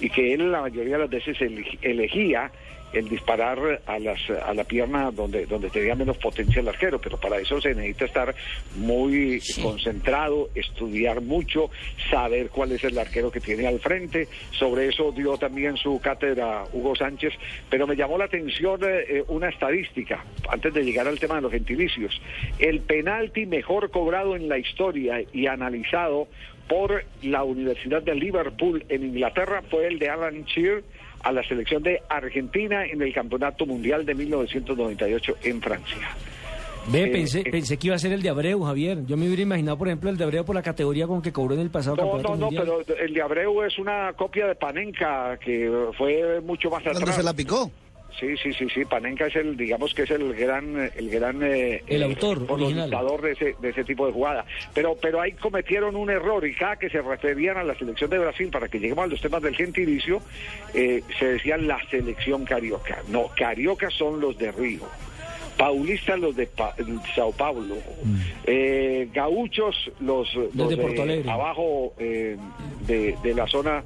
[0.00, 2.52] Y que él la mayoría de las veces eleg- elegía
[2.92, 7.18] el disparar a las a la pierna donde donde tenía menos potencia el arquero, pero
[7.18, 8.34] para eso se necesita estar
[8.76, 11.70] muy concentrado, estudiar mucho,
[12.10, 14.28] saber cuál es el arquero que tiene al frente.
[14.52, 17.32] Sobre eso dio también su cátedra Hugo Sánchez,
[17.68, 21.42] pero me llamó la atención eh, eh, una estadística antes de llegar al tema de
[21.42, 22.20] los gentilicios.
[22.58, 26.28] El penalti mejor cobrado en la historia y analizado
[26.68, 30.84] por la Universidad de Liverpool en Inglaterra fue el de Alan Shearer
[31.22, 36.16] a la selección de Argentina en el Campeonato Mundial de 1998 en Francia.
[36.88, 37.44] Ve, Eh, pensé, eh.
[37.50, 39.06] pensé que iba a ser el de Abreu, Javier.
[39.06, 41.54] Yo me hubiera imaginado, por ejemplo, el de Abreu por la categoría con que cobró
[41.54, 42.64] en el pasado No, campeonato no, no, mundial.
[42.86, 46.98] pero el de Abreu es una copia de Panenka que fue mucho más atrás.
[46.98, 47.70] ¿Dónde se la picó?
[48.20, 48.84] Sí, sí, sí, sí.
[48.84, 53.22] Panenka es el, digamos que es el gran, el gran, eh, El eh, autor dictador
[53.22, 54.44] de ese, de ese tipo de jugada.
[54.74, 58.18] Pero, pero ahí cometieron un error y cada que se referían a la selección de
[58.18, 60.20] Brasil para que lleguemos a los temas del gentilicio,
[60.74, 62.98] eh, se decía la selección carioca.
[63.08, 64.82] No, carioca son los de Río.
[65.56, 66.74] Paulistas los de Pa-
[67.14, 67.76] Sao Paulo.
[68.46, 71.30] Eh, gauchos los, los de Porto Alegre.
[71.30, 72.36] abajo eh,
[72.86, 73.84] de, de la zona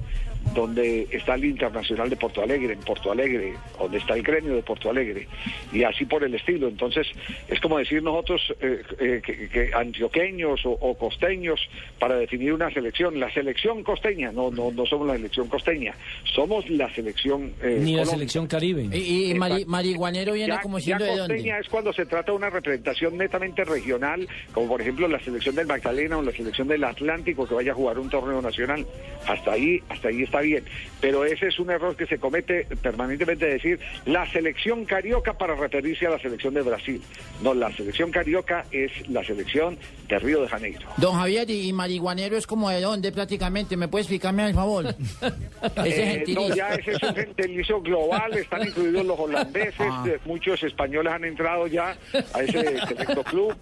[0.55, 4.63] donde está el Internacional de Porto Alegre, en Porto Alegre, donde está el gremio de
[4.63, 5.27] Porto Alegre,
[5.73, 6.69] y así por el estilo.
[6.69, 7.07] Entonces,
[7.49, 11.61] es como decir nosotros eh, eh, que, que antioqueños o, o costeños
[11.99, 13.19] para definir una selección.
[13.21, 15.95] La selección costeña, no, no, no somos la selección costeña,
[16.35, 17.53] somos la selección.
[17.63, 18.07] eh, Ni la Colombia.
[18.07, 18.89] selección Caribe.
[18.97, 21.35] Y, y mari- marihuanero viene Ya- como ya siendo de dónde.
[21.35, 25.55] costeña es cuando se trata de una representación netamente regional, como por ejemplo la selección
[25.55, 28.87] del Magdalena o la selección del Atlántico que vaya a jugar un torneo nacional.
[29.27, 30.65] Hasta ahí, hasta ahí está bien.
[31.01, 36.07] Pero ese es un error que se comete permanentemente decir la selección carioca para referirse
[36.07, 37.03] a la selección de Brasil.
[37.43, 40.87] No, la selección carioca es la selección de Río de Janeiro.
[40.97, 43.77] Don Javier, y, marihuanero es como de dónde prácticamente.
[43.77, 44.87] ¿Me puede explicarme, al favor?
[45.85, 50.05] Ese Eh, no, ya ese es un gentilicio global, están incluidos los holandeses, Ah.
[50.25, 51.97] muchos españoles han entrado ya
[52.33, 53.55] a ese selecto club.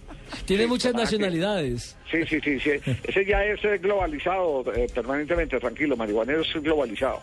[0.45, 1.95] Tiene Sí, muchas nacionalidades.
[2.11, 2.71] Sí, sí, sí, sí.
[3.03, 7.21] Ese ya es eh, globalizado eh, permanentemente, tranquilo, marihuanero es globalizado.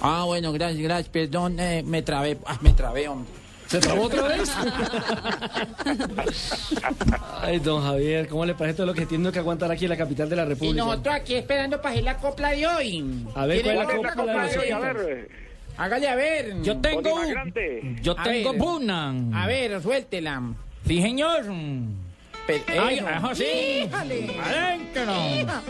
[0.00, 1.08] Ah, bueno, gracias, gracias.
[1.08, 2.38] Perdón, eh, me trabé.
[2.46, 3.30] Ah, me trabé, hombre.
[3.66, 4.52] ¿Se trabó otra vez?
[7.40, 9.96] Ay, don Javier, ¿cómo le parece todo lo que tiene que aguantar aquí en la
[9.96, 10.84] capital de la Y República?
[10.84, 13.24] nosotros aquí esperando para hacer la copla de hoy.
[13.34, 14.64] A ver, ¿Quiere ¿cuál es la copla de hoy?
[14.66, 14.70] hoy?
[14.72, 15.28] A ver,
[15.78, 16.62] hágale a ver.
[16.62, 17.96] Yo tengo Tolima un- Grande.
[18.02, 19.14] Yo tengo una.
[19.42, 20.42] A ver, suéltela.
[20.86, 21.44] Sí, señor.
[22.68, 23.88] Ay, ajá, sí.
[23.92, 25.12] Adentro.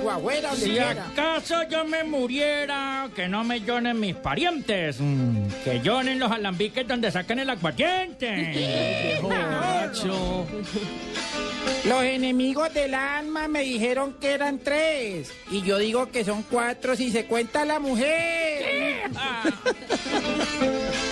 [0.04, 1.06] O donde Si quiera.
[1.12, 6.86] acaso yo me muriera, que no me lloren mis parientes, mm, que lloren los alambiques
[6.86, 9.18] donde sacan el aguardiente.
[9.22, 10.46] Borracho.
[11.84, 15.32] Los enemigos del alma me dijeron que eran tres.
[15.50, 19.10] Y yo digo que son cuatro si se cuenta la mujer.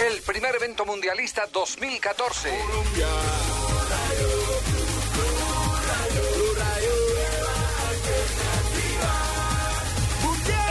[0.00, 2.48] El primer evento mundialista 2014.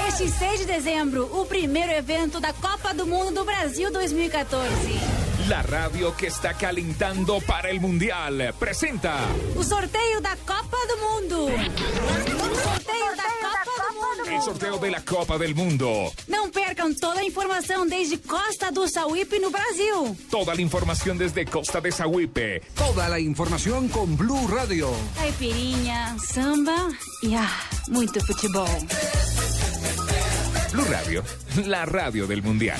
[0.08, 5.20] Este 6 de dezembro, o primeiro evento da Copa do Mundo do Brasil 2014.
[5.50, 9.18] La radio que está calentando para el Mundial presenta
[9.58, 11.46] O sorteio da Copa do Mundo.
[11.46, 14.46] O sorteio da Copa do el Mundo.
[14.46, 16.14] sorteo de la Copa del Mundo.
[16.28, 20.16] Não percam toda a informação desde Costa do Sauípe no Brasil.
[20.30, 22.62] Toda la información desde Costa de Sahuipe.
[22.76, 24.92] Toda la información con Blue Radio.
[25.16, 26.90] Caipirinha, samba
[27.24, 27.50] e ah,
[27.88, 28.70] muito futebol.
[30.72, 31.24] Blue Radio,
[31.66, 32.80] la radio del Mundial.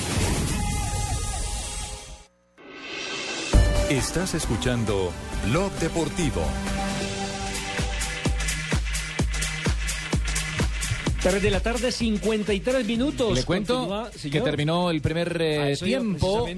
[3.90, 5.10] Estás escuchando
[5.46, 6.42] Blog Deportivo.
[11.22, 13.34] Tres de la tarde, 53 minutos.
[13.34, 16.48] Le cuento Continúa, que terminó el primer eh, A eso iba tiempo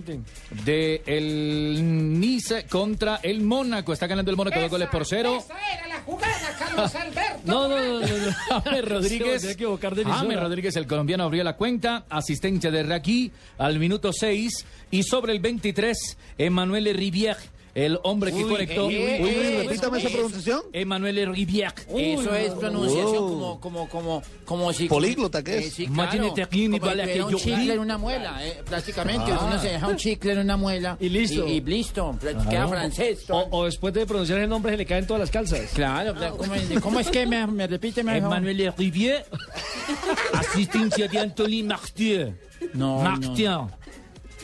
[0.65, 3.93] de el Nice contra el Mónaco.
[3.93, 5.45] Está ganando el Mónaco dos goles por cero.
[5.75, 7.41] era la jugada, Carlos Alberto.
[7.45, 8.07] No, no, no, no.
[8.07, 8.63] no.
[8.65, 9.45] James Rodríguez.
[9.45, 10.05] Equivocar de.
[10.05, 12.05] James Rodríguez, el colombiano, abrió la cuenta.
[12.09, 14.65] Asistencia de Raki al minuto 6.
[14.93, 17.37] Y sobre el 23, Emmanuel Rivière,
[17.75, 18.91] el hombre que Uy, conectó.
[18.91, 20.61] eh, eh, Uy, eh, repítame esa pronunciación.
[20.73, 21.73] Emmanuel Rivière.
[21.97, 24.89] Eso es pronunciación como, como, como, como si...
[24.89, 25.79] Políglota, ¿qué Eh, es?
[25.81, 29.33] Imagínate aquí, ni vale que yo un chicle en una muela, eh, prácticamente.
[29.33, 29.45] Ah.
[29.47, 30.97] Uno se deja un chicle en una muela.
[31.01, 31.47] Y listo.
[31.49, 33.25] Y, y listo, pl- queda francés.
[33.31, 35.61] O, o después de pronunciar el nombre se le caen todas las calzas.
[35.75, 38.03] Claro, ¿cómo, es- cómo es que me, me repite?
[38.03, 39.25] Me Emmanuel Rivière.
[40.35, 42.35] Asistencia de Anthony Martier.
[42.75, 43.59] No, Martier.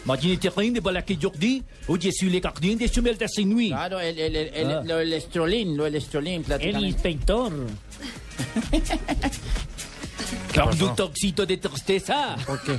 [0.09, 1.63] Imagínate rien voilà que Jordi.
[1.87, 3.69] Oye, si le gardien de su melta sin nuit.
[3.73, 4.83] Claro, el, el, el, el- Ah.
[4.85, 7.53] lo del estrolín, lo del estrolín, El inspector.
[10.55, 12.37] Conductorcito de tristeza.
[12.47, 12.79] ¿Por qué?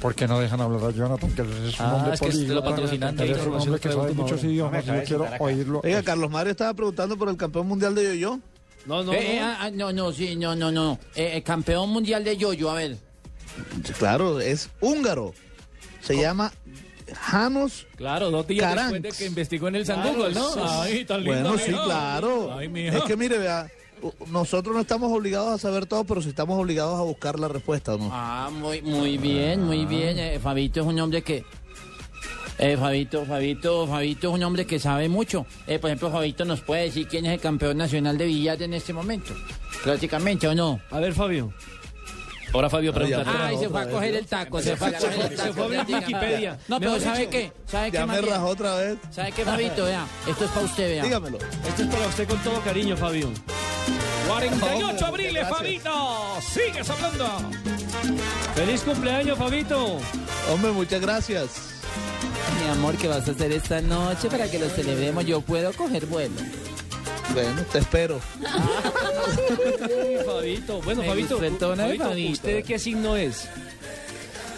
[0.00, 1.30] ¿Por qué no dejan hablar a Jonathan?
[1.32, 3.80] Que es un Ah, hombre es que se lo políglota, patrocinan, es un información hombre
[3.80, 4.86] que de sabe muchos idiomas.
[4.86, 5.80] No Yo quiero de oírlo.
[5.84, 8.40] Oiga, Carlos Mario estaba preguntando por el campeón mundial de yo-yo.
[8.84, 10.98] No, no, Eh, eh, ah, no, no, sí, no, no, no.
[11.14, 12.96] Eh, eh, campeón mundial de yoyo, a ver.
[13.98, 15.34] Claro, es húngaro.
[16.02, 16.52] Se llama
[17.20, 18.92] Janos Claro, dos días Caranx.
[18.92, 20.50] después de que investigó en el San Claro, Google, ¿no?
[20.52, 20.60] sí.
[20.62, 21.50] Ay, tan lindo.
[21.50, 22.56] Bueno, sí, claro.
[22.56, 23.68] Ay, es que mire, vea,
[24.28, 27.94] nosotros no estamos obligados a saber todo, pero sí estamos obligados a buscar la respuesta,
[27.94, 28.08] ¿o ¿no?
[28.12, 30.18] Ah, muy, muy bien, muy bien.
[30.18, 31.44] Eh, Fabito es un hombre que...
[32.58, 35.46] Eh, Fabito, Fabito, Fabito es un hombre que sabe mucho.
[35.66, 38.74] Eh, por ejemplo, Fabito nos puede decir quién es el campeón nacional de billar en
[38.74, 39.34] este momento.
[39.82, 40.80] Prácticamente, ¿o no?
[40.90, 41.52] A ver, Fabio.
[42.52, 43.46] Ahora Fabio pregunta.
[43.46, 45.42] Ay, se fue a coger el taco, se fue a coger el taco.
[45.42, 46.58] Se fue a abrir Wikipedia.
[46.68, 47.52] No, pero ¿sabe qué?
[47.66, 48.98] ¿Sabe qué, Ya me rajó otra vez.
[49.10, 49.84] ¿Sabe qué, Fabito?
[49.84, 51.04] Vea, esto es para usted, vea.
[51.04, 51.38] Dígamelo.
[51.38, 53.30] Esto es para usted con todo cariño, Fabio.
[54.28, 55.48] 48 abriles.
[55.48, 56.38] Fabito.
[56.40, 57.26] Sigue soplando.
[58.54, 59.98] ¡Feliz cumpleaños, Fabito!
[60.50, 61.50] Hombre, muchas gracias.
[62.62, 65.24] Mi amor, ¿qué vas a hacer esta noche para que lo celebremos?
[65.24, 66.34] Yo puedo coger vuelo.
[67.32, 68.20] Bueno, te espero.
[68.44, 70.80] Ay, Fabito.
[70.82, 72.32] Bueno, Me Fabito, gustó el tono de Fabito, Fabito.
[72.32, 73.48] ¿usted qué signo es?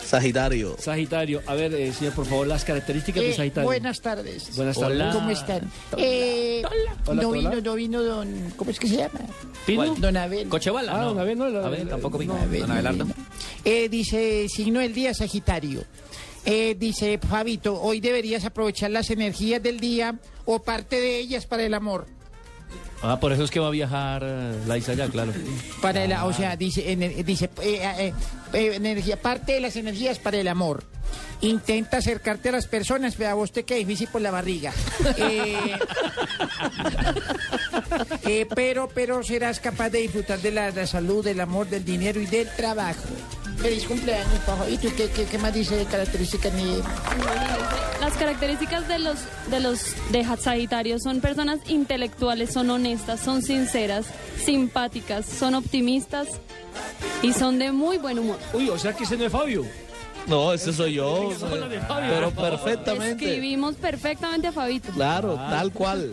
[0.04, 0.76] Sagitario.
[0.78, 1.42] Sagitario.
[1.46, 3.66] A ver, eh, señor, por favor, las características de Eh, Sagitario.
[3.68, 4.54] buenas tardes.
[4.54, 5.00] Buenas tardes.
[5.00, 5.12] Hola.
[5.12, 5.70] ¿Cómo están?
[5.96, 6.62] Eh,
[7.06, 7.50] Hola, no hola.
[7.50, 8.52] vino, no vino don...
[8.56, 9.20] ¿Cómo es que se llama?
[9.66, 9.94] ¿Pino?
[9.96, 10.48] Don Abel.
[10.48, 10.92] Cochebala.
[10.94, 11.08] Ah, no.
[11.10, 12.34] don Abel, no, la- Abel tampoco vino.
[12.36, 13.04] Abel, Don no Abelardo.
[13.06, 13.14] vino.
[13.64, 15.84] Eh, dice, signo del día Sagitario.
[16.44, 21.62] Eh, dice, Fabito, hoy deberías aprovechar las energías del día o parte de ellas para
[21.64, 22.06] el amor.
[23.06, 25.32] Ah, por eso es que va a viajar eh, Laisa ya, claro.
[25.82, 28.12] Para el, o sea, dice, ener- dice eh,
[28.54, 30.84] eh, energía, parte de las energías para el amor.
[31.42, 34.72] Intenta acercarte a las personas, pero a vos te queda difícil por la barriga.
[38.26, 42.20] Eh, pero, pero serás capaz de disfrutar de la, la salud, del amor, del dinero
[42.20, 43.02] y del trabajo.
[43.58, 44.68] Feliz cumpleaños, Pajo.
[44.68, 46.52] ¿Y tú qué, qué, qué más dice de características?
[46.54, 46.80] Ni...
[48.00, 49.18] Las características de los
[49.50, 54.06] de los de Sagitario son personas intelectuales, son honestas, son sinceras,
[54.44, 56.28] simpáticas, son optimistas
[57.22, 58.38] y son de muy buen humor.
[58.52, 59.64] Uy, o sea que ese no es Fabio.
[60.26, 61.30] No, ese soy yo.
[61.40, 63.24] Pero perfectamente.
[63.24, 64.90] Escribimos perfectamente a Fabito.
[64.92, 66.12] Claro, tal cual.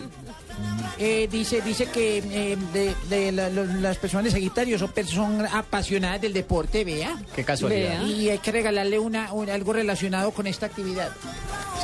[0.98, 5.52] Eh, dice dice que eh, de, de la- lo- las personas de Sagitario son personas
[5.54, 7.16] apasionadas del deporte, vea.
[7.36, 8.02] Qué casualidad.
[8.02, 8.04] Vea.
[8.04, 11.10] Y hay que regalarle una, un- algo relacionado con esta actividad.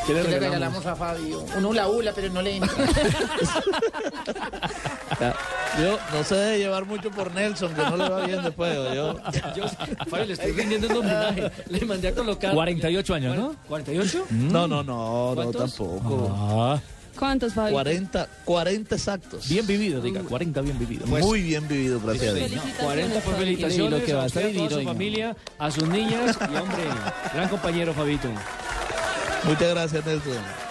[0.06, 0.85] ¿Qué le ¿Qué le regalamos?
[0.85, 1.44] a Fabio?
[1.57, 2.72] Un hula hula, pero no le entra.
[5.81, 8.73] Yo no sé de llevar mucho por Nelson, que no le va bien después.
[8.94, 9.15] Yo,
[9.56, 9.65] Yo,
[10.10, 11.52] Fabio, le estoy rindiendo un homenaje.
[11.68, 12.53] Le mandé a colocar...
[12.53, 13.56] 48 años, ¿no?
[13.69, 14.26] ¿48?
[14.30, 15.76] no, no, no, no, ¿Cuántos?
[15.76, 16.31] tampoco.
[16.35, 16.80] Ah,
[17.18, 17.73] ¿Cuántos, Fabio?
[17.73, 19.49] 40, 40 exactos.
[19.49, 21.07] bien vivido, diga, 40 bien vivido.
[21.07, 22.61] Muy bien vivido, gracias a Dios.
[22.80, 25.72] 40 por Y felicitaciones lo que a vas a usted, a toda su familia, a
[25.72, 26.84] sus niñas y, hombre,
[27.34, 28.30] gran compañero, Fabito.
[29.44, 30.66] Muchas gracias, Nelson.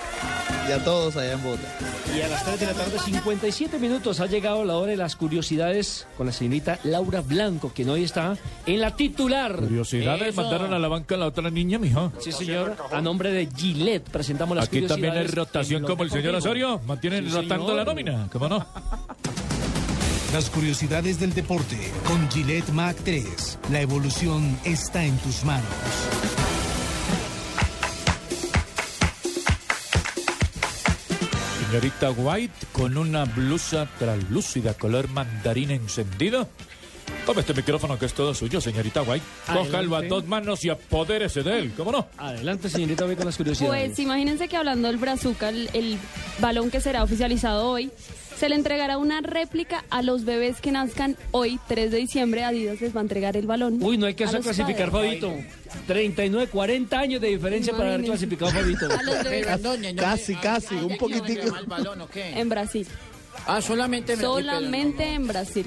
[0.69, 1.69] Y a todos allá en Bogotá.
[2.17, 5.15] Y a las 3 de la tarde, 57 minutos, ha llegado la hora de las
[5.15, 8.37] curiosidades con la señorita Laura Blanco, quien hoy está
[8.67, 9.55] en la titular.
[9.57, 10.43] Curiosidades, Eso.
[10.43, 12.13] mandaron a la banca la otra niña, mijo.
[12.21, 12.77] Sí, señor.
[12.91, 16.35] A nombre de Gillette presentamos las Aquí también hay curiosidades rotación como el señor.
[16.35, 16.81] Osorio.
[16.87, 17.77] Mantienen Sí, rotando señor.
[17.77, 18.67] la nómina, ¿cómo no?
[20.33, 23.59] Las curiosidades del deporte con Gillette Mac 3.
[23.71, 25.65] La evolución está en tus manos.
[31.71, 36.49] Señorita White con una blusa translúcida color mandarina encendido.
[37.25, 39.25] Tome este micrófono que es todo suyo, señorita White.
[39.53, 42.07] Cójalo a dos manos y apodérese de él, ¿cómo no?
[42.19, 43.89] Adelante, señorita, voy con las curiosidades.
[43.89, 45.99] Pues imagínense que hablando del Brazuca, el, el
[46.39, 47.91] balón que será oficializado hoy,
[48.39, 52.45] se le entregará una réplica a los bebés que nazcan hoy, 3 de diciembre.
[52.45, 53.79] Adidas les va a entregar el balón.
[53.83, 54.91] Uy, no hay que a clasificar.
[54.91, 55.33] Fabito.
[55.87, 58.87] 39, 40 años de diferencia para haber clasificado, Fabito.
[58.99, 59.47] A los bebés.
[59.97, 61.55] Casi, casi, ¿Hay un poquitico.
[61.67, 62.39] balón o qué?
[62.39, 62.87] en Brasil.
[63.47, 65.67] Ah, solamente en Brasil, pero Solamente en Brasil.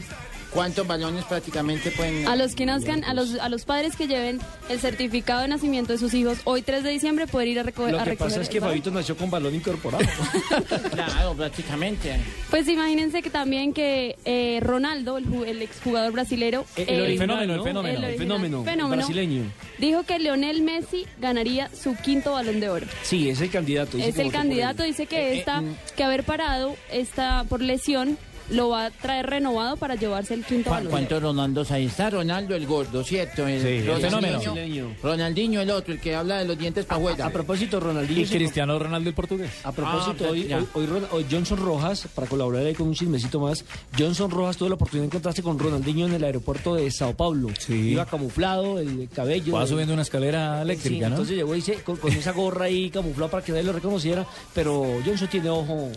[0.49, 2.27] No- ¿Cuántos balones prácticamente pueden...?
[2.27, 4.39] A los que nazcan, a los, a los padres que lleven
[4.69, 7.89] el certificado de nacimiento de sus hijos hoy 3 de diciembre poder ir a, reco-
[7.89, 8.59] Lo a que recoger pasa es el que.
[8.61, 10.03] Fabito nació con balón incorporado.
[10.91, 12.17] Claro, prácticamente.
[12.49, 17.01] Pues imagínense que también que eh, Ronaldo, el, ju- el exjugador brasilero, El, el eh,
[17.03, 17.63] original, fenómeno, el ¿no?
[17.63, 17.89] fenómeno.
[17.89, 18.27] El El original.
[18.27, 18.95] fenómeno, Fenómeno.
[18.97, 19.43] brasileño.
[19.77, 22.87] dijo que Leonel Messi ganaría su quinto balón de oro.
[23.03, 23.97] Sí, es el candidato.
[23.97, 25.63] dice es el candidato, dice que esta,
[25.95, 28.17] que haber parado esta por lesión
[28.51, 30.89] lo va a traer renovado para llevarse el quinto balón.
[30.89, 32.09] ¿Cuántos Ronaldos ahí está?
[32.09, 33.47] Ronaldo el gordo, ¿cierto?
[33.47, 34.39] El, Sí, el Ronaldinho.
[34.53, 34.95] fenómeno.
[35.03, 37.25] Ronaldinho el otro, el que habla de los dientes para afuera.
[37.25, 38.21] A propósito, Ronaldinho.
[38.21, 39.51] Y Cristiano Ronaldo el portugués.
[39.63, 43.63] A propósito, Ah, hoy, hoy, hoy Johnson Rojas, para colaborar ahí con un chismecito más,
[43.97, 47.49] Johnson Rojas tuvo la oportunidad de encontrarse con Ronaldinho en el aeropuerto de Sao Paulo.
[47.59, 47.73] Sí.
[47.91, 49.53] Iba camuflado, el cabello.
[49.53, 51.15] Va el- subiendo una escalera Sí, eléctrica, ¿no?
[51.15, 54.25] entonces llegó y se- con, con esa gorra ahí camuflada para que nadie lo reconociera,
[54.53, 55.89] pero Johnson tiene ojo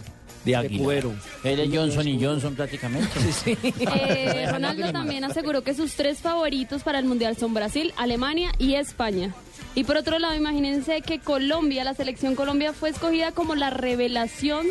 [0.44, 0.84] de águila.
[0.84, 1.14] cuero.
[1.44, 3.08] Eres Johnson y Johnson prácticamente.
[4.04, 8.74] Eh, Ronaldo también aseguró que sus tres favoritos para el Mundial son Brasil, Alemania y
[8.74, 9.34] España.
[9.74, 14.66] Y por otro lado, imagínense que Colombia, la selección Colombia fue escogida como la revelación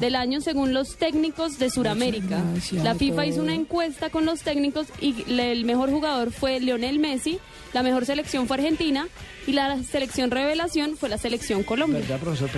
[0.00, 2.42] del año según los técnicos de Sudamérica.
[2.82, 6.98] La FIFA hizo una encuesta con los técnicos y le- el mejor jugador fue Lionel
[6.98, 7.38] Messi,
[7.74, 9.08] la mejor selección fue Argentina
[9.46, 12.00] y la selección revelación fue la selección Colombia.
[12.00, 12.48] ¿Verdad, profesor?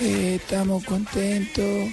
[0.00, 1.88] Eh, estamos contentos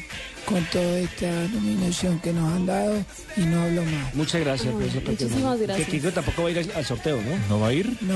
[0.45, 3.03] con toda esta nominación que nos han dado
[3.35, 4.15] y no hablo más.
[4.15, 5.29] Muchas gracias, profesor Peckerman.
[5.29, 5.85] muchísimas gracias.
[5.87, 7.37] Que Kiko tampoco va a ir al, al sorteo, ¿no?
[7.49, 7.97] ¿No va a ir?
[8.01, 8.15] No,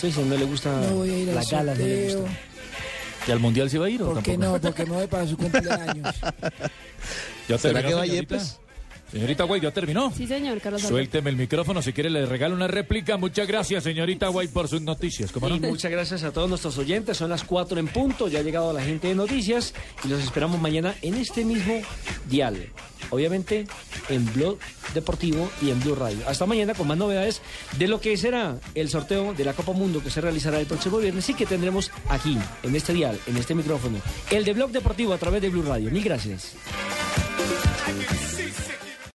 [0.00, 2.20] Sí, sí, no le gusta no voy a ir la al gala, no le sorteo.
[2.22, 2.38] gusta.
[3.28, 4.54] ¿Y al mundial se va a ir o ¿Por qué tampoco?
[4.54, 4.60] no?
[4.60, 6.16] Porque me voy para su cumpleaños.
[7.48, 8.36] ¿Ya ¿Será que va señorita?
[8.36, 8.58] Yepes?
[9.10, 10.12] Señorita Guay, ¿ya terminó?
[10.16, 10.82] Sí, señor, Carlos.
[10.82, 13.16] Suélteme el micrófono, si quiere le regalo una réplica.
[13.16, 15.32] Muchas gracias, señorita Guay, por sus noticias.
[15.32, 15.56] ¿Cómo no?
[15.56, 17.16] Y muchas gracias a todos nuestros oyentes.
[17.16, 18.28] Son las 4 en punto.
[18.28, 19.74] Ya ha llegado la gente de noticias
[20.04, 21.82] y los esperamos mañana en este mismo
[22.28, 22.68] dial.
[23.10, 23.66] Obviamente
[24.08, 24.58] en Blog
[24.94, 26.18] Deportivo y en Blue Radio.
[26.28, 27.42] Hasta mañana con más novedades
[27.78, 30.98] de lo que será el sorteo de la Copa Mundo que se realizará el próximo
[30.98, 33.98] viernes y que tendremos aquí, en este dial, en este micrófono.
[34.30, 35.90] El de Blog Deportivo a través de Blue Radio.
[35.90, 36.54] Mil gracias.